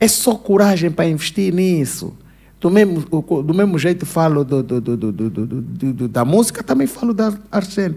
[0.00, 2.12] É só coragem para investir nisso.
[2.60, 3.00] Do mesmo,
[3.42, 7.94] do mesmo jeito falo do- do- do- da música, também falo da arte.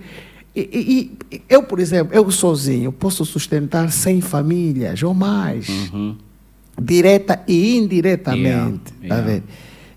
[0.60, 5.68] E, e- eu, por exemplo, eu sozinho posso sustentar 100 famílias ou mais,
[6.82, 8.94] direta e indiretamente.
[9.02, 9.22] Yeah, tá yeah.
[9.28, 9.44] vendo?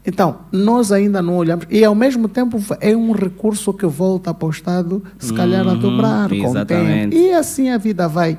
[0.07, 4.47] Então, nós ainda não olhamos, e ao mesmo tempo é um recurso que volta para
[4.49, 6.51] o Estado, se calhar a Uhum, dobrar com o tempo.
[6.51, 7.17] exatamente.
[7.17, 8.39] E assim a vida vai,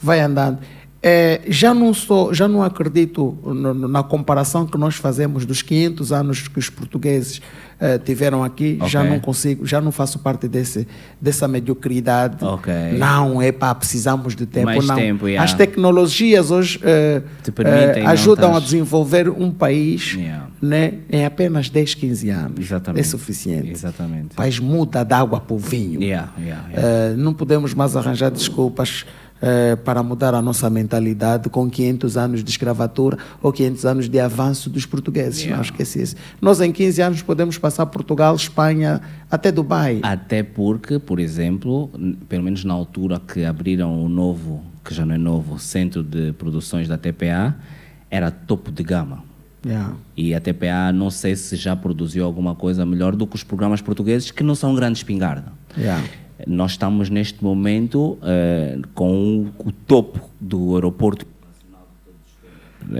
[0.00, 0.58] vai andando.
[1.04, 5.60] É, já não sou, já não acredito no- no- na comparação que nós fazemos dos
[5.60, 7.40] 500 anos que os portugueses
[7.80, 8.78] eh, tiveram aqui.
[8.86, 9.10] Já Ok.
[9.10, 10.86] não consigo, já não faço parte desse,
[11.20, 12.44] dessa mediocridade.
[12.44, 12.72] Ok.
[12.96, 14.66] Não, é para precisamos de tempo.
[14.66, 14.94] Mais não.
[14.94, 15.42] tempo, yeah.
[15.42, 20.46] As tecnologias hoje eh, Te permitem eh, não ajudam a desenvolver um país Yeah.
[20.62, 22.60] né, em apenas 10, 15 anos.
[22.60, 23.00] Exatamente.
[23.00, 23.70] É suficiente.
[23.72, 24.34] Exatamente.
[24.34, 26.00] O país muda da água para o vinho.
[26.00, 26.30] Yeah,
[27.16, 29.04] não podemos mais arranjar desculpas
[29.44, 34.20] eh, para mudar a nossa mentalidade com 500 anos de escravatura ou 500 anos de
[34.20, 35.40] avanço dos portugueses.
[35.40, 35.56] Yeah.
[35.56, 36.14] Não esquece isso.
[36.40, 39.98] Nós, em 15 anos, podemos passar Portugal, Espanha, até Dubai.
[40.04, 41.90] Até porque, por exemplo,
[42.28, 46.32] pelo menos na altura que abriram o novo, que já não é novo, centro de
[46.34, 47.56] produções da TPA,
[48.08, 49.24] era topo de gama.
[49.66, 49.94] Yeah.
[50.16, 53.80] E a TPA não sei se já produziu alguma coisa melhor do que os programas
[53.80, 55.52] portugueses, que não são grandes espingarda.
[55.76, 56.04] Yeah.
[56.46, 61.26] Nós estamos neste momento eh, com o, topo do aeroporto.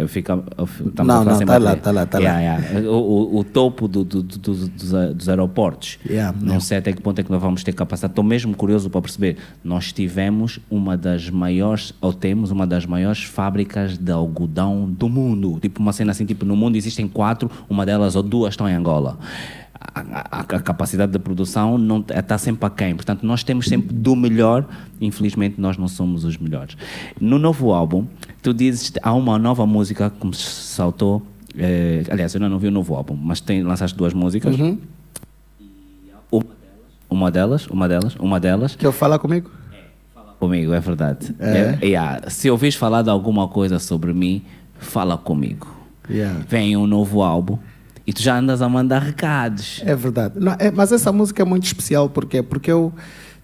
[0.06, 0.40] Fica,
[0.86, 1.82] estamos Não, a não, sem tá lá, bateria.
[1.82, 2.24] tá lá, tá lá.
[2.40, 2.88] Yeah, yeah.
[2.88, 4.68] O, o- topo do- do- do- do-
[5.12, 5.98] dos, aeroportos.
[6.08, 8.12] Yeah, não sei até que ponto é que nós vamos ter capacidade.
[8.12, 9.38] Estou mesmo curioso para perceber.
[9.62, 15.58] Nós tivemos uma das maiores, ou temos uma das maiores fábricas de algodão do mundo.
[15.60, 18.74] Tipo uma cena assim, tipo, no mundo existem quatro, uma delas ou duas estão em
[18.74, 19.18] Angola.
[19.94, 20.00] A,
[20.38, 22.94] a- a capacidade de produção não está sempre aquém.
[22.94, 24.64] Portanto, nós temos sempre do melhor.
[25.00, 26.76] Infelizmente, nós não somos os melhores.
[27.20, 28.06] No novo álbum,
[28.42, 31.22] tu dizes há uma nova música que me saltou.
[31.58, 34.58] eh, aliás, eu ainda não vi o novo álbum, mas tem, lançaste duas músicas.
[34.58, 34.78] Uhum.
[37.10, 39.50] Uma delas, uma delas, uma delas, Quer falar comigo?
[40.40, 41.34] comigo, é verdade.
[41.38, 41.78] É?
[41.82, 42.28] É, yeah.
[42.30, 44.42] Se ouvires falar de alguma coisa sobre mim,
[44.78, 45.68] fala comigo.
[46.10, 46.40] Yeah.
[46.48, 47.58] Vem um novo álbum
[48.06, 49.80] e tu já andas a mandar recados.
[49.84, 50.34] É verdade.
[50.38, 52.42] Não, é- mas essa música é muito especial, por quê?
[52.42, 52.92] Porque eu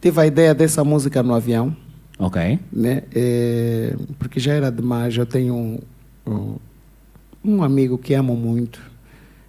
[0.00, 1.76] tive a ideia dessa música no avião.
[2.18, 2.58] Ok?
[2.72, 3.02] né?
[3.14, 5.16] É, porque já era demais.
[5.16, 5.78] Eu tenho um,
[6.26, 6.56] um,
[7.44, 8.80] um amigo que amo muito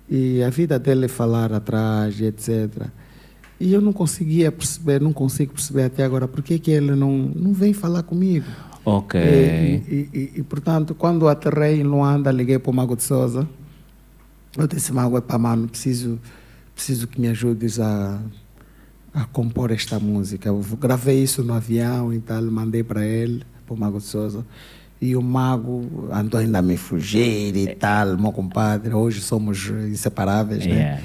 [0.08, 2.70] e a vida dele é falar atrás etc.
[3.60, 7.12] E eu não conseguia perceber, não consigo perceber até agora por que que ele não,
[7.36, 8.46] não vem falar comigo.
[8.86, 9.20] Ok.
[9.20, 13.48] E, e- e- e, portanto, quando aterrei em Luanda, liguei para o Mago de Souza.
[14.60, 16.20] Eu disse, Mago, é para mano, preciso,
[16.76, 18.20] preciso que me ajudes a,
[19.14, 20.50] a compor esta música.
[20.50, 24.46] Eu gravei isso no avião e tal, mandei para ele, para o Mago de Souza.
[25.02, 28.94] E o Mago andou ainda a me fugir e tal, meu compadre.
[28.94, 30.74] Hoje somos inseparáveis, né?
[30.74, 31.02] Yeah.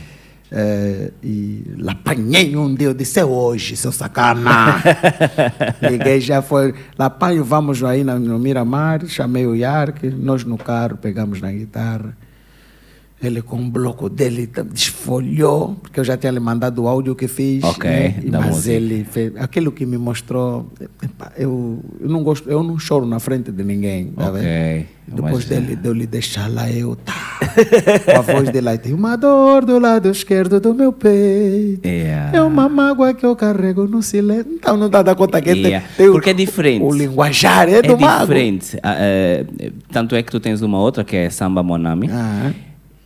[0.57, 4.81] É, e lá apanhei um dia, eu disse, é hoje, seu sacana.
[5.83, 10.57] Liguei, já foi, lá apanho, vamos aí no, no Miramar, chamei o Yark, nós no
[10.59, 12.17] carro, pegamos na guitarra.
[13.23, 17.27] Ele com um bloco dele desfolhou, porque eu já tinha lhe mandado o áudio que
[17.27, 17.65] fiz.
[17.65, 18.15] Ok, né?
[18.27, 18.75] Da Mas música.
[18.75, 20.71] ele fez, aquilo que me mostrou,
[21.39, 24.09] eu, eu não gosto, eu não choro na frente de ninguém.
[24.09, 24.87] tá Ok, vendo?
[25.07, 27.15] Depois dele, de eu lhe deixar lá, eu tá.
[28.05, 31.87] Com a voz dele tem uma dor do lado esquerdo do meu peito.
[31.87, 32.37] Yeah.
[32.37, 34.53] É uma mágoa que eu carrego no silêncio.
[34.53, 35.87] Então não dá da conta que Yeah.
[35.89, 36.83] tem, tem o- Porque é diferente.
[36.83, 38.23] O linguajar é, É do mago.
[38.23, 38.79] diferente.
[38.83, 39.47] Ah, eh,
[39.93, 42.51] tanto é que tu tens uma outra que é Samba Monami Ah,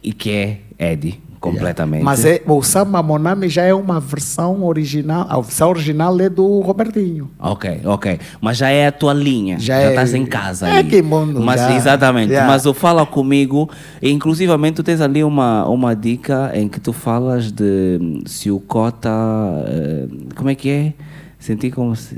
[0.03, 2.03] e que é Eddie, completamente.
[2.03, 5.27] Mas é, o Samba Monami já é uma versão original.
[5.29, 7.31] A versão original é do Robertinho.
[7.39, 8.19] Ok, ok.
[8.41, 9.59] Mas já é a tua linha.
[9.59, 10.85] Já, Já já é- estás em casa é aí.
[10.85, 11.75] que mundo, Mas já.
[11.77, 12.33] exatamente.
[12.33, 13.69] Mas o fala comigo,
[14.03, 19.09] inclusivamente tu tens ali uma, uma dica em que tu falas de se o Cota.
[19.67, 20.93] eh, como é que é?
[21.39, 22.17] Senti como se.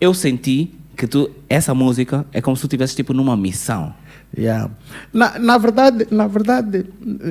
[0.00, 3.92] Eu senti que tu, essa música é como se tu estivesse tipo numa missão.
[4.36, 4.70] Yeah.
[5.12, 6.86] Na, na verdade, na verdade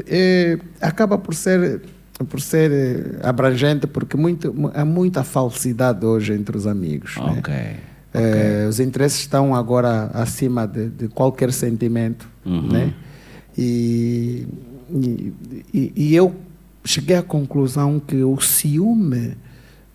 [0.08, 1.82] eh, acaba por ser,
[2.30, 7.16] por ser eh, abrangente, porque muito, mu- há muita falsidade hoje entre os amigos.
[7.18, 7.38] né?
[8.14, 12.28] Eh, os interesses estão agora acima de, de qualquer sentimento.
[12.46, 12.68] Uhum.
[12.70, 12.94] Né?
[13.58, 14.46] E,
[15.74, 16.36] e- e eu
[16.84, 19.36] cheguei à conclusão que o ciúme,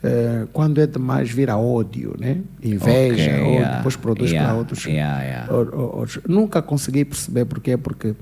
[0.05, 2.41] eh, quando é demais, vira ódio, né?
[2.63, 4.85] inveja, Ok, ou yeah, depois produz yeah, para outros.
[4.85, 6.21] yeah, ou- ou- outros.
[6.29, 8.15] Nunca consegui perceber porquê, porque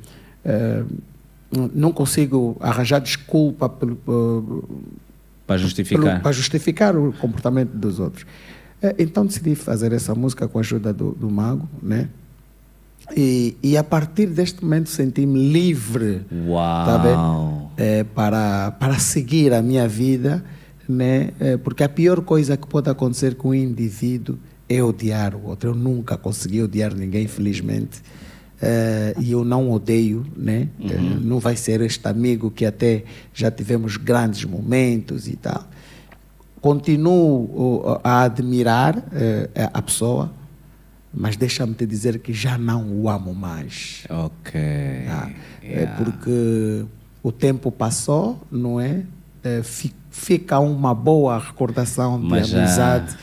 [0.44, 0.84] eh,
[1.74, 3.96] não consigo arranjar desculpa pelo,
[5.46, 6.22] Para justificar.
[6.22, 8.24] para justificar o comportamento dos outros.
[8.80, 12.08] Eh, Então decidi fazer essa música com a ajuda do, do mago, né?
[13.16, 16.22] E, e a partir deste momento senti-me livre
[16.86, 17.02] tá?
[17.76, 20.42] Eh, para, para seguir a minha vida,
[20.92, 21.30] né?
[21.40, 24.38] Eh, porque a pior coisa que pode acontecer com um indivíduo
[24.68, 25.70] é odiar o outro.
[25.70, 28.02] Eu nunca consegui odiar ninguém, felizmente.
[28.60, 30.68] Eh, e eu não odeio, né?
[30.80, 33.04] Eh, não vai ser este amigo que até
[33.34, 35.66] já tivemos grandes momentos e tal.
[36.60, 39.04] Continuo oh, a admirar
[39.74, 40.32] a pessoa,
[41.12, 44.04] mas deixa-me te dizer que já não o amo mais.
[44.08, 44.60] Ok.
[44.60, 45.32] É
[45.64, 45.96] Yeah.
[45.96, 46.84] porque
[47.22, 49.04] o tempo passou, não é?
[49.44, 49.62] É,
[50.12, 53.16] fica uma boa recordação de Mas amizade.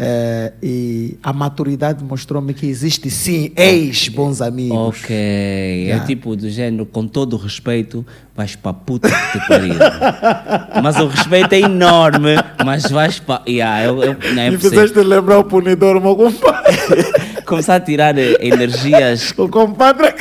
[0.00, 4.78] É, e a maturidade mostrou-me que existe sim ex-bons amigos.
[5.02, 6.06] Ok, é Yeah.
[6.06, 8.06] tipo do género, com todo o respeito,
[8.36, 9.74] vais para puta que te pariu.
[10.84, 13.42] mas o respeito é enorme, mas vais para.
[13.48, 14.70] Yeah, eu, eu, não é possível.
[14.70, 16.76] fizeste lembrar o punidor, meu compadre.
[17.48, 19.32] Começar a tirar eh, energias.
[19.38, 20.14] O compadre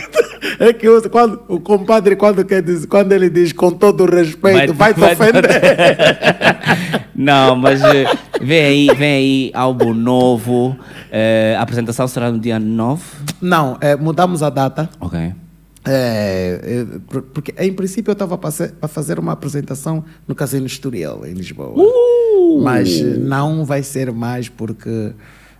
[0.59, 4.05] é que, usa- quando, o compadre, quando, quer dizer, quando ele diz com todo o
[4.09, 5.45] respeito, vai, te ofender.
[7.13, 8.05] Não, mas eh,
[8.41, 10.77] vem aí, vem aí álbum novo.
[11.11, 13.03] eh, a apresentação será no dia 9.
[13.41, 14.89] Não, é, mudamos a data.
[14.99, 15.19] Ok.
[15.19, 18.51] É, é, por- porque em princípio eu estava para
[18.89, 21.73] fazer uma apresentação no Casino Estoril, em Lisboa.
[21.75, 22.61] Uh!
[22.61, 25.13] Mas não vai ser mais porque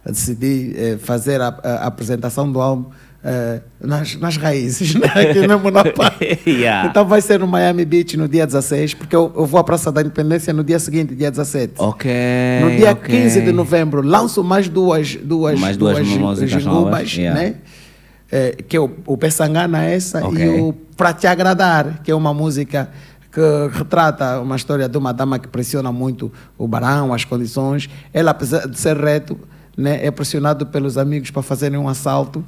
[0.05, 2.89] decidi eh, fazer a, a apresentação do álbum
[3.23, 5.07] eh, nas, nas raízes, né?
[5.07, 5.83] aqui mesmo na.
[6.47, 6.89] Yeah.
[6.89, 9.91] Então vai ser no Miami Beach no dia 16, porque eu, eu vou à Praça
[9.91, 11.73] da Independência no dia seguinte, dia 17.
[11.77, 12.11] Ok.
[12.61, 13.23] No dia ok.
[13.23, 17.39] 15 de novembro, lanço mais duas, duas, Mais duas músicas gingubas, novas, yeah.
[17.39, 17.55] né?
[18.67, 20.43] Que é o, o Pessangana essa Ok.
[20.43, 22.89] e o Pra Te Agradar, que é uma música
[23.31, 27.87] que retrata uma história de uma dama que pressiona muito o barão, as condições.
[28.11, 29.37] Ela, apesar de ser reto,
[29.77, 32.43] né, é pressionado pelos amigos para fazerem um assalto,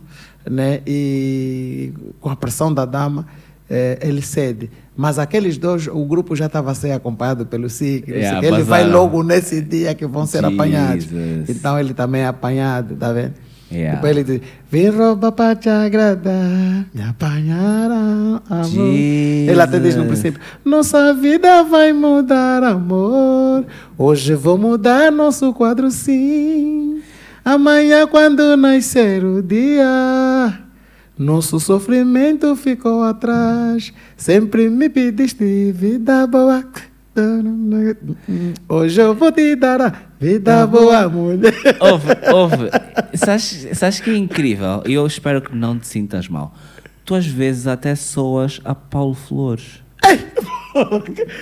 [0.50, 3.28] né, e com a pressão da dama,
[3.70, 4.70] eh, ele cede.
[4.98, 8.22] Mas aqueles dois, o grupo já estava ser acompanhado pelo SIC, quê.
[8.42, 11.06] ele vai logo nesse dia que vão ser apanhados.
[11.06, 11.50] Jesus.
[11.50, 13.34] Então ele também é apanhado, tá vendo?
[13.72, 13.96] Yeah.
[13.96, 14.42] Depois ele diz,
[14.72, 18.96] vem roubar para te agradar, me apanharão, amor.
[18.96, 20.08] Ele até diz no Jesus.
[20.08, 23.64] princípio, nossa vida vai mudar, amor.
[23.96, 27.00] Hoje vou mudar nosso quadro, sim.
[27.50, 30.60] Amanhã, quando nascer o dia,
[31.18, 33.92] nosso sofrimento ficou atrás.
[34.16, 36.64] Sempre me pediste vida boa.
[38.70, 41.56] Hoje eu vou te dar a vida boa, mulher.
[41.80, 42.70] Ouve, ouve.
[43.16, 44.84] Sabes, sabes que é incrível?
[44.86, 46.54] E eu espero que não te sintas mal.
[47.04, 49.82] Tu às vezes até soas a Paulo Flores.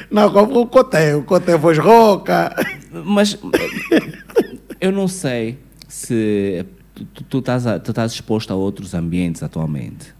[0.09, 2.55] Não, como o Coté, o Coté é voz rouca.
[2.93, 3.37] Mas
[4.79, 6.65] eu não sei se
[7.13, 10.15] tu, tu, estás a- tu estás exposto a outros ambientes atualmente.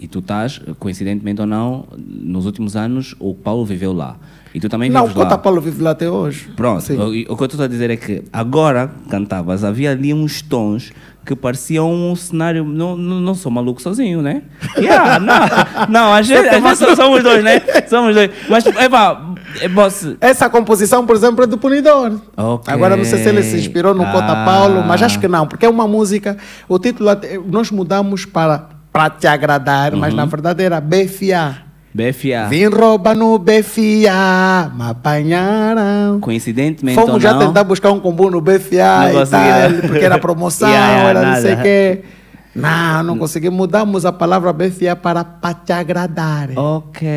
[0.00, 4.16] E tu estás, coincidentemente ou não, nos últimos anos, o Paulo viveu lá.
[4.54, 5.24] E tu também Não, o vives lá.
[5.24, 6.48] Cota Paulo vive lá até hoje.
[6.54, 10.40] Pronto, o, o que eu estou a dizer é que agora cantavas, havia ali uns
[10.40, 10.92] tons
[11.28, 12.64] que pareciam um cenário.
[12.64, 14.42] Não, não, não sou maluco sozinho, né?
[14.78, 17.60] Yeah, não, não, às vezes, às vezes somos dois, né?
[17.88, 18.30] Somos dois.
[18.48, 19.20] Mas, epá,
[19.60, 20.16] é boss.
[20.20, 22.18] Essa composição, por exemplo, é do Punidor.
[22.36, 22.72] Ok.
[22.72, 24.44] Agora não sei se ele se inspirou no Cota Ah.
[24.44, 26.36] Paulo, mas acho que não, porque é uma música.
[26.68, 27.10] O título
[27.50, 30.16] nós mudamos para Pra Te Agradar, mas Uhum.
[30.16, 31.67] na verdade era BFA.
[31.94, 32.48] BFA.
[32.50, 36.20] Vim roubar no BFA, me apanharam.
[36.20, 40.68] Coincidentemente Fomos já não, tentar buscar um combo no BFA e tal, porque era promoção,
[40.68, 41.62] Yeah, era não sei o nada.
[41.62, 42.02] quê.
[42.54, 43.50] Não, não consegui.
[43.50, 46.50] Mudamos a palavra BFA para para te agradar.
[46.56, 47.08] Ok.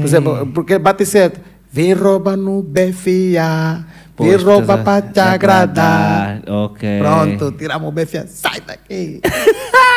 [0.00, 1.40] Por exemplo, porque bate certo.
[1.72, 3.84] Vem rouba no BFA.
[4.18, 6.42] Vem Pois, rouba para te agradar.
[6.46, 6.98] Ok.
[6.98, 8.26] Pronto, tiramos o BFA.
[8.28, 9.20] Sai daqui.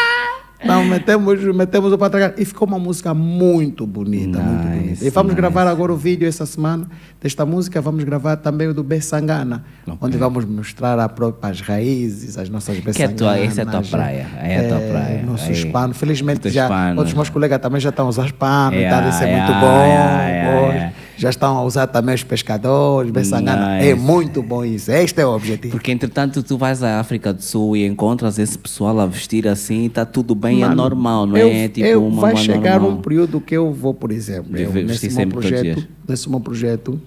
[0.63, 5.05] Então metemos, metemos o Patragar e ficou uma música muito bonita, muito Nice, bonita.
[5.05, 5.41] E vamos nice.
[5.41, 6.87] gravar agora o vídeo essa semana
[7.21, 9.97] desta música, vamos gravar também o do Bessangana, Ok.
[10.01, 13.15] onde vamos mostrar a própria, as raízes, as nossas Que é Bessanganas.
[13.17, 15.71] tua- essa é a tua praia, é a tua praia, Nossos aí.
[15.71, 19.01] panos, felizmente já, outros meus colegas também já estão a usar os panos, e Yeah,
[19.01, 19.85] tal, isso é yeah, muito bom.
[19.85, 20.73] yeah, yeah, Pois.
[20.75, 20.93] yeah.
[21.15, 23.77] Já estão a usar também os pescadores, Bessangana.
[23.77, 24.05] É Nice.
[24.05, 25.71] muito bom isso, este é o objetivo.
[25.71, 29.85] Porque entretanto tu vais à África do Sul e encontras esse pessoal a vestir assim,
[29.85, 31.67] está tudo bem, é Mano, normal, não eu- é?
[31.67, 32.97] Tipo eu- uma vai uma chegar normal.
[32.97, 36.99] um período que eu vou, por exemplo, eu, nesse, meu projeto, nesse meu projeto,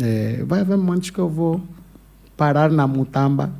[0.00, 1.60] eh, vai haver momentos que eu vou
[2.36, 3.50] parar na mutamba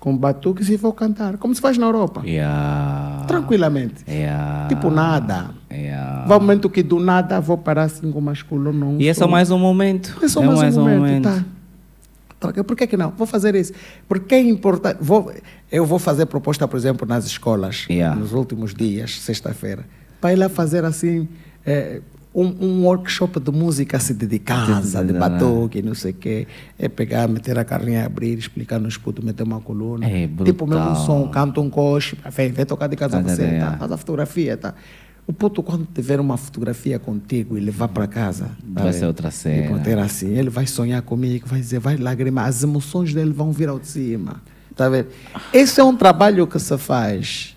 [0.00, 3.24] com batuques e vou cantar, como se faz na Europa, Yeah.
[3.28, 4.02] tranquilamente.
[4.08, 4.66] Yeah.
[4.68, 5.50] Tipo nada.
[5.70, 6.24] Yeah.
[6.26, 9.24] Vai um momento que do nada vou parar assim com escola, não E é só
[9.24, 10.16] sou- mais um momento.
[10.22, 11.44] é só mais, um momento, tá?
[12.40, 13.10] Tá, Por que, que não?
[13.10, 13.74] Vou fazer isso.
[14.08, 14.96] Porque é importante.
[15.02, 15.30] Vou,
[15.70, 18.18] eu vou fazer proposta, por exemplo, nas escolas, Yeah.
[18.18, 19.84] nos últimos dias, sexta-feira,
[20.18, 21.28] para ir lá fazer assim.
[21.66, 22.00] eh,
[22.34, 26.46] um, um workshop de música assim de, de casa, de batuque, não sei o quê.
[26.78, 30.08] É pegar, meter a carrinha, abrir, explicar nos putos, meter uma coluna.
[30.08, 33.28] É tipo mesmo um som, canta um coche, vem, vem tocar de casa Tá, tá,
[33.34, 33.78] você, tá, tá, é.
[33.78, 34.74] faz a fotografia, tá?
[35.26, 38.98] O puto, quando tiver uma fotografia contigo e levar para casa, tá Vai vendo?
[39.00, 39.78] ser outra cena.
[39.78, 43.68] botar assim, ele vai sonhar comigo, vai dizer, vai lagrimar, as emoções dele vão vir
[43.68, 44.42] ao de cima.
[44.74, 45.08] Tá vendo?
[45.52, 47.56] Esse é um trabalho que se faz,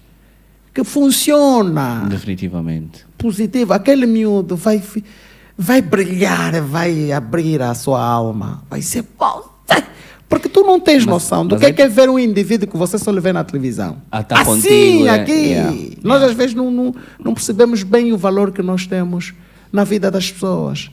[0.73, 3.05] que funciona, Definitivamente.
[3.17, 3.73] positivo.
[3.73, 4.81] Aquele miúdo vai,
[5.57, 9.51] vai brilhar, vai abrir a sua alma, vai ser bom.
[10.27, 12.67] Porque tu não tens Mas- noção do que é, é- que é ver um indivíduo
[12.67, 13.97] que você só lhe vê na televisão.
[14.11, 15.31] Ah, tá assim, contigo, é, aqui.
[15.31, 15.77] yeah, Nós
[16.21, 16.25] yeah.
[16.25, 19.31] às vezes não, não, não percebemos bem o valor que nós temos
[19.71, 20.89] na vida das pessoas.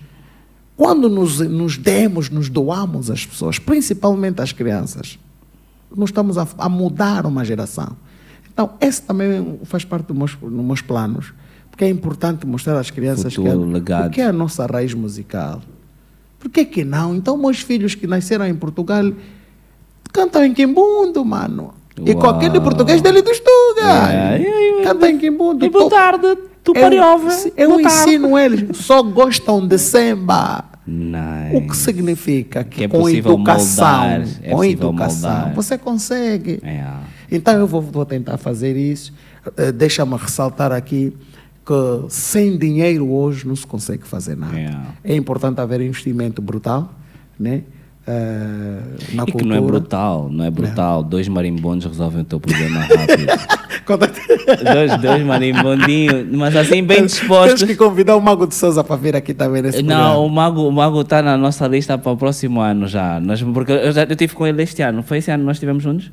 [0.77, 5.19] Quando nos, nos demos, nos doamos às pessoas, principalmente às crianças,
[5.97, 7.97] nós estamos a, a mudar uma geração.
[8.52, 11.32] Então, esse também faz parte dos meus, dos meus planos,
[11.70, 15.62] porque é importante mostrar às crianças que é, que é a nossa raiz musical.
[16.39, 17.14] Por que que não?
[17.14, 19.12] Então, meus filhos que nasceram em Portugal
[20.12, 21.74] cantam em Quimbundo, mano.
[22.05, 22.36] E com Uau.
[22.36, 23.81] aquele português dele do Estuga.
[23.82, 24.85] Yeah, yeah, yeah.
[24.85, 25.64] Canta em Quimbundo.
[25.64, 27.52] E boa tarde, tu eu, pariove.
[27.56, 27.86] eu tarde.
[27.86, 30.64] ensino eles, só gostam de samba.
[30.86, 31.56] Nice.
[31.56, 35.55] O que significa que, Que é com possível educação, moldar, é com possível educação, moldar.
[35.55, 36.60] você consegue.
[36.64, 37.01] Yeah.
[37.31, 39.12] Então eu vou, vou tentar fazer isso.
[39.57, 41.16] Eh, Deixa-me ressaltar aqui
[41.65, 41.74] que
[42.09, 44.57] sem dinheiro hoje não se consegue fazer nada.
[44.57, 44.94] Yeah.
[45.05, 46.93] É importante haver investimento brutal,
[47.39, 47.62] né?
[49.12, 49.44] Na E que cultura.
[49.44, 51.02] não é brutal, não é brutal.
[51.05, 53.61] Dois marimbondos resolvem o teu problema rápido.
[53.90, 57.62] Dois, dois marimbondinhos, mas assim bem Tens dispostos.
[57.65, 60.28] que convidar o Mago de Souza para vir aqui também nesse Não, o.
[60.28, 63.19] Mago o Mago está na nossa lista para o próximo ano já.
[63.20, 65.02] Nós, porque eu, já, eu tive com ele este ano.
[65.02, 66.11] Foi esse ano que nós estivemos juntos?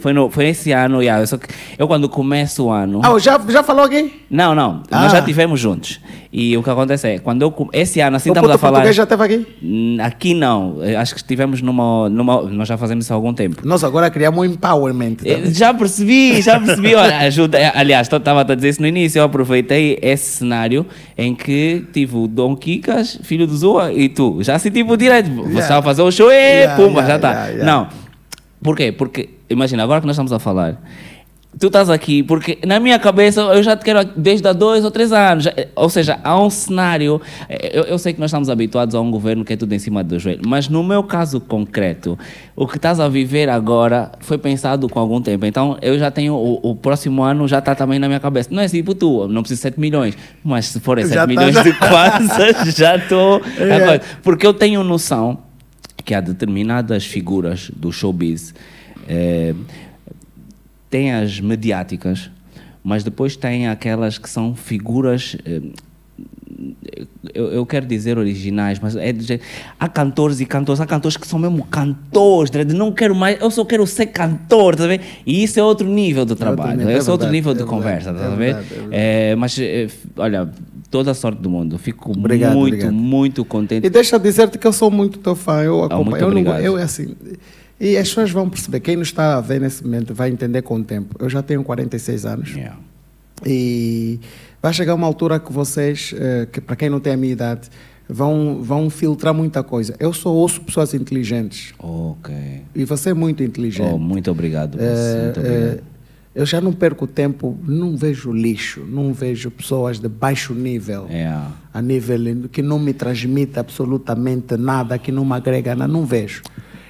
[0.00, 1.38] Foi, no, foi esse ano, yeah, eu, só
[1.78, 3.00] eu quando começo o ano.
[3.04, 4.12] Ah, já, já falou aqui?
[4.30, 5.02] Não, não, Ah.
[5.02, 6.00] nós já tivemos juntos.
[6.32, 7.68] E o que acontece é, quando eu.
[7.74, 8.78] Esse ano, assim, o estamos a falar.
[8.80, 9.46] português já esteve aqui?
[10.02, 12.42] Aqui não, Eu acho que estivemos numa, numa.
[12.42, 13.60] Nós já fazemos isso há algum tempo.
[13.64, 15.16] Nós agora criamos um empowerment.
[15.24, 15.54] Eh, vendo?
[15.54, 16.94] Já percebi, já percebi.
[16.96, 17.58] Olha, ajuda.
[17.58, 19.18] eh, Aliás, estava a dizer isso no início.
[19.18, 20.86] Eu aproveitei esse cenário
[21.18, 24.38] em que tive o Dom Kikas, filho do Zua, e tu.
[24.42, 25.30] Já senti por direito.
[25.30, 27.64] Você estava a fazer o show e Yeah, pumba, yeah, já está.
[27.64, 28.01] Não.
[28.62, 28.92] Por quê?
[28.92, 30.80] Porque, imagina, agora que nós estamos a falar.
[31.60, 34.90] Tu estás aqui porque na minha cabeça eu já te quero desde há dois ou
[34.90, 35.46] três anos.
[35.76, 37.20] Ou seja, há um cenário.
[37.46, 39.78] eh, Eu, eu sei que nós estamos habituados a um governo que é tudo em
[39.78, 42.18] cima do joelho, mas no meu caso concreto,
[42.56, 45.44] o que estás a viver agora foi pensado com algum tempo.
[45.44, 46.32] Então eu já tenho.
[46.34, 48.48] O, o próximo ano já está também na minha cabeça.
[48.50, 51.26] Não é tipo tu, não preciso de 7 milhões, mas se forem 7 Já tá,
[51.26, 51.62] milhões já.
[51.64, 53.42] de kwanzas, já estou.
[53.58, 54.00] É.
[54.22, 55.36] Porque eu tenho noção
[56.04, 58.54] que há determinadas figuras do showbiz.
[59.08, 59.54] eh,
[60.90, 62.30] tem as mediáticas,
[62.84, 65.36] mas depois tem aquelas que são figuras.
[65.44, 65.60] eh,
[67.34, 69.24] eu, eu quero dizer originais, mas é do
[69.78, 73.50] há cantores e cantores, há cantores que são mesmo cantores, tá não quero mais, eu
[73.50, 74.84] só quero ser cantor, tá?
[75.26, 78.12] E isso é outro nível de trabalho, é é outro nível é de verdade, conversa,
[78.12, 78.36] tá
[78.90, 79.58] é mas,
[80.16, 80.48] olha,
[80.92, 82.92] toda a sorte do mundo, fico Obrigado, muito, obrigado.
[82.92, 83.86] muito contente.
[83.86, 85.62] E deixa dizer-te que eu sou muito teu fã.
[85.62, 86.26] Eu acompanho.
[86.26, 87.16] Ah, muito eu, não, eu é assim.
[87.80, 88.78] E as pessoas vão perceber.
[88.80, 91.16] Quem nos está a ver nesse momento vai entender com o tempo.
[91.18, 92.50] Eu já tenho 46 anos.
[92.50, 92.76] Yeah.
[93.44, 94.20] E
[94.62, 97.68] vai chegar uma altura que vocês, eh, que para quem não tem a minha idade,
[98.08, 99.94] vão, vão filtrar muita coisa.
[99.98, 101.74] Eu só ouço pessoas inteligentes.
[101.78, 102.34] Ok.
[102.74, 103.90] E você é muito inteligente.
[103.92, 104.78] Oh, muito obrigado.
[104.80, 105.78] Eh, muito obrigado.
[105.78, 105.80] eh,
[106.34, 111.30] eu já não perco tempo, não vejo lixo, não vejo pessoas de baixo nível, É.
[111.74, 116.42] a nível que não me transmite absolutamente nada, que não me agrega nada, não vejo.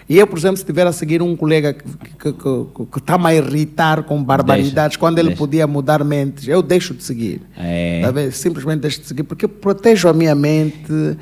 [0.09, 4.23] E eu, por exemplo, se estiver a seguir um colega que está-me a irritar com
[4.23, 5.39] barbaridades, Deixa, quando ele deixa.
[5.39, 7.41] podia mudar mentes, eu deixo de seguir.
[7.57, 8.01] É.
[8.03, 8.33] Tá vendo?
[8.33, 10.77] Simplesmente deixo de seguir, porque eu protejo a minha mente.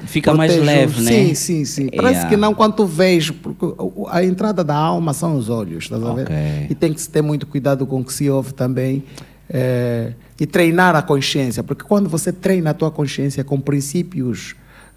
[0.06, 1.10] Fica mais protejo- leve, né?
[1.12, 1.88] Sim, sim, sim.
[1.88, 2.28] Parece Yeah.
[2.30, 3.66] que não quando tu vejo, porque
[4.10, 6.26] a entrada da alma são os olhos, estás a ver?
[6.70, 9.04] E tem que se ter muito cuidado com o que se ouve também.
[9.52, 14.54] eh, e treinar a consciência, porque quando você treina a tua consciência com princípios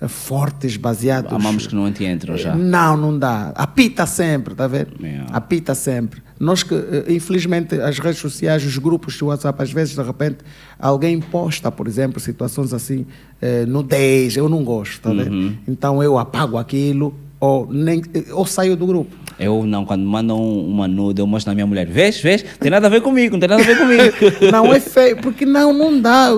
[0.07, 1.31] fortes, baseados.
[1.31, 2.55] Há mamos que não entram já.
[2.55, 3.51] Não, não dá.
[3.55, 4.91] Apita sempre, tá vendo?
[5.01, 5.27] Yeah.
[5.31, 6.21] Apita sempre.
[6.39, 10.39] Nós que, eh, infelizmente, as redes sociais, os grupos de WhatsApp, às vezes, de repente,
[10.77, 13.05] alguém posta, por exemplo, situações assim,
[13.41, 15.11] eh, nudez, eu não gosto, tá?
[15.11, 15.55] Uhum.
[15.67, 18.01] Então eu apago aquilo ou, nem,
[18.31, 19.13] ou saio do grupo.
[19.37, 21.85] Eu não, quando mandam uma nude, eu mostro na minha mulher.
[21.85, 22.41] Vês, vês?
[22.57, 24.13] Tem nada a ver comigo, não tem nada a ver comigo.
[24.49, 26.29] Não é feio, porque não, não dá.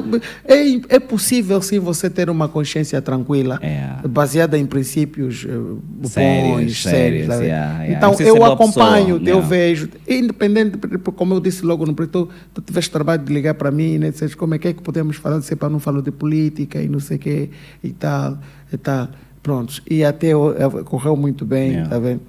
[0.46, 4.08] É, é possível sim você ter uma consciência tranquila, É.
[4.08, 7.28] baseada em princípios eh, Sérios, bons, sérios, sérios.
[7.28, 7.44] vendo?
[7.44, 7.98] yeah, yeah.
[7.98, 10.78] Então precisa eu acompanho, pessoa, eu vejo, independente,
[11.16, 14.56] como eu disse logo no preto, tu tiveste trabalho de ligar para mim, né, como
[14.56, 17.18] é que é que podemos falar, se para não falar de política e não sei
[17.18, 17.50] o quê
[17.84, 18.40] e tal,
[18.72, 19.10] e tal.
[19.46, 19.80] Prontos.
[19.88, 21.88] E até o- eh, correu muito bem, Yeah.
[21.90, 22.22] tá vendo?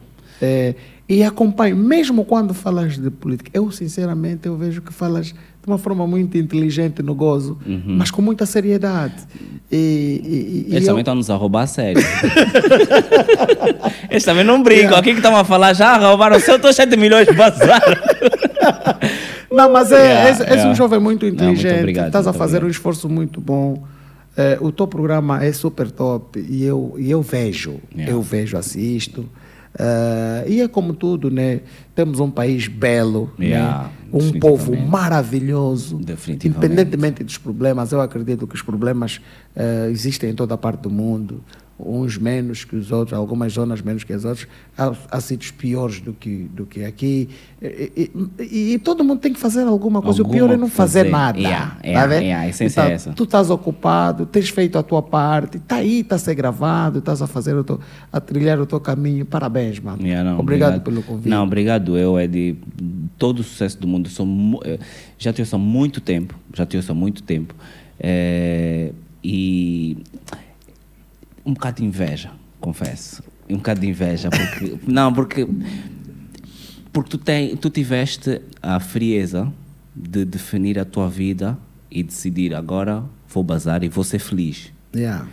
[0.43, 0.75] É,
[1.09, 5.35] e acompanho, mesmo quando falas de política, eu sinceramente eu vejo que falas de
[5.67, 7.57] uma forma muito inteligente no gozo,
[7.87, 9.15] mas com muita seriedade.
[9.73, 12.03] E, e- e- Eles eu- também estão nos a roubar a sério.
[14.11, 14.97] Eles também não brincam.
[14.97, 17.97] Aqui que estão a falar já roubaram seu, estou 7 milhões, bazaram.
[19.51, 20.71] Não, mas é, Yeah, és, és yeah.
[20.71, 22.69] um jovem muito Não, muito inteligente, obrigado, estás a muito fazer obrigado.
[22.69, 23.83] um esforço muito bom.
[24.37, 28.13] Eh, o teu programa é super top e eu, e eu vejo, Yeah.
[28.13, 29.27] eu vejo, assisto.
[29.79, 31.61] Eh, e é como tudo, né?
[31.95, 33.91] Temos um país belo, Yeah, né?
[34.13, 35.99] um povo maravilhoso.
[36.45, 39.21] Independentemente dos problemas, eu acredito que os problemas
[39.55, 41.43] eh, existem em toda a parte do mundo.
[41.79, 44.49] Uns menos que os outros, algumas zonas menos que as outras.
[44.79, 47.29] Há, há sítios piores do que, do que aqui.
[47.61, 50.23] E, e- e- todo mundo tem que fazer alguma coisa.
[50.23, 51.11] o pior Alguma é não fazer, fazer.
[51.11, 51.39] nada.
[51.39, 52.23] Yeah, tá yeah, vendo?
[52.23, 53.13] yeah, a essência é Então, essa.
[53.13, 57.21] Tu estás ocupado, tens feito a tua parte, está aí, está a ser gravado, estás
[57.21, 57.79] a fazer o teu,
[58.11, 59.27] a trilhar o teu caminho.
[59.27, 59.99] Parabéns, mano.
[60.03, 61.29] Não, obrigado, pelo convite.
[61.29, 62.57] Não, obrigado eu, é de
[63.19, 64.09] todo o sucesso do mundo.
[64.09, 64.27] Sou,
[65.19, 67.55] já te ouço há muito tempo, já te ouço há muito tempo.
[68.01, 68.93] Eh,
[69.23, 69.99] e
[71.47, 73.23] um bocado de inveja, confesso.
[73.49, 74.77] Um bocado de inveja, porque...
[74.91, 75.47] não, porque...
[76.93, 79.53] Porque tu, tem, tu tiveste a frieza
[79.95, 81.59] de definir a tua vida
[81.91, 84.73] e decidir agora vou bazar e vou ser feliz.
[84.95, 85.27] Yeah.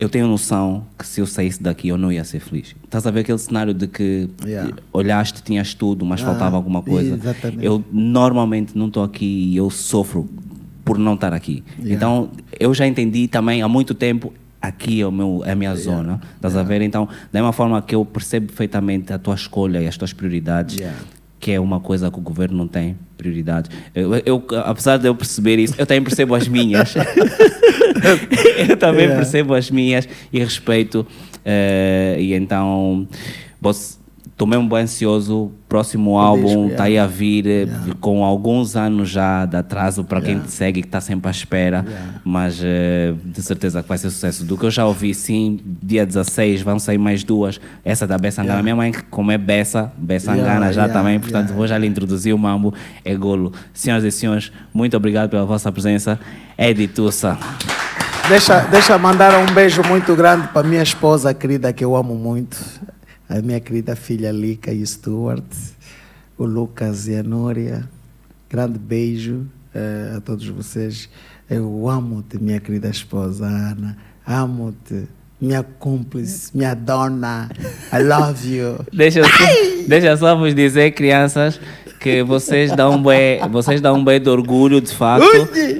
[0.00, 2.74] Eu tenho noção que se eu saísse daqui eu não ia ser feliz.
[2.84, 4.74] Estás a ver aquele cenário de que Yeah.
[4.92, 7.14] olhaste, tinhas tudo, mas Ah, faltava alguma coisa.
[7.16, 7.64] exatamente.
[7.64, 10.28] Eu normalmente não estou aqui e eu sofro
[10.86, 11.62] por não estar aqui.
[11.78, 11.94] Yeah.
[11.96, 14.32] Então eu já entendi também há muito tempo
[14.66, 16.20] aqui é, o meu, é a minha zona.
[16.36, 16.80] Estás a ver?
[16.82, 20.76] Então, da mesma forma que eu percebo perfeitamente a tua escolha e as tuas prioridades,
[20.76, 20.98] Yeah.
[21.40, 23.68] que é uma coisa que o governo não tem prioridade.
[23.94, 26.94] Eu, eu- apesar de eu perceber isso, eu também percebo as minhas.
[28.68, 29.16] eu também Yeah.
[29.16, 31.06] percebo as minhas e respeito.
[31.44, 33.06] eh, e então,
[34.34, 35.52] estou mesmo bem ansioso.
[35.68, 37.94] Próximo álbum está aí a vir eh, Yeah.
[38.00, 40.46] com alguns anos já de atraso para quem Yeah.
[40.48, 41.84] te segue, que está sempre à espera.
[41.86, 42.14] Yeah.
[42.24, 44.44] Mas eh, de certeza que vai ser sucesso.
[44.44, 47.60] Do que eu já ouvi, sim, dia 16 vão sair mais duas.
[47.84, 48.58] Essa da Bessa Angana.
[48.60, 48.62] Yeah.
[48.62, 52.34] Minha mãe, como é Bessa, Bessa Yeah, Angana já também, portanto vou já lhe introduzir
[52.34, 52.74] o mambo.
[53.04, 53.52] É golo.
[53.72, 56.18] Senhoras e senhores, muito obrigado pela vossa presença.
[56.58, 57.36] Edi Tussa.
[58.28, 62.56] Deixa, deixa mandar um beijo muito grande para minha esposa querida, que eu amo muito.
[63.28, 65.44] A minha querida filha Lica e Stuart.
[66.36, 67.88] O Lucas e a Núria.
[68.50, 71.08] Grande beijo eh, a todos vocês.
[71.48, 73.96] Eu amo-te, minha querida esposa Ana.
[74.26, 75.04] Amo-te,
[75.40, 77.50] minha cúmplice, minha dona.
[77.92, 78.78] I love you.
[78.92, 81.60] Deixa, só- deixa só vos dizer, crianças,
[82.00, 85.26] que vocês dão um bem, vocês dão um bem de orgulho, de facto,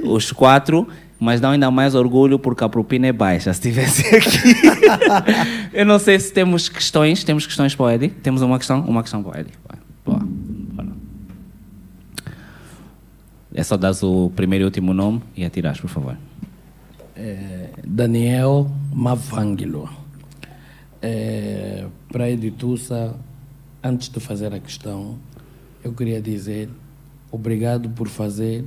[0.05, 0.87] os quatro,
[1.25, 3.51] mas dão ainda mais orgulho porque a propina é baixa.
[3.51, 4.53] Se tivesse aqui.
[5.73, 7.23] eu não sei se temos questões.
[7.23, 8.09] Temos questões para o Eddie?
[8.09, 8.81] Temos uma questão?
[8.81, 9.53] Uma questão para o Eddie.
[10.05, 10.19] Boa.
[10.19, 10.89] Bora.
[13.55, 16.15] É só dar o primeiro e último nome e atirares, por favor.
[17.15, 19.89] É, Daniel Mavangelo.
[21.01, 23.15] É, para a Editussa,
[23.83, 25.17] antes de fazer a questão,
[25.83, 26.69] eu queria dizer
[27.31, 28.63] obrigado por fazer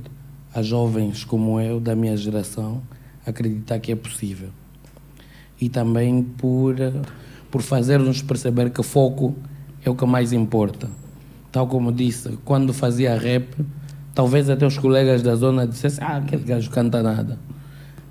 [0.53, 2.81] a jovens como eu, da minha geração,
[3.25, 4.49] acreditar que é possível.
[5.61, 6.75] E também por,
[7.51, 9.35] por fazer-nos perceber que foco
[9.83, 10.89] é o que mais importa.
[11.51, 13.47] Tal como disse, quando fazia rap,
[14.15, 17.37] talvez até os colegas da zona dissessem, ah, aquele gajo canta nada.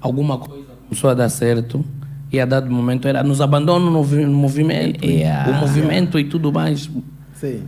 [0.01, 1.85] Alguma coisa começou a dar certo
[2.33, 5.51] e a dado momento era nos abandono no, vi- no movimento, Yeah.
[5.51, 6.91] o movimento e tudo mais.
[7.35, 7.63] Sim.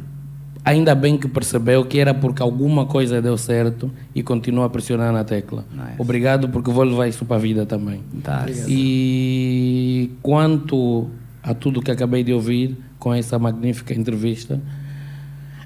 [0.63, 5.11] Ainda bem que percebeu que era porque alguma coisa deu certo e continua a pressionar
[5.13, 5.65] na tecla.
[5.73, 5.95] Nice.
[5.99, 8.03] Obrigado porque vou levar isso para a vida também.
[8.23, 8.45] Tá.
[8.69, 11.09] E quanto
[11.43, 14.61] a tudo que acabei de ouvir com essa magnífica entrevista,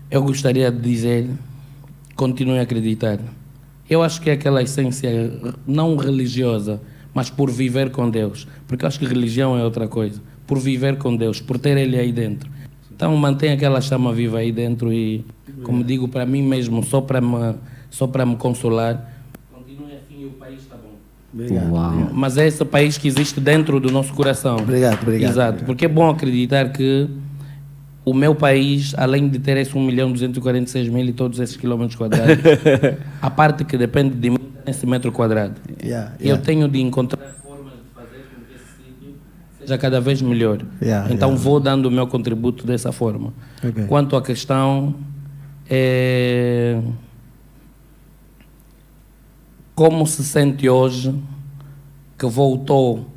[0.09, 1.29] eu gostaria de dizer,
[2.15, 3.19] continue a acreditar.
[3.91, 5.11] Eu acho que é aquela essência
[5.67, 6.81] não religiosa,
[7.13, 10.99] mas por viver com Deus, porque eu acho que religião é outra coisa, por viver
[10.99, 12.54] com Deus, por ter Ele aí dentro.
[12.95, 15.25] Então mantenha aquela chama viva aí dentro e,
[15.63, 17.55] como digo para mim mesmo, só para me,
[17.91, 19.13] só para me consolar,
[19.53, 20.95] continue assim e o país está bom.
[21.73, 22.11] Uau.
[22.13, 24.57] Mas é esse país que existe dentro do nosso coração.
[24.57, 25.67] Obrigado, obrigado, Exato, obrigado.
[25.67, 27.09] porque é bom acreditar que
[28.05, 31.97] o meu país, além de ter esse 1 milhão 246 mil e todos esses quilômetros
[31.97, 32.37] quadrados,
[33.21, 35.55] a parte que depende de mim é esse metro quadrado.
[35.83, 36.43] Yeah, Eu yeah.
[36.45, 39.15] tenho de encontrar formas de fazer com que esse sítio
[39.65, 40.63] seja cada vez melhor.
[40.81, 41.45] Yeah, então yeah.
[41.45, 43.33] vou dando o meu contributo dessa forma.
[43.63, 43.87] Ok.
[43.87, 44.95] Quanto à questão,
[45.69, 46.81] é...
[49.75, 51.15] como se sente hoje
[52.19, 53.09] que voltou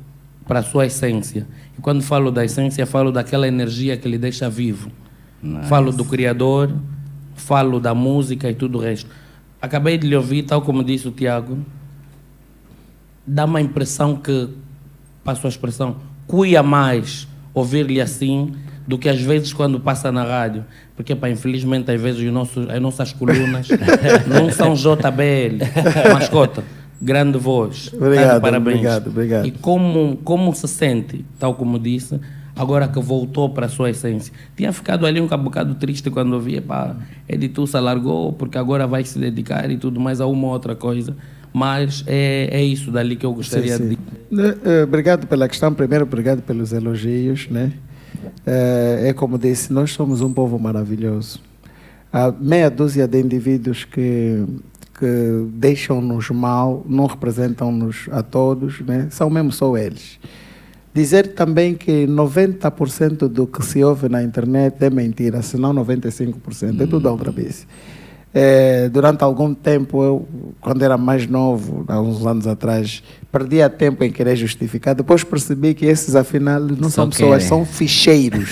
[0.46, 1.46] para a sua essência?
[1.78, 4.90] E quando falo da essência, falo daquela energia que lhe deixa vivo.
[5.68, 6.74] Falo do Criador,
[7.36, 9.08] falo da música e tudo o resto.
[9.62, 11.58] Acabei de lhe ouvir, tal como disse o Tiago,
[13.24, 14.48] dá uma impressão que,
[15.22, 15.96] passo a expressão,
[16.28, 18.52] cuia mais ouvir-lhe assim
[18.86, 20.64] do que às vezes quando passa na rádio.
[20.94, 23.68] Porque, pá, infelizmente, às vezes os nossos, as nossas colunas
[24.26, 25.64] não são JBL.
[26.12, 26.62] Mascota,
[27.00, 27.90] grande voz.
[27.90, 28.76] Tá Obrigado, parabéns.
[28.76, 29.46] obrigado, obrigado.
[29.46, 32.18] E como, como se sente, tal como disse,
[32.56, 34.32] agora que voltou para a sua essência.
[34.56, 36.96] Tinha ficado ali um bocado triste quando ouvia, pá,
[37.28, 41.14] Editussa largou porque agora vai se dedicar e tudo mais a uma ou outra coisa.
[41.52, 44.00] Mas é, é isso dali que eu gostaria Sim, de sim.
[44.64, 45.72] Eh, Obrigado pela questão.
[45.72, 47.48] Primeiro, obrigado pelos elogios.
[47.48, 47.72] Né?
[48.46, 51.40] Eh, É como disse, nós somos um povo maravilhoso.
[52.12, 54.44] Há meia dúzia de indivíduos que,
[54.98, 59.08] que deixam-nos mal, não representam-nos a todos, né?
[59.10, 60.18] são mesmo só eles.
[60.94, 66.80] Dizer também que 90% do que se ouve na internet é mentira, se não 95%,
[66.80, 67.66] é tudo outra vez.
[68.40, 70.28] Eh, durante algum tempo, eu,
[70.60, 73.02] quando era mais novo, há uns anos atrás,
[73.32, 74.94] perdia tempo em querer justificar.
[74.94, 77.48] Depois percebi que esses, afinal, não Só são pessoas, querem.
[77.48, 78.48] são ficheiros.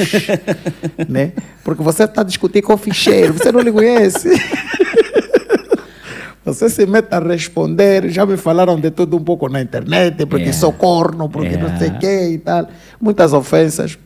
[1.08, 1.32] né?
[1.62, 4.28] Porque você está a discutir com ficheiro, você não lhe conhece.
[6.44, 10.44] Você se mete a responder, já me falaram de tudo um pouco na internet, porque
[10.44, 10.52] Yeah.
[10.60, 11.98] sou corno, porque não sei o Yeah.
[11.98, 12.68] quê e tal.
[13.00, 13.98] Muitas ofensas.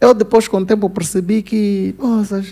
[0.00, 2.42] Eu depois, com o tempo, percebi que, nossa,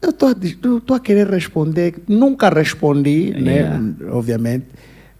[0.00, 1.94] eu estou a, querer responder.
[2.06, 3.78] Nunca respondi, Yeah.
[3.78, 3.94] né?
[4.10, 4.66] obviamente,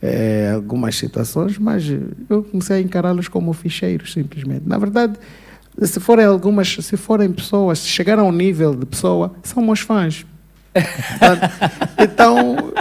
[0.01, 1.85] eh, algumas situações, mas
[2.31, 4.63] eu comecei a encará-los como ficheiros, simplesmente.
[4.67, 5.15] Na verdade,
[5.83, 10.25] se forem algumas, se forem pessoas, se chegaram ao nível de pessoa, são meus fãs.
[12.01, 12.73] Então,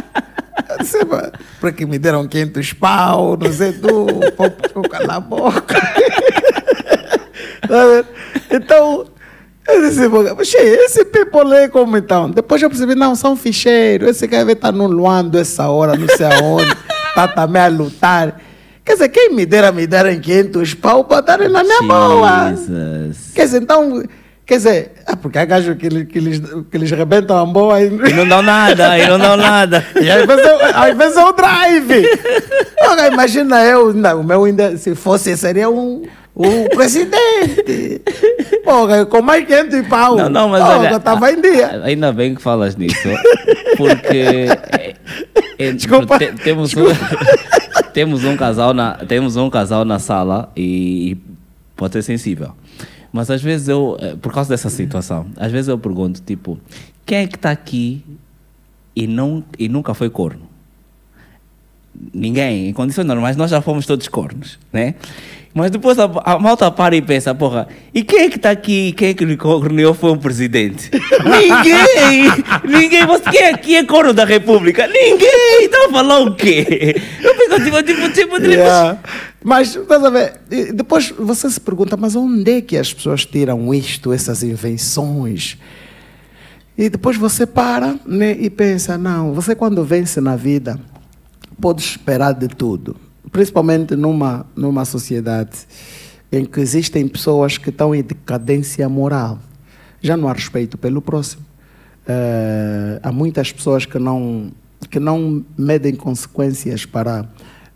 [1.60, 4.06] para que me deram 500 pau, não sei tu,
[4.36, 5.76] pô, cala a boca.
[7.68, 8.06] Tá
[8.56, 9.08] então,
[9.68, 12.30] eu disse, pô, "Oxê, esse people aí como então?
[12.30, 16.08] Depois eu percebi, não, são ficheiros, esse cara vai estar no Luando essa hora, não
[16.08, 16.76] sei aonde,
[17.10, 18.40] está também a lutar.
[18.86, 22.50] Quer dizer, quem me dera, me deram 500 pau para darem na minha boa.
[22.52, 23.32] Jesus.
[23.36, 24.02] Quer dizer, então,
[24.46, 26.40] quer dizer, ah, porque há gajos que, eles- que, eles,
[26.72, 29.86] que eles rebentam a boa e, E não dão nada, e não dão nada.
[30.02, 32.06] e às vezes, eu, às vezes é o drive.
[33.12, 36.04] Imagina eu, não, o meu ainda, se fosse, seria um,
[36.38, 38.02] um presidente.
[38.64, 40.16] Porra, com mais 500 pau.
[40.18, 41.82] Não, não, mas Porra, olha, eu tava em dia.
[41.84, 43.08] Ainda bem que falas nisso,
[43.76, 44.46] porque
[45.58, 46.86] é- Desculpa, te- temos, um,
[47.94, 51.18] temos um casal na temos um casal na sala e, e
[51.76, 52.52] pode ser sensível.
[53.12, 56.60] Mas às vezes eu, eh, por causa dessa situação, às vezes eu pergunto tipo,
[57.06, 58.04] quem é que está aqui
[58.96, 60.42] e não e nunca foi corno?
[62.14, 64.94] Ninguém, em condições normais, nós já fomos todos cornos, né?
[65.58, 68.92] Mas depois a, a malta para e pensa, porra, e quem é que está aqui,
[68.92, 70.92] quem é que corneou foi um presidente?
[71.26, 72.32] Ninguém!
[72.64, 73.08] Ninguém!
[73.08, 74.86] Você, quem aqui é corno da república?
[74.86, 75.64] Ninguém!
[75.64, 76.96] Então falar o quê?
[77.24, 79.00] Eu fico tipo, tipo, tipo, tipo Yeah.
[79.44, 80.42] Mas, estás a ver,
[80.76, 85.58] depois você se pergunta, mas onde é que as pessoas tiram isto, essas invenções?
[86.78, 90.80] E depois você para né, e pensa, não, você quando vence na vida,
[91.60, 93.07] pode esperar de tudo.
[93.32, 95.58] Principalmente numa, numa sociedade
[96.32, 99.40] em que existem pessoas que estão em decadência moral.
[100.02, 101.46] Já não há respeito pelo próximo.
[102.08, 104.52] Eh, há muitas pessoas que não,
[104.90, 107.26] que não medem consequências para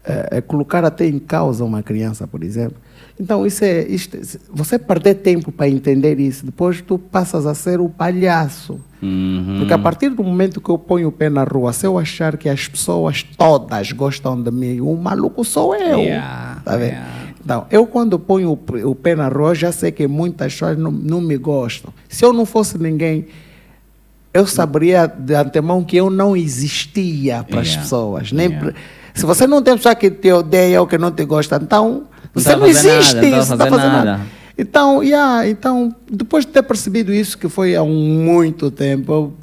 [0.03, 2.77] eh, colocar até em causa uma criança, por exemplo.
[3.21, 4.17] Então, isso é, isto,
[4.51, 8.79] você perder tempo para entender isso, depois tu passas a ser o palhaço.
[8.99, 9.57] Uhum.
[9.59, 12.35] Porque a partir do momento que eu ponho o pé na rua, se eu achar
[12.35, 15.99] que as pessoas todas gostam de mim, o maluco sou eu.
[15.99, 16.93] Yeah, tá vendo?
[16.93, 17.33] yeah.
[17.45, 21.21] Então, eu quando ponho o, pé na rua, já sei que muitas pessoas não, não
[21.21, 21.93] me gostam.
[22.09, 23.27] Se eu não fosse ninguém,
[24.33, 28.31] eu saberia de antemão que eu não existia para as Yeah, pessoas.
[28.31, 28.73] Nem yeah.
[29.13, 32.55] se você não tem pessoa que te odeia ou que não te gosta, então você
[32.55, 33.15] não existe.
[33.15, 34.21] nada, não tá você fazendo nada.
[34.57, 39.33] Então, yeah, então, depois de ter percebido isso, que foi há muito tempo, eu,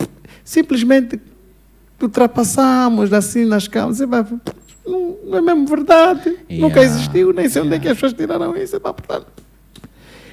[0.45, 1.21] simplesmente
[2.01, 3.99] ultrapassamos assim nas camas.
[4.01, 6.31] Não, não é mesmo verdade.
[6.49, 8.81] Nunca Yeah, existiu, nem sei onde é que as pessoas tiraram isso.
[8.81, 9.27] pá, portanto.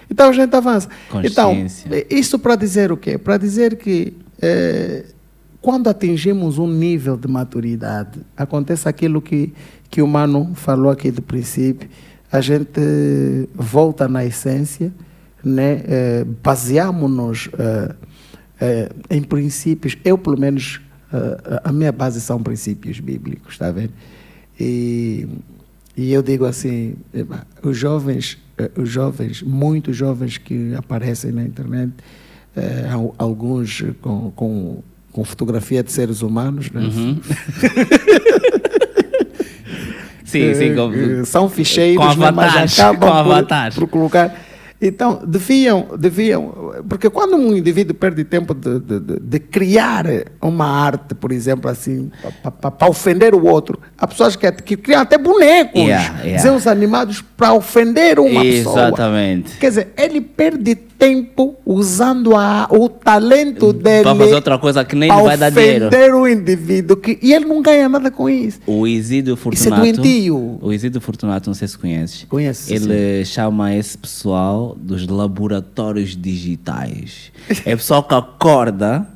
[0.10, 0.88] Então a gente avança.
[1.24, 2.08] Então, Consciência.
[2.10, 3.18] isso para dizer o quê?
[3.18, 5.06] Para dizer que eh,
[5.62, 9.52] quando atingimos um nível de maturidade, acontece aquilo que,
[9.90, 11.90] que o Mano falou aqui do princípio,
[12.32, 14.92] a gente volta na essência,
[15.44, 15.82] né?
[15.86, 17.96] eh, baseamos-nos eh,
[18.60, 20.82] eh, em princípios, eu pelo menos,
[21.64, 23.94] a minha base são princípios bíblicos, está vendo?
[24.60, 25.28] E,
[25.96, 26.96] e eu digo assim,
[27.64, 28.38] os jovens,
[28.78, 31.94] os jovens, muitos jovens que aparecem na internet,
[32.92, 36.82] al- alguns com, com, com fotografia de seres humanos, né?
[36.82, 37.20] Uhum.
[40.26, 40.72] sim, sim.
[40.72, 43.34] Eh, com- eh, são ficheiros, com né, mas acabam com por-
[43.76, 44.34] por colocar.
[44.88, 50.06] Então, deviam, deviam, porque quando um indivíduo perde tempo de, de, de- criar
[50.42, 52.12] uma arte, por exemplo, assim,
[52.72, 56.38] para ofender o outro, há pessoas que, que criam até bonecos, Yeah, yeah.
[56.38, 58.88] desenhos animados para ofender uma pessoa.
[58.88, 59.58] Exatamente.
[59.58, 64.96] Quer dizer, ele perde tempo usando a, o talento dele Para fazer outra coisa que
[64.96, 65.88] nem vai dar dinheiro.
[65.88, 68.60] ofender o indivíduo que, e ele não ganha nada com isso.
[68.66, 69.82] O Isídio Isso é Fortunato.
[69.82, 70.58] doentio.
[70.62, 72.26] o Isídio Fortunato, não sei se conheces.
[72.30, 77.32] Conheço, Ele chama esse pessoal dos laboratórios digitais.
[77.66, 79.08] É pessoal que acorda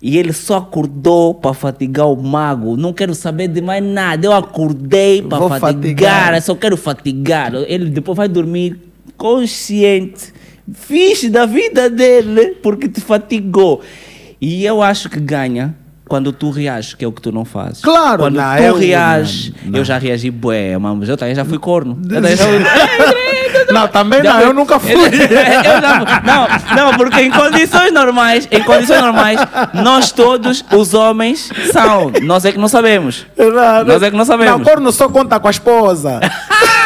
[0.00, 2.76] e ele só acordou para fatigar o mago.
[2.76, 4.26] Não quero saber de mais nada.
[4.26, 6.34] Eu acordei para fatigar, fatigar.
[6.34, 7.52] eu só quero fatigar.
[7.66, 8.80] Ele depois vai dormir
[9.16, 10.32] consciente,
[10.72, 13.80] fixe da vida dele, porque te fatigou.
[14.40, 15.74] E eu acho que ganha
[16.08, 17.82] quando tu reages, que é o que tu não fazes.
[17.82, 19.78] Claro, quando não, tu eu- reages, não, não.
[19.80, 22.00] eu já reagi bué, mas eu também já fui corno.
[22.08, 22.58] Eu já fui-
[23.72, 24.92] Não, também não, eu nunca fui.
[24.94, 26.46] Eu já- não,
[26.90, 29.38] não, porque em condições normais, em condições normais,
[29.74, 32.10] nós todos, os homens, são.
[32.22, 33.26] Nós é que não sabemos.
[33.86, 34.58] Nós é que não sabemos.
[34.58, 36.20] Não, corno só conta com a esposa.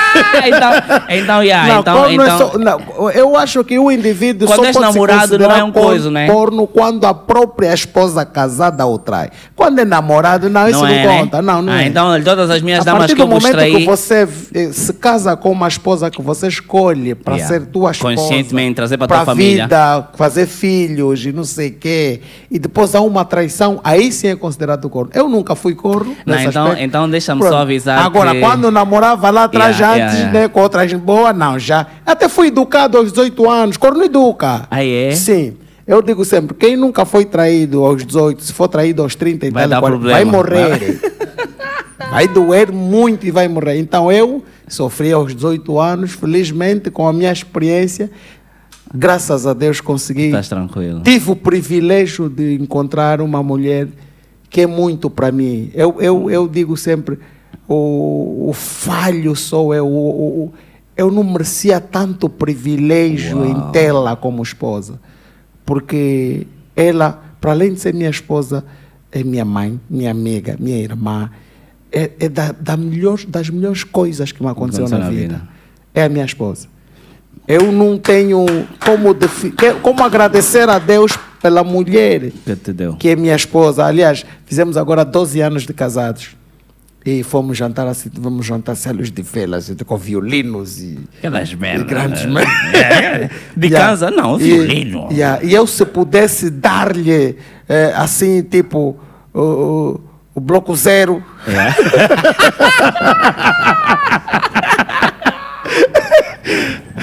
[0.46, 0.70] então,
[1.08, 4.72] então, yeah, não, então, é então só, não, eu acho que o indivíduo Quando só
[4.72, 6.26] pode namorado, não é um coisa, né?
[6.28, 9.30] corno quando a própria esposa casada o trai.
[9.56, 11.18] Quando é namorado, não, isso não, é, né?
[11.20, 11.42] conta.
[11.42, 11.86] Não, não ah, é.
[11.86, 13.76] Então, todas as minhas a damas partir que eu do momento mostrei.
[13.76, 17.54] que você eh, se casa com uma esposa que você escolhe para Yeah.
[17.54, 19.64] ser tua esposa, Conscientemente trazer pra tua família.
[19.64, 22.20] vida, fazer filhos e não sei o quê,
[22.50, 25.10] e depois há uma traição, aí sim é considerado corno.
[25.14, 26.14] Eu nunca fui corno.
[26.26, 26.84] Não, então- aspecto.
[26.84, 30.40] então deixa-me só avisar Agora, que- quando namorava lá atrás, Yeah, antes, yeah.
[30.40, 31.86] né, com outras boas, não, já.
[32.04, 34.66] Até fui educado aos 18 anos, corno educa.
[34.70, 35.12] Ah, é?
[35.12, 35.56] Sim.
[35.86, 39.50] Eu digo sempre, quem nunca foi traído aos 18, se for traído aos 30 e
[39.50, 40.18] Vai tal, dar 40, problema.
[40.18, 41.00] vai morrer.
[42.12, 43.78] Vai doer muito e vai morrer.
[43.78, 48.10] Então eu sofri aos 18 anos, felizmente, com a minha experiência,
[48.94, 50.26] graças a Deus consegui.
[50.26, 51.00] Estás tranquilo.
[51.00, 53.88] Tive o privilégio de encontrar uma mulher
[54.50, 55.70] que é muito para mim.
[55.72, 57.18] Eu, eu, eu digo sempre,
[57.68, 59.86] o, o falho sou eu.
[59.86, 60.52] O, o-
[60.96, 63.46] eu não merecia tanto privilégio Uau.
[63.68, 65.00] em tê-la como esposa.
[65.64, 68.64] Porque ela, para além de ser minha esposa,
[69.10, 71.30] é minha mãe, minha amiga, minha irmã.
[71.90, 75.20] É, é da, da melhor, das melhores coisas que me aconteceu na, na vida.
[75.34, 75.48] vida.
[75.94, 76.68] É a minha esposa.
[77.46, 78.46] Eu não tenho
[78.84, 79.14] como,
[79.82, 83.84] como agradecer a Deus pela mulher Que que é minha esposa.
[83.84, 86.36] Aliás, fizemos agora 12 anos de casados.
[87.04, 91.56] E fomos jantar assim, vamos jantar celos de velas, assim, com violinos e, Aquelas e
[91.56, 91.86] merdas.
[91.88, 92.26] grandes É.
[92.28, 93.30] merdas.
[93.56, 95.08] De casa, não, E- violino.
[95.10, 95.42] yeah.
[95.42, 97.36] E eu, se pudesse dar-lhe,
[97.68, 98.96] eh, assim, tipo,
[99.34, 100.00] o, o,
[100.36, 101.72] o bloco zero, É.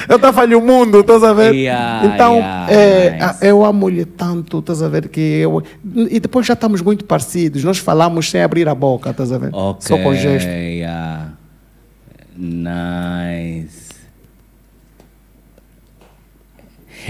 [0.10, 1.54] eu dava-lhe o mundo, estás a ver?
[1.54, 3.46] Yeah, então, yeah, eh, nice.
[3.46, 5.08] eu amo-lhe tanto, estás a ver?
[5.08, 5.64] Que eu,
[6.10, 9.52] e depois já estamos muito parecidos, nós falamos sem abrir a boca, estás a ver?
[9.54, 9.88] Ok.
[9.88, 10.48] Só com gesto.
[10.48, 11.34] yeah.
[12.36, 13.90] Nice.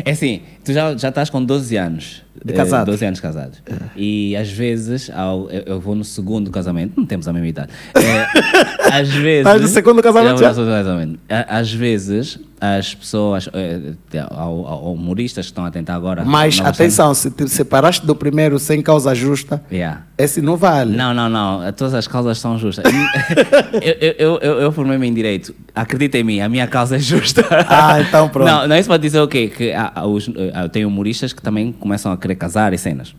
[0.06, 2.24] É assim, tu já, já estás com 12 anos.
[2.44, 2.88] De eh, casado.
[2.88, 3.61] 12 anos casados.
[3.95, 7.72] E às vezes, ao, eu, eu vou no segundo casamento, não temos a mesma idade.
[8.00, 9.45] Eh, às vezes.
[9.45, 10.48] Estás no segundo casamento já?
[10.48, 11.19] casamento.
[11.30, 13.93] Às vezes, as pessoas, eh,
[14.31, 16.23] ao, ao humoristas que estão a tentar agora.
[16.25, 20.03] Mas atenção, se te separaste do primeiro sem causa justa, Yeah.
[20.17, 20.95] esse não vale.
[20.95, 21.71] Não, não, não.
[21.73, 22.83] Todas as causas são justas.
[23.81, 25.53] eu, eu, eu, eu, eu formei-me em direito.
[25.73, 27.45] Acredita em mim, a minha causa é justa.
[27.67, 28.47] Ah, então pronto.
[28.47, 29.47] Não, não é isso para dizer o quê?
[29.47, 33.13] Que há, há os, há- tem humoristas que também começam a querer casar e cenas.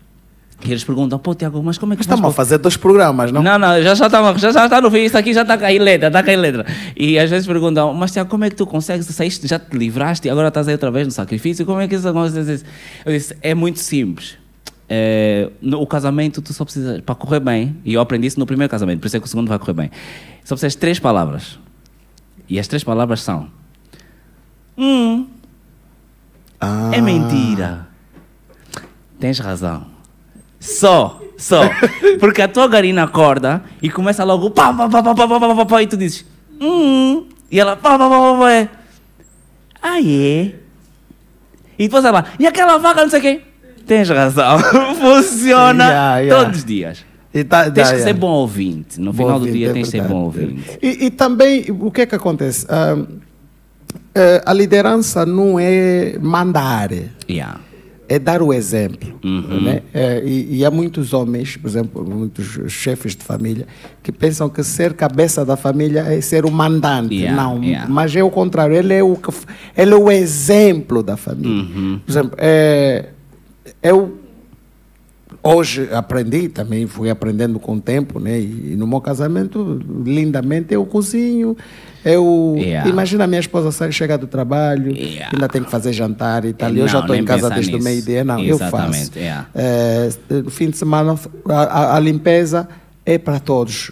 [0.62, 3.42] E eles perguntam, pô, Tiago, mas como é que Estamos a fazer dois programas, não?
[3.42, 5.70] Não, não, já já está já, já tá no fim, isso aqui já está a
[5.70, 6.66] letra, está a letra.
[6.94, 9.06] E às vezes perguntam, mas Tiago, como é que tu consegues,
[9.44, 12.06] já te livraste e agora estás aí outra vez no sacrifício, como é que isso
[12.06, 12.64] acontece?
[13.06, 14.36] Eu disse, é muito simples.
[14.86, 18.44] É, no, o casamento, tu só precisas, para correr bem, e eu aprendi isso no
[18.44, 19.90] primeiro casamento, por isso é que o segundo vai correr bem,
[20.44, 21.58] só precisas de três palavras.
[22.48, 23.48] E as três palavras são,
[24.76, 25.26] hum,
[26.60, 26.90] Ah.
[26.92, 27.86] é mentira.
[29.20, 29.86] Tens razão.
[30.60, 31.62] Só, só.
[32.20, 35.55] Porque a tua garina acorda e começa logo pá, pá, pá, pá, pá, pá, pá,
[35.56, 36.24] pá, pá, e tu dizes
[36.60, 38.68] hum, e ela pá, pá, pá, pá, pá, é.
[39.82, 40.55] Ah, é?
[41.78, 43.40] E depois ela, e aquela vaca, não sei o quê.
[43.86, 44.58] Tens razão.
[45.00, 46.44] Funciona Yeah, yeah.
[46.44, 47.05] todos os dias.
[47.32, 49.00] E tá- Tens tá, que ser bom ouvinte.
[49.00, 50.78] No Bom final do ouvinte, dia é tens que ser bom ouvinte.
[50.82, 52.66] E, e também, o que é que acontece?
[52.68, 52.97] Ah,
[54.14, 56.90] eh, a liderança não é mandar,
[57.28, 57.60] Yeah.
[58.10, 59.08] É dar o exemplo.
[59.24, 59.60] Uhum.
[59.62, 59.82] Né?
[59.94, 63.68] Eh, e, e há muitos homens, por exemplo, muitos chefes de família,
[64.02, 67.14] que pensam que ser cabeça da família é ser o mandante.
[67.14, 67.89] Yeah, não, yeah.
[67.89, 69.16] mas é o contrário, ele é o,
[69.76, 71.62] ele é o exemplo da família.
[71.62, 72.00] Uhum.
[72.05, 73.10] Por exemplo, eh,
[73.80, 74.19] eu
[75.42, 78.38] hoje aprendi, também fui aprendendo com o tempo, né?
[78.40, 81.56] E, no meu casamento, lindamente, eu cozinho.
[82.04, 82.88] Eu Yeah.
[82.88, 85.30] imagina a minha esposa sai, chega do trabalho, Yeah.
[85.34, 86.72] ainda tem que fazer jantar e tal.
[86.74, 88.74] e eu já Não, estou em casa desde o meio-dia, não, eu faço.
[88.76, 89.46] Exatamente, yeah.
[89.54, 90.08] Eh,
[90.44, 91.14] no fim de semana,
[91.48, 92.66] a, a- a limpeza
[93.04, 93.90] é para todos.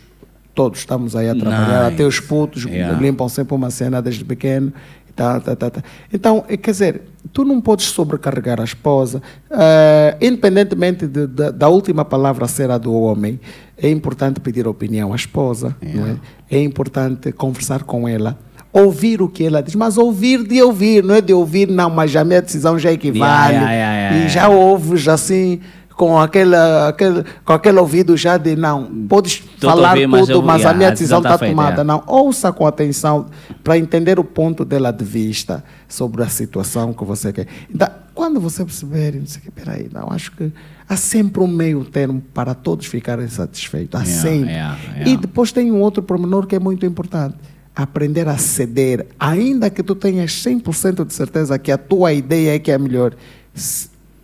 [0.54, 1.94] Todos estamos aí a trabalhar, Nice.
[1.94, 2.98] até os putos Yeah.
[2.98, 4.72] limpam sempre uma cena desde pequeno.
[5.18, 5.82] Tá, tá, tá, tá.
[6.12, 11.68] Então, eh, quer dizer, tu não podes sobrecarregar a esposa, eh, independentemente de- da- da
[11.68, 13.40] última palavra ser a do homem,
[13.76, 16.16] é importante pedir opinião à esposa, não é?
[16.48, 18.38] é importante conversar com ela,
[18.72, 22.14] ouvir o que ela diz, mas ouvir de ouvir, não é de ouvir, não, mas
[22.14, 25.58] a minha decisão já equivale, Yeah, yeah, yeah, e yeah, já ouves assim,
[25.98, 30.64] com aquele, aquele, com aquele ouvido já de não, podes a falar mas tudo, mas
[30.64, 31.82] a minha decisão tá está feita, tomada.
[31.82, 31.84] yeah.
[31.84, 33.26] Não, ouça com atenção
[33.64, 37.48] para entender o ponto dela de vista sobre a situação que você quer.
[37.68, 40.52] Então, quando você perceber, não sei o que, peraí, não, acho que
[40.88, 44.00] há sempre um meio termo para todos ficarem satisfeitos.
[44.00, 44.50] Há Yeah, sempre.
[44.52, 45.10] yeah, yeah.
[45.10, 47.34] E depois tem um outro pormenor que é muito importante.
[47.74, 52.58] Aprender a ceder, ainda que tu tenhas 100% de certeza que a tua ideia é
[52.60, 53.14] que é a melhor.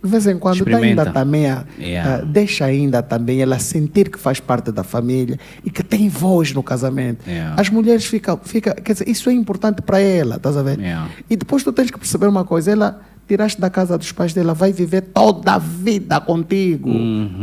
[0.05, 2.23] De vez em quando, dá ainda também a, Yeah.
[2.23, 6.61] deixa ainda também ela sentir que faz parte da família e que tem voz no
[6.61, 7.27] casamento.
[7.27, 7.59] Yeah.
[7.59, 10.79] As mulheres ficam, fica, quer dizer, isso é importante para ela, estás a ver?
[10.79, 11.09] Yeah.
[11.29, 14.53] E depois tu tens que perceber uma coisa, ela tiraste da casa dos pais dela,
[14.53, 16.89] vai viver toda a vida contigo.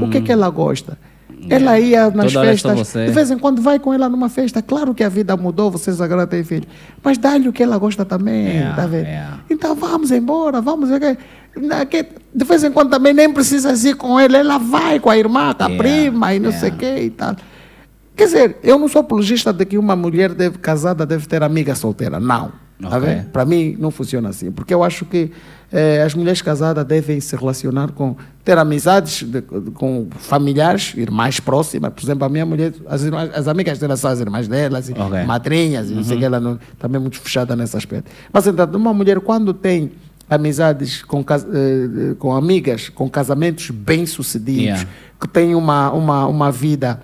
[0.00, 0.96] O que é que ela gosta?
[1.48, 2.32] Ela ia nas Uhum.
[2.34, 4.62] Toda é festas, de vez em quando vai com ela numa festa.
[4.62, 6.66] Claro que a vida mudou, vocês agora têm filho.
[7.02, 9.08] Mas dá-lhe o que ela gosta também, tá vendo?
[9.50, 10.88] Então vamos embora, vamos.
[11.88, 15.18] Que- De vez em quando também nem precisa ir com ela, ela vai com a
[15.18, 16.78] irmã, com a Yeah, prima e não sei o yeah.
[16.78, 17.36] quê e tal.
[18.16, 21.74] Quer dizer, eu não sou apologista de que uma mulher deve, casada deve ter amiga
[21.74, 22.18] solteira.
[22.18, 22.52] Não.
[22.80, 23.00] Tá Ok.
[23.00, 23.26] vendo?
[23.30, 24.50] Para mim não funciona assim.
[24.50, 25.30] Porque eu acho que
[25.70, 28.16] eh, as mulheres casadas devem se relacionar com.
[28.44, 29.40] ter amizades de-
[29.74, 31.92] com familiares, irmãs próximas.
[31.92, 34.92] Por exemplo, a minha mulher, as, irmãs- as amigas dela são as irmãs delas, e
[34.94, 35.22] Ok.
[35.24, 38.10] madrinhas, e não sei o que, ela não, também é muito fechada nesse aspecto.
[38.32, 39.92] Mas, então, uma mulher, quando tem
[40.28, 44.86] amizades com, eh, eh, com amigas, com casamentos bem-sucedidos, Yeah.
[45.20, 47.00] que tem uma, uma, uma vida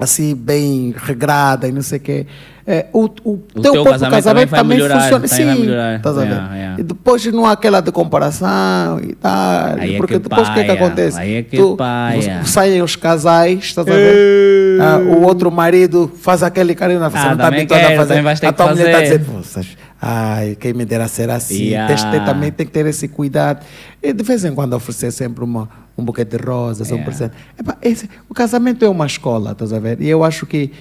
[0.00, 2.26] assim bem regrada e não sei o quê.
[2.64, 5.28] É, o, o, teu, teu próprio casamento casamento, também melhorar, funciona.
[5.28, 5.96] também vai Sim, melhorar.
[5.96, 6.26] estás a ver?
[6.28, 6.80] Yeah, yeah.
[6.80, 9.74] E depois não há aquela de comparação e tal.
[9.78, 11.18] Aí é porque que depois o que é que acontece?
[11.18, 12.44] aí é que Tu- paia.
[12.44, 14.80] saem os casais, estás a ver?
[14.80, 18.46] Ah, o outro marido faz aquele carinho na Ah, não está habituado a fazer.
[18.46, 19.66] a tua mulher está dizendo, "Poças,
[20.04, 21.62] ai, quem me dera ser assim.
[21.68, 22.24] Yeah.
[22.26, 23.64] Também tem que ter esse cuidado.
[24.02, 27.04] E de vez em quando oferecer sempre uma, um buquete de rosas, um Yeah.
[27.04, 27.34] presente.
[27.58, 30.00] Epá, esse- o casamento é uma escola, estás a ver?
[30.02, 30.72] E eu acho que,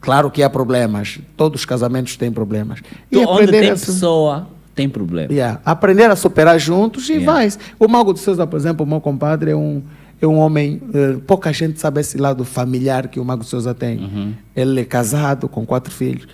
[0.00, 2.80] claro que há problemas, todos os casamentos têm problemas.
[3.10, 5.32] E Tu, onde tem a pessoa, tem problema.
[5.32, 5.60] Yeah.
[5.64, 7.48] Aprender a superar juntos e vai.
[7.78, 9.80] O Mago de Souza, por exemplo, o meu compadre, é um,
[10.20, 10.82] é um homem.
[10.92, 13.98] eh, pouca gente sabe esse lado familiar que o Mago de Souza tem.
[13.98, 14.32] Uhum.
[14.56, 16.26] Ele é casado com quatro filhos.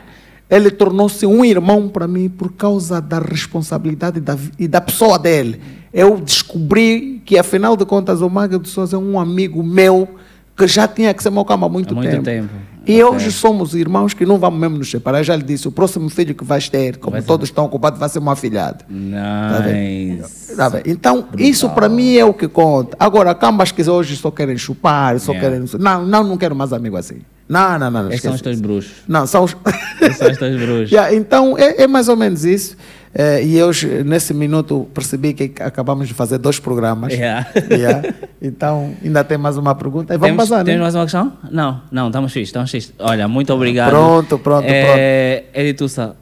[0.55, 5.59] Ele tornou-se um irmão para mim por causa da responsabilidade da, e da pessoa dele.
[5.93, 10.07] Eu descobri que, afinal de contas, o Maga de Souza é um amigo meu
[10.55, 12.23] que já tinha que ser meu cama há muito, Há muito tempo.
[12.25, 12.49] tempo.
[12.87, 13.17] E Ok.
[13.17, 15.19] hoje somos irmãos que não vamos mesmo nos separar.
[15.21, 17.65] Eu já lhe disse, o próximo filho que vais ter, como Vai ser- todos estão
[17.65, 18.85] ocupados, vai ser um afilhado.
[18.91, 20.55] Nice.
[20.57, 20.83] Tá bem?
[20.87, 22.97] Então, isso para mim é o que conta.
[22.99, 25.51] Agora, cambas que hoje só querem chupar, só Yeah.
[25.59, 25.69] querem.
[25.79, 27.19] Não, não, não quero mais amigo assim.
[27.49, 28.03] Não, não, não.
[28.05, 28.93] não Esses são os teus bruxos.
[29.07, 29.57] Não, são os.
[30.01, 30.91] Esses são os teus bruxos.
[30.93, 32.77] Yeah, então, é, é mais ou menos isso.
[33.15, 37.13] Eh, e hoje, nesse minuto, percebi que acabamos de fazer dois programas.
[37.13, 37.47] Yeah.
[37.71, 38.15] Yeah.
[38.41, 40.15] Então, ainda tem mais uma pergunta.
[40.15, 40.83] E vamos temos, passar, temos né?
[40.83, 41.33] mais uma questão?
[41.51, 42.93] Não, não, estamos fixos, estamos fixos.
[42.99, 43.91] Olha, muito obrigado.
[43.91, 46.17] Pronto, pronto, é, Editussa,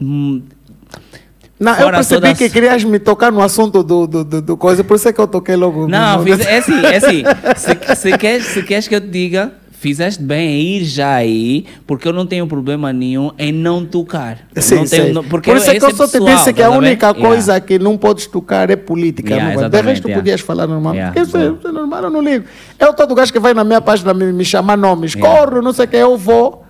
[0.00, 0.42] hum,
[1.58, 4.56] Não, eu Fora percebi todas- que querias me tocar no assunto do, do, do, do
[4.56, 5.88] coisa, por isso é que eu toquei logo.
[5.88, 7.22] Não, no- fiz, é assim, é assim.
[7.56, 11.64] Se, se, queres, se queres que eu te diga, fizeste bem em ir já aí,
[11.86, 14.38] porque eu não tenho problema nenhum em não tocar.
[14.56, 16.62] Sim, não tenho, não- porque Por isso é que eu esse só te disse que
[16.62, 17.20] a tá única Yeah.
[17.28, 19.34] coisa que não podes tocar é política.
[19.34, 20.20] Yeah, de resto, yeah.
[20.20, 20.94] podias falar normal.
[20.94, 22.44] Yeah, isso é, isso é normal, eu não ligo.
[22.78, 25.44] Eu todo gajo que vai na minha página me, me chamar nomes, Yeah.
[25.46, 26.64] corro, não sei o que, eu vou.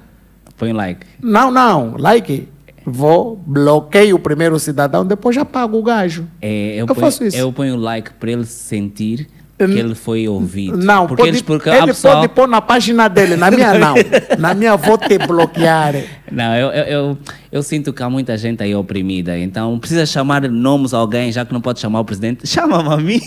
[0.58, 1.06] Põe like.
[1.22, 2.48] Não, não, like.
[2.84, 6.26] Vou, bloqueio o primeiro cidadão, depois já pago o gajo.
[6.40, 7.36] É, eu, Eu ponho, faço isso.
[7.36, 9.28] eu ponho like para ele sentir
[9.58, 10.76] que Hum, ele foi ouvido.
[10.76, 12.20] Não, porque pode, eles, porque ele há pessoal...
[12.20, 13.94] pode pôr na página dele, na minha não.
[14.38, 15.94] na minha vou te bloquear.
[16.30, 17.18] Não, eu, eu, eu,
[17.50, 21.44] eu sinto que há muita gente aí oprimida, então precisa chamar nomes a alguém, já
[21.44, 23.20] que não pode chamar o presidente, chama-me a mim.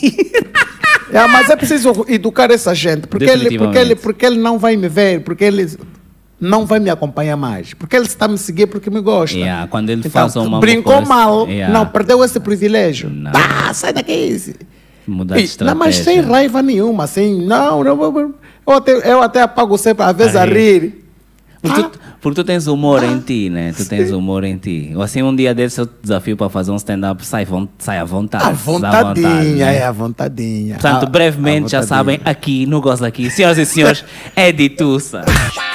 [1.11, 4.77] É, mas é preciso educar essa gente, porque ele, porque, ele, porque ele não vai
[4.77, 5.67] me ver, porque ele
[6.39, 7.73] não vai me acompanhar mais.
[7.73, 9.37] Porque ele está a me seguir porque me gosta.
[9.37, 11.73] Yeah, quando ele Então, faz uma brincou coisa- mal, Yeah.
[11.73, 13.09] não, perdeu esse privilégio.
[13.09, 13.31] Não.
[13.35, 14.55] Ah, sai daqui.
[15.07, 15.73] Mudar de estratégia.
[15.73, 18.35] não, mas sem raiva nenhuma, assim, não, não, eu,
[18.67, 20.99] eu até, eu até apago sempre, às vezes, A a rir.
[21.61, 23.71] Porque, Ah, tu, porque tu tens humor em ti, né?
[23.77, 24.93] Tu tens humor em ti.
[24.95, 27.47] Ou assim, um dia desse eu te desafio para fazer um stand-up, sai,
[27.77, 28.43] sai à vontade.
[28.45, 29.75] dá vontadinha, vontade, né?
[29.77, 30.73] é a vontadinha.
[30.75, 34.03] Portanto, A- a brevemente, já sabem, aqui no Gosto Aqui, senhoras e senhores,
[34.35, 35.21] Edi Tussa.